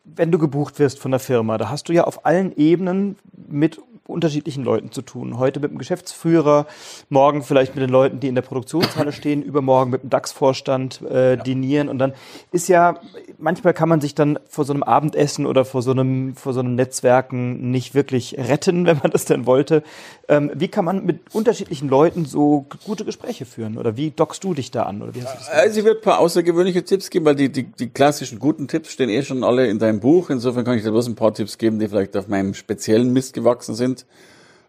wenn 0.03 0.31
du 0.31 0.37
gebucht 0.37 0.77
wirst 0.77 0.99
von 0.99 1.09
der 1.11 1.19
Firma, 1.19 1.57
da 1.57 1.69
hast 1.69 1.89
du 1.89 1.93
ja 1.93 2.03
auf 2.03 2.25
allen 2.25 2.55
Ebenen 2.55 3.17
mit 3.47 3.79
unterschiedlichen 4.05 4.65
Leuten 4.65 4.91
zu 4.91 5.01
tun. 5.01 5.39
Heute 5.39 5.61
mit 5.61 5.71
dem 5.71 5.77
Geschäftsführer, 5.77 6.67
morgen 7.07 7.41
vielleicht 7.41 7.73
mit 7.73 7.81
den 7.81 7.89
Leuten, 7.89 8.19
die 8.19 8.27
in 8.27 8.35
der 8.35 8.41
Produktionshalle 8.41 9.11
stehen, 9.13 9.41
übermorgen 9.41 9.91
mit 9.91 10.03
dem 10.03 10.09
DAX-Vorstand 10.09 11.01
äh, 11.09 11.35
ja. 11.35 11.35
dinieren. 11.37 11.87
Und 11.87 11.99
dann 11.99 12.13
ist 12.51 12.67
ja, 12.67 12.99
manchmal 13.37 13.73
kann 13.73 13.87
man 13.87 14.01
sich 14.01 14.13
dann 14.13 14.39
vor 14.49 14.65
so 14.65 14.73
einem 14.73 14.83
Abendessen 14.83 15.45
oder 15.45 15.63
vor 15.63 15.81
so 15.81 15.91
einem, 15.91 16.35
vor 16.35 16.53
so 16.53 16.59
einem 16.59 16.75
Netzwerken 16.75 17.71
nicht 17.71 17.95
wirklich 17.95 18.37
retten, 18.37 18.85
wenn 18.85 18.97
man 18.97 19.11
das 19.11 19.23
denn 19.23 19.45
wollte. 19.45 19.83
Ähm, 20.27 20.51
wie 20.53 20.67
kann 20.67 20.83
man 20.83 21.05
mit 21.05 21.33
unterschiedlichen 21.33 21.87
Leuten 21.87 22.25
so 22.25 22.65
gute 22.85 23.05
Gespräche 23.05 23.45
führen? 23.45 23.77
Oder 23.77 23.95
wie 23.95 24.11
dockst 24.11 24.43
du 24.43 24.53
dich 24.53 24.69
da 24.69 24.83
an? 24.83 25.01
Oder 25.01 25.15
wie 25.15 25.23
hast 25.23 25.33
du 25.33 25.37
das 25.39 25.49
also 25.49 25.79
ich 25.79 25.85
würde 25.85 25.99
ein 25.99 26.03
paar 26.03 26.19
außergewöhnliche 26.19 26.83
Tipps 26.83 27.09
geben, 27.09 27.23
weil 27.23 27.35
die, 27.35 27.49
die, 27.49 27.63
die 27.63 27.87
klassischen 27.87 28.39
guten 28.39 28.67
Tipps 28.67 28.91
stehen 28.91 29.09
eh 29.09 29.23
schon 29.23 29.45
alle 29.45 29.67
in 29.67 29.79
deinem 29.79 30.01
Buch. 30.01 30.29
Insofern 30.29 30.65
kann 30.65 30.77
ich 30.77 30.83
dir 30.83 30.91
bloß 30.91 31.07
ein 31.07 31.15
paar 31.15 31.33
Tipps 31.33 31.57
geben, 31.57 31.79
die 31.79 31.87
vielleicht 31.87 32.17
auf 32.17 32.27
meinem 32.27 32.53
speziellen 32.53 33.13
Mist 33.13 33.33
gewachsen 33.33 33.75
sind 33.75 33.92
sind. 33.93 34.05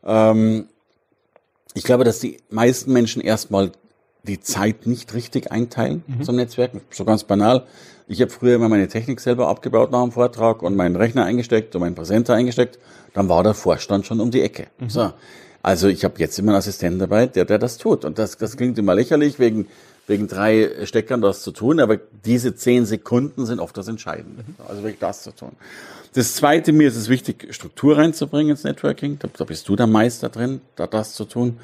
Ähm, 0.04 0.68
ich 1.74 1.84
glaube, 1.84 2.04
dass 2.04 2.20
die 2.20 2.38
meisten 2.50 2.92
Menschen 2.92 3.20
erstmal 3.20 3.72
die 4.22 4.40
Zeit 4.40 4.86
nicht 4.86 5.12
richtig 5.14 5.52
einteilen 5.52 6.02
mhm. 6.06 6.22
zum 6.22 6.36
Netzwerken. 6.36 6.80
So 6.90 7.04
ganz 7.04 7.24
banal. 7.24 7.66
Ich 8.06 8.20
habe 8.20 8.30
früher 8.30 8.54
immer 8.54 8.68
meine 8.68 8.88
Technik 8.88 9.20
selber 9.20 9.48
abgebaut 9.48 9.90
nach 9.90 10.02
dem 10.02 10.12
Vortrag 10.12 10.62
und 10.62 10.76
meinen 10.76 10.96
Rechner 10.96 11.24
eingesteckt 11.24 11.74
und 11.74 11.80
meinen 11.80 11.94
Präsenter 11.94 12.34
eingesteckt. 12.34 12.78
Dann 13.12 13.28
war 13.28 13.42
der 13.42 13.54
Vorstand 13.54 14.06
schon 14.06 14.20
um 14.20 14.30
die 14.30 14.42
Ecke. 14.42 14.66
Mhm. 14.78 14.88
So. 14.88 15.12
Also 15.62 15.88
ich 15.88 16.04
habe 16.04 16.14
jetzt 16.18 16.38
immer 16.38 16.52
einen 16.52 16.58
Assistenten 16.58 16.98
dabei, 16.98 17.26
der, 17.26 17.46
der 17.46 17.58
das 17.58 17.78
tut. 17.78 18.04
Und 18.04 18.18
das, 18.18 18.36
das 18.36 18.56
klingt 18.56 18.78
immer 18.78 18.94
lächerlich, 18.94 19.38
wegen, 19.38 19.66
wegen 20.06 20.28
drei 20.28 20.70
Steckern 20.84 21.20
das 21.20 21.42
zu 21.42 21.50
tun, 21.50 21.80
aber 21.80 21.98
diese 22.24 22.54
zehn 22.54 22.84
Sekunden 22.84 23.46
sind 23.46 23.60
oft 23.60 23.76
das 23.76 23.88
Entscheidende. 23.88 24.42
Mhm. 24.42 24.54
Also 24.68 24.82
wirklich 24.82 25.00
das 25.00 25.22
zu 25.22 25.34
tun. 25.34 25.52
Das 26.14 26.36
zweite, 26.36 26.72
mir 26.72 26.86
ist 26.86 26.96
es 26.96 27.08
wichtig, 27.08 27.52
Struktur 27.52 27.96
reinzubringen 27.96 28.50
ins 28.50 28.64
Networking. 28.64 29.18
Da, 29.18 29.28
da 29.36 29.44
bist 29.44 29.68
du 29.68 29.76
der 29.76 29.88
Meister 29.88 30.28
drin, 30.28 30.60
da 30.76 30.86
das 30.86 31.14
zu 31.14 31.24
tun. 31.24 31.58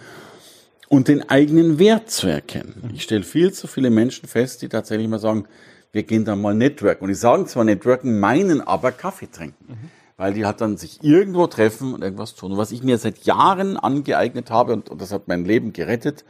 Und 0.88 1.06
den 1.06 1.28
eigenen 1.28 1.78
Wert 1.78 2.10
zu 2.10 2.26
erkennen. 2.26 2.90
Ich 2.94 3.04
stelle 3.04 3.22
viel 3.22 3.52
zu 3.52 3.68
viele 3.68 3.90
Menschen 3.90 4.28
fest, 4.28 4.62
die 4.62 4.68
tatsächlich 4.68 5.06
mal 5.06 5.20
sagen, 5.20 5.44
wir 5.92 6.02
gehen 6.02 6.24
da 6.24 6.34
mal 6.34 6.54
Networken. 6.54 7.04
Und 7.04 7.08
die 7.10 7.14
sagen 7.14 7.46
zwar 7.46 7.62
Networken, 7.62 8.18
meinen 8.18 8.60
aber 8.60 8.90
Kaffee 8.90 9.30
trinken. 9.30 9.64
Mhm. 9.68 9.90
Weil 10.16 10.34
die 10.34 10.44
halt 10.44 10.60
dann 10.60 10.76
sich 10.76 10.98
irgendwo 11.02 11.46
treffen 11.46 11.94
und 11.94 12.02
irgendwas 12.02 12.34
tun. 12.34 12.52
Und 12.52 12.58
was 12.58 12.72
ich 12.72 12.82
mir 12.82 12.98
seit 12.98 13.24
Jahren 13.24 13.76
angeeignet 13.76 14.50
habe, 14.50 14.72
und, 14.72 14.90
und 14.90 15.00
das 15.00 15.12
hat 15.12 15.28
mein 15.28 15.44
Leben 15.44 15.72
gerettet, 15.72 16.24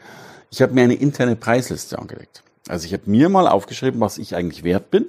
ich 0.51 0.63
habe 0.63 0.73
mir 0.75 0.83
eine 0.83 0.95
interne 0.95 1.37
Preisliste 1.37 1.99
angelegt. 1.99 2.43
Also 2.69 2.87
ich 2.87 2.93
habe 2.93 3.05
mir 3.07 3.29
mal 3.29 3.49
aufgeschrieben, 3.49 4.01
was 4.01 4.19
ich 4.19 4.35
eigentlich 4.35 4.65
wert 4.65 4.91
bin 4.91 5.07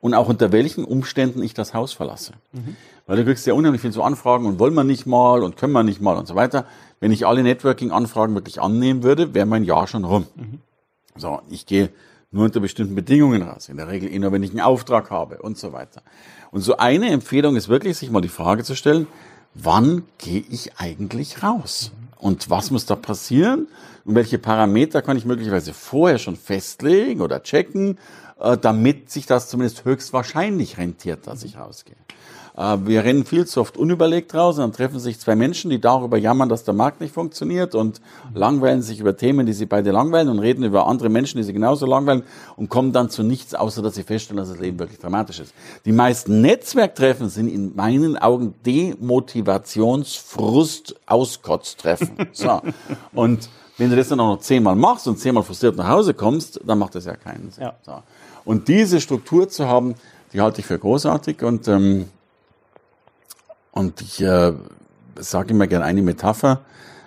und 0.00 0.14
auch 0.14 0.28
unter 0.28 0.52
welchen 0.52 0.84
Umständen 0.84 1.42
ich 1.42 1.54
das 1.54 1.74
Haus 1.74 1.92
verlasse. 1.92 2.32
Mhm. 2.52 2.76
Weil 3.06 3.16
du 3.18 3.24
kriegst 3.24 3.46
ja 3.46 3.54
unheimlich 3.54 3.82
viel 3.82 3.92
so 3.92 4.02
Anfragen 4.02 4.46
und 4.46 4.58
wollen 4.58 4.74
wir 4.74 4.84
nicht 4.84 5.06
mal 5.06 5.42
und 5.42 5.56
können 5.56 5.72
wir 5.72 5.82
nicht 5.82 6.00
mal 6.00 6.16
und 6.16 6.26
so 6.26 6.34
weiter. 6.34 6.66
Wenn 7.00 7.12
ich 7.12 7.26
alle 7.26 7.42
Networking-Anfragen 7.42 8.34
wirklich 8.34 8.60
annehmen 8.60 9.02
würde, 9.02 9.34
wäre 9.34 9.46
mein 9.46 9.64
Jahr 9.64 9.86
schon 9.86 10.04
rum. 10.04 10.26
Mhm. 10.36 10.60
So, 11.16 11.40
ich 11.50 11.66
gehe 11.66 11.90
nur 12.30 12.44
unter 12.44 12.60
bestimmten 12.60 12.94
Bedingungen 12.94 13.42
raus. 13.42 13.68
In 13.68 13.76
der 13.76 13.88
Regel 13.88 14.12
eh 14.12 14.18
nur, 14.18 14.32
wenn 14.32 14.42
ich 14.42 14.50
einen 14.50 14.60
Auftrag 14.60 15.10
habe 15.10 15.38
und 15.40 15.56
so 15.56 15.72
weiter. 15.72 16.02
Und 16.50 16.62
so 16.62 16.76
eine 16.76 17.10
Empfehlung 17.10 17.56
ist 17.56 17.68
wirklich, 17.68 17.96
sich 17.96 18.10
mal 18.10 18.20
die 18.20 18.28
Frage 18.28 18.64
zu 18.64 18.74
stellen, 18.74 19.06
wann 19.54 20.04
gehe 20.18 20.44
ich 20.50 20.78
eigentlich 20.78 21.42
raus? 21.42 21.92
Und 22.18 22.50
was 22.50 22.70
muss 22.70 22.86
da 22.86 22.96
passieren? 22.96 23.68
Und 24.04 24.14
welche 24.14 24.38
Parameter 24.38 25.02
kann 25.02 25.16
ich 25.16 25.24
möglicherweise 25.24 25.72
vorher 25.72 26.18
schon 26.18 26.36
festlegen 26.36 27.20
oder 27.20 27.42
checken? 27.42 27.98
äh, 28.40 28.58
damit 28.58 29.10
sich 29.10 29.26
das 29.26 29.48
zumindest 29.48 29.84
höchstwahrscheinlich 29.84 30.78
rentiert, 30.78 31.26
dass 31.26 31.42
ich 31.44 31.58
rausgehe. 31.58 31.96
Äh, 32.56 32.78
wir 32.84 33.02
rennen 33.04 33.24
viel 33.24 33.46
zu 33.46 33.60
oft 33.60 33.76
unüberlegt 33.76 34.34
raus 34.34 34.56
und 34.56 34.62
dann 34.62 34.72
treffen 34.72 34.98
sich 34.98 35.20
zwei 35.20 35.36
Menschen, 35.36 35.70
die 35.70 35.80
darüber 35.80 36.18
jammern, 36.18 36.48
dass 36.48 36.64
der 36.64 36.74
Markt 36.74 37.00
nicht 37.00 37.14
funktioniert 37.14 37.74
und 37.74 38.00
langweilen 38.34 38.82
sich 38.82 39.00
über 39.00 39.16
Themen, 39.16 39.46
die 39.46 39.52
sie 39.52 39.66
beide 39.66 39.92
langweilen 39.92 40.28
und 40.28 40.40
reden 40.40 40.64
über 40.64 40.86
andere 40.86 41.08
Menschen, 41.08 41.38
die 41.38 41.44
sie 41.44 41.52
genauso 41.52 41.86
langweilen 41.86 42.24
und 42.56 42.68
kommen 42.68 42.92
dann 42.92 43.10
zu 43.10 43.22
nichts, 43.22 43.54
außer 43.54 43.82
dass 43.82 43.94
sie 43.94 44.02
feststellen, 44.02 44.38
dass 44.38 44.50
das 44.50 44.58
Leben 44.58 44.78
wirklich 44.78 44.98
dramatisch 44.98 45.40
ist. 45.40 45.54
Die 45.84 45.92
meisten 45.92 46.40
Netzwerktreffen 46.40 47.28
sind 47.28 47.48
in 47.48 47.76
meinen 47.76 48.16
Augen 48.16 48.54
Demotivationsfrust 48.66 50.96
Auskotztreffen. 51.06 52.16
So. 52.32 52.62
Und 53.12 53.50
wenn 53.78 53.90
du 53.90 53.96
das 53.96 54.08
dann 54.08 54.20
auch 54.20 54.36
noch 54.36 54.40
zehnmal 54.40 54.76
machst 54.76 55.06
und 55.08 55.18
zehnmal 55.18 55.42
frustriert 55.42 55.76
nach 55.76 55.88
Hause 55.88 56.14
kommst, 56.14 56.60
dann 56.64 56.78
macht 56.78 56.94
das 56.94 57.04
ja 57.06 57.16
keinen 57.16 57.50
Sinn. 57.50 57.64
Ja. 57.64 57.74
So. 57.82 58.02
Und 58.44 58.68
diese 58.68 59.00
Struktur 59.00 59.48
zu 59.48 59.66
haben, 59.66 59.94
die 60.32 60.40
halte 60.40 60.60
ich 60.60 60.66
für 60.66 60.78
großartig 60.78 61.42
und 61.42 61.68
ähm, 61.68 62.06
und 63.72 64.00
ich 64.00 64.20
äh, 64.20 64.52
sage 65.18 65.50
immer 65.50 65.66
gerne 65.66 65.84
eine 65.84 66.00
Metapher. 66.00 66.60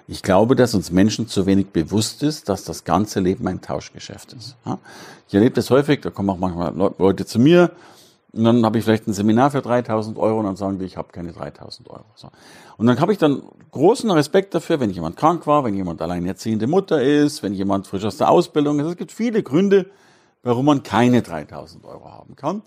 Ich 0.10 0.22
glaube, 0.22 0.56
dass 0.56 0.74
uns 0.74 0.92
Menschen 0.92 1.28
zu 1.28 1.46
wenig 1.46 1.68
bewusst 1.68 2.24
ist, 2.24 2.50
dass 2.50 2.64
das 2.64 2.84
ganze 2.84 3.20
Leben 3.20 3.48
ein 3.48 3.62
Tauschgeschäft 3.62 4.34
ist. 4.34 4.56
Ich 5.28 5.34
erlebe 5.34 5.56
das 5.56 5.70
häufig, 5.70 6.02
da 6.02 6.10
kommen 6.10 6.30
auch 6.30 6.38
manchmal 6.38 6.74
Leute 6.98 7.26
zu 7.26 7.40
mir 7.40 7.72
und 8.38 8.44
dann 8.44 8.64
habe 8.66 8.78
ich 8.78 8.84
vielleicht 8.84 9.08
ein 9.08 9.14
Seminar 9.14 9.52
für 9.52 9.62
3000 9.62 10.18
Euro 10.18 10.40
und 10.40 10.46
dann 10.46 10.56
sagen 10.56 10.80
die, 10.80 10.86
ich 10.86 10.98
habe 10.98 11.10
keine 11.12 11.34
3000 11.34 11.90
Euro. 11.90 12.06
So. 12.16 12.30
Und 12.78 12.86
dann 12.86 13.00
habe 13.00 13.12
ich 13.12 13.18
dann 13.18 13.42
großen 13.72 14.10
Respekt 14.12 14.54
dafür, 14.54 14.80
wenn 14.80 14.92
jemand 14.92 15.18
krank 15.18 15.48
war, 15.48 15.64
wenn 15.64 15.74
jemand 15.74 16.02
alleinerziehende 16.02 16.68
Mutter 16.68 17.02
ist, 17.02 17.44
wenn 17.44 17.54
jemand 17.54 17.88
frisch 17.88 18.06
aus 18.06 18.18
der 18.18 18.30
Ausbildung 18.30 18.80
ist. 18.80 18.88
Es 18.88 18.98
gibt 18.98 19.12
viele 19.12 19.42
Gründe, 19.44 19.88
warum 20.44 20.66
man 20.66 20.84
keine 20.84 21.22
3000 21.22 21.84
Euro 21.86 22.12
haben 22.12 22.36
kann. 22.36 22.62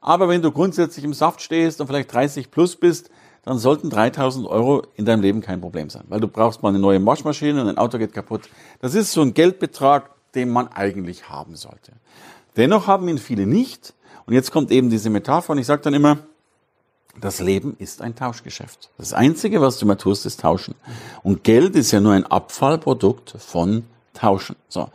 Aber 0.00 0.28
wenn 0.28 0.42
du 0.42 0.52
grundsätzlich 0.52 1.04
im 1.04 1.14
Saft 1.14 1.40
stehst 1.40 1.80
und 1.80 1.86
vielleicht 1.86 2.12
30 2.12 2.50
plus 2.50 2.76
bist, 2.76 3.10
dann 3.42 3.58
sollten 3.58 3.90
3000 3.90 4.46
Euro 4.46 4.82
in 4.94 5.04
deinem 5.04 5.22
Leben 5.22 5.40
kein 5.40 5.60
Problem 5.60 5.90
sein, 5.90 6.04
weil 6.08 6.20
du 6.20 6.28
brauchst 6.28 6.62
mal 6.62 6.70
eine 6.70 6.78
neue 6.78 7.04
Waschmaschine 7.04 7.60
und 7.60 7.68
ein 7.68 7.78
Auto 7.78 7.98
geht 7.98 8.12
kaputt. 8.12 8.48
Das 8.80 8.94
ist 8.94 9.12
so 9.12 9.22
ein 9.22 9.34
Geldbetrag, 9.34 10.10
den 10.34 10.50
man 10.50 10.68
eigentlich 10.68 11.28
haben 11.28 11.56
sollte. 11.56 11.92
Dennoch 12.56 12.86
haben 12.86 13.08
ihn 13.08 13.18
viele 13.18 13.46
nicht. 13.46 13.94
Und 14.26 14.34
jetzt 14.34 14.50
kommt 14.50 14.70
eben 14.70 14.90
diese 14.90 15.10
Metapher 15.10 15.52
und 15.52 15.58
ich 15.58 15.66
sage 15.66 15.82
dann 15.82 15.94
immer, 15.94 16.18
das 17.20 17.40
Leben 17.40 17.76
ist 17.78 18.02
ein 18.02 18.16
Tauschgeschäft. 18.16 18.90
Das 18.98 19.12
Einzige, 19.12 19.60
was 19.60 19.78
du 19.78 19.86
mal 19.86 19.94
tust, 19.96 20.26
ist 20.26 20.40
tauschen. 20.40 20.74
Und 21.22 21.44
Geld 21.44 21.76
ist 21.76 21.92
ja 21.92 22.00
nur 22.00 22.12
ein 22.12 22.26
Abfallprodukt 22.26 23.34
von 23.38 23.84
Tauschen. 24.14 24.56
So. 24.68 24.88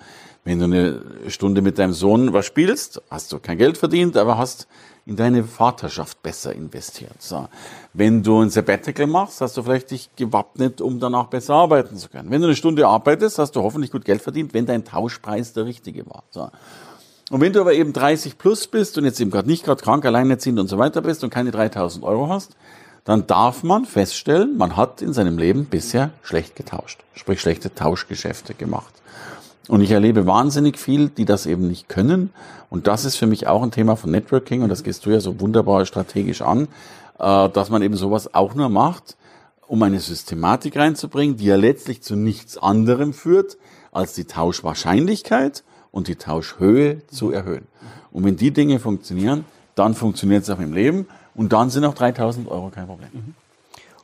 Wenn 0.44 0.60
du 0.60 0.66
eine 0.66 1.02
Stunde 1.28 1.62
mit 1.62 1.78
deinem 1.78 1.94
Sohn 1.94 2.34
was 2.34 2.46
spielst, 2.46 3.02
hast 3.10 3.32
du 3.32 3.40
kein 3.40 3.58
Geld 3.58 3.78
verdient, 3.78 4.18
aber 4.18 4.38
hast 4.38 4.68
in 5.06 5.16
deine 5.16 5.44
Vaterschaft 5.44 6.22
besser 6.22 6.54
investiert. 6.54 7.22
So. 7.22 7.48
Wenn 7.94 8.22
du 8.22 8.42
ein 8.42 8.50
Sabbatical 8.50 9.08
machst, 9.08 9.42
hast 9.42 9.58
du 9.58 9.64
vielleicht 9.64 9.92
dich 9.92 10.10
gewappnet, 10.16 10.82
um 10.82 11.00
danach 11.00 11.28
besser 11.28 11.56
arbeiten 11.56 11.98
zu 11.98 12.10
können. 12.10 12.30
Wenn 12.30 12.42
du 12.42 12.48
eine 12.48 12.56
Stunde 12.56 12.88
arbeitest, 12.88 13.40
hast 13.40 13.56
du 13.56 13.64
hoffentlich 13.64 13.92
gut 13.92 14.06
Geld 14.06 14.22
verdient, 14.22 14.54
wenn 14.54 14.66
dein 14.66 14.86
Tauschpreis 14.86 15.54
der 15.54 15.66
richtige 15.66 16.06
war. 16.06 16.24
So. 16.30 16.50
Und 17.30 17.42
wenn 17.42 17.54
du 17.54 17.62
aber 17.62 17.74
eben 17.74 17.94
30 17.94 18.38
plus 18.38 18.68
bist 18.68 18.98
und 18.98 19.06
jetzt 19.06 19.20
eben 19.22 19.30
gerade 19.30 19.48
nicht 19.48 19.64
gerade 19.64 19.82
krank, 19.84 20.04
alleinerziehend 20.06 20.60
und 20.60 20.68
so 20.68 20.78
weiter 20.78 21.02
bist 21.02 21.24
und 21.24 21.30
keine 21.30 21.52
3000 21.52 22.04
Euro 22.04 22.30
hast, 22.30 22.56
dann 23.06 23.28
darf 23.28 23.64
man 23.64 23.86
feststellen, 23.86 24.58
man 24.58 24.76
hat 24.76 25.02
in 25.02 25.14
seinem 25.14 25.38
Leben 25.38 25.66
bisher 25.66 26.12
schlecht 26.22 26.56
getauscht, 26.56 27.04
sprich 27.14 27.40
schlechte 27.40 27.74
Tauschgeschäfte 27.74 28.54
gemacht. 28.54 28.94
Und 29.68 29.82
ich 29.82 29.92
erlebe 29.92 30.26
wahnsinnig 30.26 30.80
viel, 30.80 31.10
die 31.10 31.26
das 31.26 31.46
eben 31.46 31.68
nicht 31.68 31.88
können. 31.88 32.32
Und 32.72 32.88
das 32.88 33.06
ist 33.06 33.18
für 33.18 33.28
mich 33.28 33.46
auch 33.48 33.62
ein 33.62 33.70
Thema 33.70 33.96
von 33.96 34.10
Networking. 34.10 34.64
Und 34.64 34.70
das 34.70 34.84
gehst 34.84 35.06
du 35.06 35.12
ja 35.12 35.20
so 35.20 35.40
wunderbar 35.40 35.86
strategisch 35.86 36.42
an, 36.42 36.68
äh, 37.20 37.50
dass 37.50 37.70
man 37.70 37.84
eben 37.84 37.96
sowas 37.96 38.34
auch 38.34 38.56
nur 38.56 38.70
macht, 38.70 39.16
um 39.68 39.84
eine 39.84 40.00
Systematik 40.00 40.76
reinzubringen, 40.76 41.38
die 41.38 41.46
ja 41.46 41.56
letztlich 41.56 42.02
zu 42.02 42.16
nichts 42.16 42.58
anderem 42.58 43.14
führt, 43.14 43.58
als 43.92 44.14
die 44.14 44.26
Tauschwahrscheinlichkeit 44.26 45.64
und 45.92 46.08
die 46.08 46.16
Tauschhöhe 46.16 47.06
zu 47.08 47.32
erhöhen. 47.32 47.68
Und 48.12 48.26
wenn 48.26 48.36
die 48.36 48.52
Dinge 48.52 48.80
funktionieren, 48.80 49.46
dann 49.76 49.94
funktioniert 49.94 50.44
es 50.44 50.50
auch 50.50 50.60
im 50.60 50.74
Leben. 50.74 51.08
Und 51.36 51.54
dann 51.54 51.70
sind 51.70 51.86
auch 51.86 51.94
3000 51.94 52.50
Euro 52.50 52.70
kein 52.70 52.88
Problem. 52.88 53.10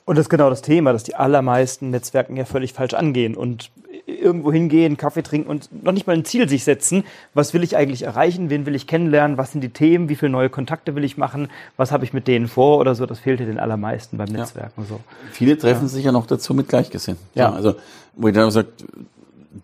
Und 0.05 0.17
das 0.17 0.25
ist 0.25 0.29
genau 0.29 0.49
das 0.49 0.61
Thema, 0.61 0.93
dass 0.93 1.03
die 1.03 1.15
allermeisten 1.15 1.89
Netzwerken 1.89 2.37
ja 2.37 2.45
völlig 2.45 2.73
falsch 2.73 2.93
angehen 2.93 3.35
und 3.35 3.71
irgendwo 4.05 4.51
hingehen, 4.51 4.97
Kaffee 4.97 5.23
trinken 5.23 5.49
und 5.49 5.83
noch 5.83 5.91
nicht 5.91 6.05
mal 6.05 6.13
ein 6.13 6.25
Ziel 6.25 6.47
sich 6.47 6.63
setzen. 6.63 7.03
Was 7.33 7.53
will 7.53 7.63
ich 7.63 7.75
eigentlich 7.75 8.03
erreichen? 8.03 8.51
Wen 8.51 8.67
will 8.67 8.75
ich 8.75 8.85
kennenlernen? 8.85 9.37
Was 9.37 9.51
sind 9.51 9.61
die 9.61 9.69
Themen? 9.69 10.07
Wie 10.07 10.15
viele 10.15 10.31
neue 10.31 10.49
Kontakte 10.49 10.95
will 10.95 11.03
ich 11.03 11.17
machen? 11.17 11.49
Was 11.75 11.91
habe 11.91 12.05
ich 12.05 12.13
mit 12.13 12.27
denen 12.27 12.47
vor 12.47 12.77
oder 12.77 12.93
so? 12.93 13.07
Das 13.07 13.19
fehlte 13.19 13.45
den 13.45 13.59
allermeisten 13.59 14.17
beim 14.17 14.29
Netzwerken. 14.29 14.81
Ja. 14.81 14.87
So. 14.87 14.99
Viele 15.31 15.57
treffen 15.57 15.83
ja. 15.83 15.87
sich 15.87 16.05
ja 16.05 16.11
noch 16.11 16.27
dazu 16.27 16.53
mit 16.53 16.69
Gleichgesinnten. 16.69 17.25
Ja. 17.33 17.51
Also, 17.51 17.75
wo 18.15 18.27
ich 18.27 18.35
dann 18.35 18.51
sage, 18.51 18.67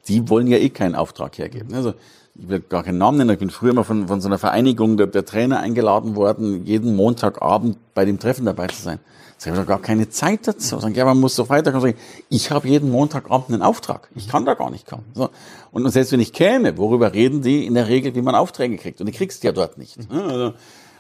die 0.08 0.30
wollen 0.30 0.47
ja 0.47 0.58
eh 0.58 0.69
keinen 0.69 0.95
Auftrag 0.95 1.38
hergeben. 1.38 1.73
Also, 1.73 1.93
ich 2.36 2.47
will 2.47 2.62
gar 2.62 2.84
keinen 2.84 2.97
Namen 2.97 3.17
nennen, 3.17 3.32
ich 3.32 3.39
bin 3.39 3.49
früher 3.49 3.73
mal 3.73 3.84
von, 3.84 4.08
von 4.08 4.21
so 4.21 4.27
einer 4.27 4.38
Vereinigung 4.38 4.97
der, 4.97 5.08
der 5.08 5.25
Trainer 5.25 5.60
eingeladen 5.60 6.15
worden, 6.15 6.65
jeden 6.65 6.95
Montagabend 6.95 7.77
bei 7.93 8.06
dem 8.06 8.19
Treffen 8.19 8.45
dabei 8.45 8.67
zu 8.67 8.82
sein. 8.82 8.99
Jetzt 9.34 9.47
habe 9.47 9.58
ich 9.58 9.62
doch 9.63 9.67
gar 9.67 9.82
keine 9.82 10.08
Zeit 10.08 10.47
dazu. 10.47 10.80
Sagen, 10.80 10.93
ja, 10.93 11.04
man 11.04 11.19
muss 11.19 11.36
so 11.36 11.49
weiterkommen. 11.49 11.95
Ich 12.30 12.51
habe 12.51 12.67
jeden 12.67 12.91
Montagabend 12.91 13.49
einen 13.49 13.63
Auftrag. 13.63 14.08
Ich 14.13 14.27
kann 14.30 14.45
da 14.45 14.54
gar 14.54 14.69
nicht 14.69 14.86
kommen. 14.86 15.06
So. 15.15 15.32
Und 15.71 15.89
selbst 15.89 16.12
wenn 16.12 16.19
ich 16.19 16.32
käme, 16.32 16.77
worüber 16.77 17.12
reden 17.12 17.41
die 17.41 17.65
in 17.65 17.73
der 17.73 17.88
Regel, 17.88 18.13
wie 18.13 18.21
man 18.21 18.36
Aufträge 18.36 18.77
kriegt? 18.77 18.99
Und 18.99 19.08
die 19.08 19.13
kriegst 19.13 19.41
du 19.41 19.47
ja 19.47 19.51
dort 19.51 19.80
nicht. 19.80 19.97
Also, 20.12 20.54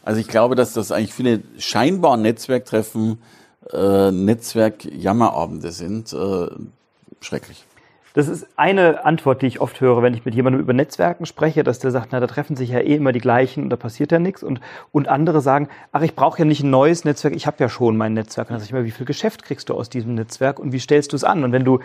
also 0.03 0.19
ich 0.19 0.27
glaube, 0.27 0.55
dass 0.55 0.73
das 0.73 0.91
eigentlich 0.91 1.13
viele 1.13 1.43
scheinbar 1.59 2.17
Netzwerktreffen, 2.17 3.19
äh, 3.71 4.09
Netzwerk-Jammerabende 4.09 5.71
sind. 5.71 6.11
Äh, 6.11 6.47
schrecklich. 7.19 7.63
Das 8.13 8.27
ist 8.27 8.47
eine 8.57 9.05
Antwort, 9.05 9.41
die 9.41 9.47
ich 9.47 9.61
oft 9.61 9.79
höre, 9.79 10.01
wenn 10.01 10.13
ich 10.13 10.25
mit 10.25 10.35
jemandem 10.35 10.61
über 10.61 10.73
Netzwerken 10.73 11.25
spreche, 11.25 11.63
dass 11.63 11.79
der 11.79 11.91
sagt, 11.91 12.09
na, 12.11 12.19
da 12.19 12.27
treffen 12.27 12.55
sich 12.55 12.69
ja 12.69 12.79
eh 12.79 12.95
immer 12.95 13.13
die 13.13 13.19
gleichen 13.19 13.63
und 13.63 13.69
da 13.69 13.77
passiert 13.77 14.11
ja 14.11 14.19
nichts. 14.19 14.43
Und, 14.43 14.59
und 14.91 15.07
andere 15.07 15.41
sagen, 15.41 15.69
ach, 15.91 16.01
ich 16.01 16.15
brauche 16.15 16.39
ja 16.39 16.45
nicht 16.45 16.63
ein 16.63 16.69
neues 16.69 17.05
Netzwerk, 17.05 17.35
ich 17.35 17.47
habe 17.47 17.57
ja 17.59 17.69
schon 17.69 17.95
mein 17.95 18.13
Netzwerk. 18.13 18.49
Und 18.49 18.53
dann 18.53 18.59
sage 18.59 18.67
ich 18.67 18.71
immer, 18.71 18.85
wie 18.85 18.91
viel 18.91 19.05
Geschäft 19.05 19.43
kriegst 19.43 19.69
du 19.69 19.75
aus 19.75 19.89
diesem 19.89 20.15
Netzwerk 20.15 20.59
und 20.59 20.73
wie 20.73 20.79
stellst 20.79 21.13
du 21.13 21.15
es 21.15 21.23
an? 21.23 21.43
Und 21.43 21.51
wenn 21.53 21.63
du 21.63 21.79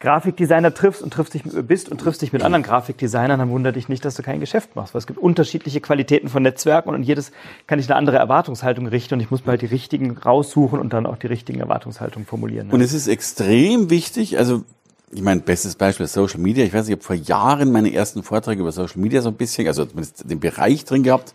Grafikdesigner 0.00 0.72
triffst 0.72 1.02
und 1.02 1.12
triffst 1.12 1.34
dich 1.34 1.42
bist 1.44 1.88
und 1.88 2.00
triffst 2.00 2.22
dich 2.22 2.32
mit 2.32 2.42
anderen 2.42 2.62
Grafikdesignern, 2.62 3.38
dann 3.40 3.50
wundert 3.50 3.74
dich 3.74 3.88
nicht, 3.88 4.04
dass 4.04 4.14
du 4.14 4.22
kein 4.22 4.38
Geschäft 4.38 4.76
machst. 4.76 4.94
Weil 4.94 5.00
es 5.00 5.08
gibt 5.08 5.18
unterschiedliche 5.18 5.80
Qualitäten 5.80 6.28
von 6.28 6.42
Netzwerken 6.42 6.90
und 6.90 7.02
jedes 7.02 7.32
kann 7.66 7.80
ich 7.80 7.88
eine 7.88 7.96
andere 7.96 8.16
Erwartungshaltung 8.16 8.86
richten 8.86 9.14
und 9.14 9.20
ich 9.20 9.30
muss 9.30 9.44
mal 9.44 9.52
halt 9.52 9.62
die 9.62 9.66
richtigen 9.66 10.16
raussuchen 10.16 10.78
und 10.78 10.92
dann 10.92 11.04
auch 11.04 11.16
die 11.16 11.26
richtigen 11.26 11.58
Erwartungshaltungen 11.58 12.26
formulieren. 12.26 12.70
Und 12.70 12.80
es 12.80 12.92
ist 12.92 13.08
extrem 13.08 13.90
wichtig, 13.90 14.38
also 14.38 14.62
ich 15.10 15.22
meine, 15.22 15.40
bestes 15.40 15.74
Beispiel 15.74 16.06
Social 16.06 16.40
Media. 16.40 16.64
Ich 16.64 16.72
weiß, 16.72 16.86
ich 16.88 16.92
habe 16.92 17.02
vor 17.02 17.16
Jahren 17.16 17.72
meine 17.72 17.92
ersten 17.92 18.22
Vorträge 18.22 18.60
über 18.60 18.72
Social 18.72 19.00
Media 19.00 19.22
so 19.22 19.30
ein 19.30 19.36
bisschen, 19.36 19.66
also 19.66 19.86
den 19.86 20.40
Bereich 20.40 20.84
drin 20.84 21.02
gehabt. 21.02 21.34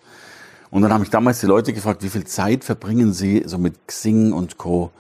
Und 0.69 0.81
dann 0.81 0.93
habe 0.93 1.03
ich 1.03 1.09
damals 1.09 1.39
die 1.39 1.45
Leute 1.45 1.73
gefragt, 1.73 2.03
wie 2.03 2.09
viel 2.09 2.23
Zeit 2.25 2.63
verbringen 2.63 3.13
sie 3.13 3.43
so 3.45 3.57
mit 3.57 3.87
Xing 3.87 4.31
und 4.33 4.57
Co. 4.57 4.91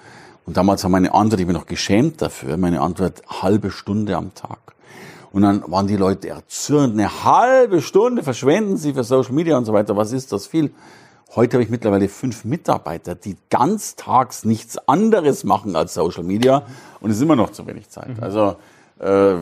Und 0.45 0.57
damals 0.57 0.83
war 0.83 0.89
meine 0.89 1.13
Antwort, 1.13 1.39
ich 1.39 1.47
bin 1.47 1.55
noch 1.55 1.65
geschämt 1.65 2.21
dafür, 2.21 2.57
meine 2.57 2.81
Antwort 2.81 3.21
halbe 3.27 3.71
Stunde 3.71 4.17
am 4.17 4.33
Tag. 4.33 4.59
Und 5.31 5.41
dann 5.41 5.63
waren 5.67 5.87
die 5.87 5.97
Leute 5.97 6.29
erzürnt, 6.29 6.93
eine 6.93 7.23
halbe 7.23 7.81
Stunde 7.81 8.21
verschwenden 8.21 8.77
sie 8.77 8.93
für 8.93 9.03
Social 9.03 9.33
Media 9.33 9.57
und 9.57 9.65
so 9.65 9.73
weiter. 9.73 9.97
Was 9.97 10.11
ist 10.11 10.31
das 10.31 10.45
viel? 10.45 10.71
Heute 11.35 11.57
habe 11.57 11.63
ich 11.63 11.69
mittlerweile 11.69 12.09
fünf 12.09 12.45
Mitarbeiter, 12.45 13.15
die 13.15 13.37
ganztags 13.49 14.45
nichts 14.45 14.77
anderes 14.87 15.43
machen 15.43 15.75
als 15.75 15.95
Social 15.95 16.23
Media 16.23 16.63
und 17.01 17.09
es 17.09 17.17
ist 17.17 17.23
immer 17.23 17.35
noch 17.35 17.51
zu 17.51 17.65
wenig 17.65 17.89
Zeit. 17.89 18.17
Mhm. 18.17 18.23
Also 18.23 18.55
äh, 18.99 19.37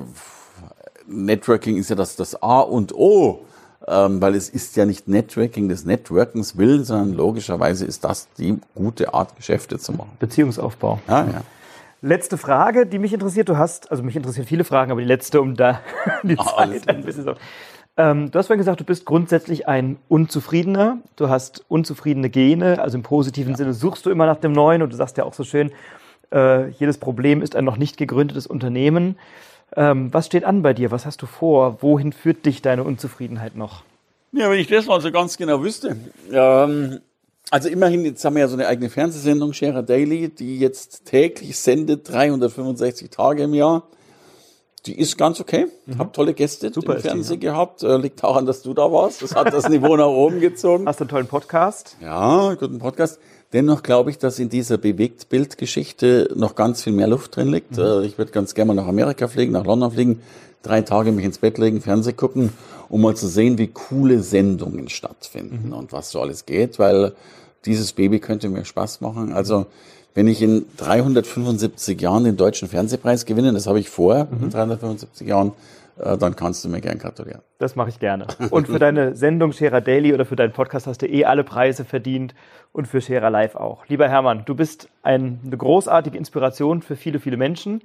Networking 1.05 1.75
ist 1.77 1.89
ja 1.89 1.97
das, 1.97 2.15
das 2.15 2.41
A 2.41 2.61
und 2.61 2.95
O, 2.95 3.41
ähm, 3.87 4.21
weil 4.21 4.35
es 4.35 4.47
ist 4.47 4.77
ja 4.77 4.85
nicht 4.85 5.09
Networking 5.09 5.67
des 5.67 5.83
Networkens 5.83 6.57
will, 6.57 6.85
sondern 6.85 7.13
logischerweise 7.13 7.85
ist 7.85 8.05
das 8.05 8.29
die 8.37 8.57
gute 8.73 9.13
Art, 9.13 9.35
Geschäfte 9.35 9.77
zu 9.77 9.91
machen. 9.91 10.11
Beziehungsaufbau. 10.19 11.01
Ja, 11.09 11.25
ja. 11.25 11.41
Letzte 12.01 12.37
Frage, 12.37 12.87
die 12.87 12.99
mich 12.99 13.11
interessiert. 13.11 13.49
Du 13.49 13.57
hast, 13.57 13.91
also 13.91 14.01
mich 14.01 14.15
interessieren 14.15 14.47
viele 14.47 14.63
Fragen, 14.63 14.91
aber 14.91 15.01
die 15.01 15.07
letzte, 15.07 15.41
um 15.41 15.55
da 15.55 15.81
die 16.23 16.37
Zeit 16.37 16.87
ein 16.87 17.03
bisschen 17.03 17.25
so. 17.25 17.35
Ähm, 17.97 18.31
du 18.31 18.39
hast 18.39 18.47
vorhin 18.47 18.59
gesagt, 18.59 18.79
du 18.79 18.85
bist 18.85 19.05
grundsätzlich 19.05 19.67
ein 19.67 19.97
Unzufriedener. 20.07 20.99
Du 21.15 21.29
hast 21.29 21.65
unzufriedene 21.67 22.29
Gene, 22.29 22.81
also 22.81 22.97
im 22.97 23.03
positiven 23.03 23.51
ja. 23.51 23.57
Sinne 23.57 23.73
suchst 23.73 24.05
du 24.05 24.09
immer 24.09 24.25
nach 24.25 24.37
dem 24.37 24.53
Neuen 24.53 24.81
und 24.81 24.93
du 24.93 24.97
sagst 24.97 25.17
ja 25.17 25.25
auch 25.25 25.33
so 25.33 25.43
schön, 25.43 25.71
äh, 26.33 26.69
jedes 26.69 26.97
Problem 26.97 27.41
ist 27.41 27.55
ein 27.55 27.65
noch 27.65 27.77
nicht 27.77 27.97
gegründetes 27.97 28.47
Unternehmen. 28.47 29.17
Ähm, 29.75 30.13
was 30.13 30.25
steht 30.25 30.43
an 30.43 30.61
bei 30.61 30.73
dir? 30.73 30.91
Was 30.91 31.05
hast 31.05 31.21
du 31.21 31.25
vor? 31.25 31.81
Wohin 31.81 32.13
führt 32.13 32.45
dich 32.45 32.61
deine 32.61 32.83
Unzufriedenheit 32.83 33.55
noch? 33.55 33.83
Ja, 34.31 34.49
wenn 34.49 34.59
ich 34.59 34.67
das 34.67 34.85
mal 34.85 35.01
so 35.01 35.11
ganz 35.11 35.37
genau 35.37 35.61
wüsste. 35.61 35.97
Ähm, 36.31 36.99
also 37.49 37.67
immerhin, 37.67 38.05
jetzt 38.05 38.23
haben 38.23 38.35
wir 38.35 38.41
ja 38.41 38.47
so 38.47 38.55
eine 38.55 38.67
eigene 38.67 38.89
Fernsehsendung, 38.89 39.51
Scherer 39.51 39.83
Daily, 39.83 40.29
die 40.29 40.59
jetzt 40.59 41.05
täglich 41.05 41.57
sendet, 41.57 42.09
365 42.09 43.09
Tage 43.09 43.43
im 43.43 43.53
Jahr. 43.53 43.83
Die 44.87 44.97
ist 44.97 45.17
ganz 45.17 45.39
okay. 45.39 45.67
Mhm. 45.85 45.99
Hab 45.99 46.13
tolle 46.13 46.33
Gäste 46.33 46.71
Super 46.73 46.93
im 46.93 46.97
ist 46.97 47.03
die, 47.03 47.09
Fernsehen 47.09 47.39
gehabt. 47.39 47.83
Äh, 47.83 47.97
liegt 47.97 48.23
daran, 48.23 48.45
dass 48.47 48.63
du 48.63 48.73
da 48.73 48.91
warst. 48.91 49.21
Das 49.21 49.35
hat 49.35 49.53
das 49.53 49.69
Niveau 49.69 49.95
nach 49.95 50.07
oben 50.07 50.39
gezogen. 50.39 50.87
Hast 50.87 50.99
du 50.99 51.03
einen 51.03 51.09
tollen 51.09 51.27
Podcast? 51.27 51.97
Ja, 52.01 52.55
guten 52.55 52.79
Podcast. 52.79 53.19
Dennoch 53.53 53.83
glaube 53.83 54.09
ich, 54.09 54.17
dass 54.17 54.39
in 54.39 54.49
dieser 54.49 54.77
Bewegtbildgeschichte 54.77 56.31
noch 56.35 56.55
ganz 56.55 56.83
viel 56.83 56.93
mehr 56.93 57.07
Luft 57.07 57.35
drin 57.35 57.49
liegt. 57.49 57.77
Äh, 57.77 58.03
Ich 58.05 58.17
würde 58.17 58.31
ganz 58.31 58.55
gerne 58.55 58.73
mal 58.73 58.81
nach 58.81 58.87
Amerika 58.87 59.27
fliegen, 59.27 59.51
nach 59.51 59.65
London 59.65 59.91
fliegen, 59.91 60.21
drei 60.63 60.81
Tage 60.81 61.11
mich 61.11 61.25
ins 61.25 61.37
Bett 61.37 61.57
legen, 61.57 61.81
Fernsehen 61.81 62.15
gucken, 62.17 62.51
um 62.89 63.01
mal 63.01 63.15
zu 63.15 63.27
sehen, 63.27 63.57
wie 63.57 63.67
coole 63.67 64.21
Sendungen 64.21 64.89
stattfinden 64.89 65.73
und 65.73 65.91
was 65.93 66.11
so 66.11 66.21
alles 66.21 66.45
geht, 66.45 66.79
weil 66.79 67.13
dieses 67.65 67.93
Baby 67.93 68.19
könnte 68.19 68.49
mir 68.49 68.65
Spaß 68.65 69.01
machen. 69.01 69.31
Also 69.33 69.67
wenn 70.13 70.27
ich 70.27 70.41
in 70.41 70.65
375 70.77 71.99
Jahren 72.01 72.23
den 72.23 72.37
deutschen 72.37 72.67
Fernsehpreis 72.67 73.25
gewinne, 73.25 73.53
das 73.53 73.67
habe 73.67 73.79
ich 73.79 73.89
vor, 73.89 74.27
in 74.41 74.49
375 74.49 75.27
Jahren, 75.27 75.53
äh, 75.99 76.17
dann 76.17 76.35
kannst 76.35 76.65
du 76.65 76.69
mir 76.69 76.81
gern 76.81 76.97
gratulieren. 76.97 77.41
Das 77.59 77.75
mache 77.75 77.89
ich 77.89 77.99
gerne. 77.99 78.27
Und 78.49 78.67
für 78.67 78.79
deine 78.79 79.15
Sendung 79.15 79.53
Scherer 79.53 79.81
Daily 79.81 80.13
oder 80.13 80.25
für 80.25 80.35
deinen 80.35 80.53
Podcast 80.53 80.87
hast 80.87 81.01
du 81.01 81.07
eh 81.07 81.25
alle 81.25 81.43
Preise 81.43 81.85
verdient 81.85 82.33
und 82.73 82.87
für 82.87 83.01
Scherer 83.01 83.29
Live 83.29 83.55
auch. 83.55 83.85
Lieber 83.87 84.07
Hermann, 84.07 84.43
du 84.45 84.55
bist 84.55 84.87
ein, 85.03 85.39
eine 85.45 85.57
großartige 85.57 86.17
Inspiration 86.17 86.81
für 86.81 86.95
viele, 86.95 87.19
viele 87.19 87.35
Menschen 87.35 87.81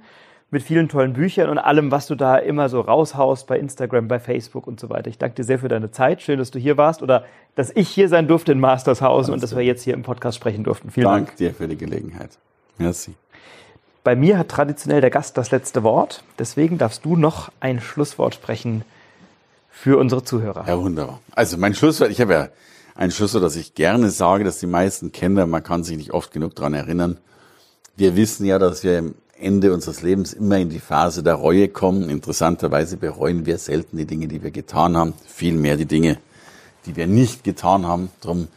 mit 0.49 0.63
vielen 0.63 0.87
tollen 0.87 1.13
Büchern 1.13 1.49
und 1.49 1.57
allem, 1.57 1.91
was 1.91 2.07
du 2.07 2.15
da 2.15 2.37
immer 2.37 2.69
so 2.69 2.79
raushaust 2.79 3.47
bei 3.47 3.59
Instagram, 3.59 4.07
bei 4.07 4.19
Facebook 4.19 4.65
und 4.65 4.79
so 4.79 4.89
weiter. 4.89 5.09
Ich 5.09 5.17
danke 5.17 5.35
dir 5.35 5.43
sehr 5.43 5.59
für 5.59 5.67
deine 5.67 5.91
Zeit. 5.91 6.21
Schön, 6.21 6.39
dass 6.39 6.51
du 6.51 6.59
hier 6.59 6.77
warst 6.77 7.01
oder 7.01 7.25
dass 7.55 7.71
ich 7.75 7.89
hier 7.89 8.07
sein 8.07 8.27
durfte 8.27 8.53
in 8.53 8.59
Mastershausen 8.59 9.33
und 9.33 9.43
dass 9.43 9.55
wir 9.55 9.63
jetzt 9.63 9.83
hier 9.83 9.93
im 9.93 10.03
Podcast 10.03 10.37
sprechen 10.37 10.63
durften. 10.63 10.89
Vielen 10.89 11.05
Dank. 11.05 11.27
Dank 11.27 11.37
dir 11.37 11.53
für 11.53 11.67
die 11.67 11.77
Gelegenheit. 11.77 12.37
Merci. 12.77 13.13
Bei 14.03 14.15
mir 14.15 14.37
hat 14.37 14.47
traditionell 14.47 15.01
der 15.01 15.09
Gast 15.09 15.37
das 15.37 15.51
letzte 15.51 15.83
Wort. 15.83 16.23
Deswegen 16.39 16.77
darfst 16.77 17.03
du 17.03 17.17
noch 17.17 17.51
ein 17.59 17.81
Schlusswort 17.81 18.35
sprechen 18.35 18.85
für 19.69 19.97
unsere 19.97 20.23
Zuhörer. 20.23 20.65
Ja, 20.65 20.79
wunderbar. 20.79 21.19
Also 21.31 21.57
mein 21.57 21.75
Schlusswort, 21.75 22.09
ich 22.09 22.21
habe 22.21 22.33
ja 22.33 22.49
ein 22.95 23.11
Schlusswort, 23.11 23.43
das 23.43 23.57
ich 23.57 23.75
gerne 23.75 24.09
sage, 24.09 24.45
dass 24.45 24.59
die 24.59 24.67
meisten 24.67 25.11
kennen, 25.11 25.49
man 25.49 25.61
kann 25.61 25.83
sich 25.83 25.97
nicht 25.97 26.11
oft 26.11 26.31
genug 26.31 26.55
daran 26.55 26.73
erinnern. 26.73 27.17
Wir 27.97 28.15
wissen 28.15 28.45
ja, 28.45 28.59
dass 28.59 28.83
wir 28.83 28.99
am 28.99 29.15
Ende 29.39 29.73
unseres 29.73 30.01
Lebens 30.01 30.33
immer 30.33 30.57
in 30.57 30.69
die 30.69 30.79
Phase 30.79 31.23
der 31.23 31.35
Reue 31.35 31.67
kommen. 31.67 32.09
Interessanterweise 32.09 32.97
bereuen 32.97 33.45
wir 33.45 33.57
selten 33.57 33.97
die 33.97 34.05
Dinge, 34.05 34.27
die 34.27 34.41
wir 34.43 34.51
getan 34.51 34.97
haben, 34.97 35.13
vielmehr 35.25 35.77
die 35.77 35.85
Dinge, 35.85 36.17
die 36.85 36.95
wir 36.95 37.07
nicht 37.07 37.43
getan 37.43 37.85
haben. 37.85 38.09
Drum, 38.21 38.47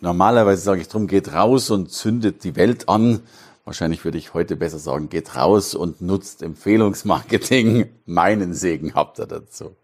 normalerweise 0.00 0.62
sage 0.62 0.80
ich 0.80 0.88
drum, 0.88 1.06
geht 1.06 1.32
raus 1.32 1.70
und 1.70 1.90
zündet 1.90 2.44
die 2.44 2.56
Welt 2.56 2.88
an. 2.88 3.20
Wahrscheinlich 3.64 4.04
würde 4.04 4.18
ich 4.18 4.34
heute 4.34 4.56
besser 4.56 4.78
sagen, 4.78 5.10
geht 5.10 5.36
raus 5.36 5.74
und 5.74 6.00
nutzt 6.00 6.42
Empfehlungsmarketing. 6.42 7.86
Meinen 8.06 8.54
Segen 8.54 8.94
habt 8.94 9.18
ihr 9.18 9.26
dazu. 9.26 9.76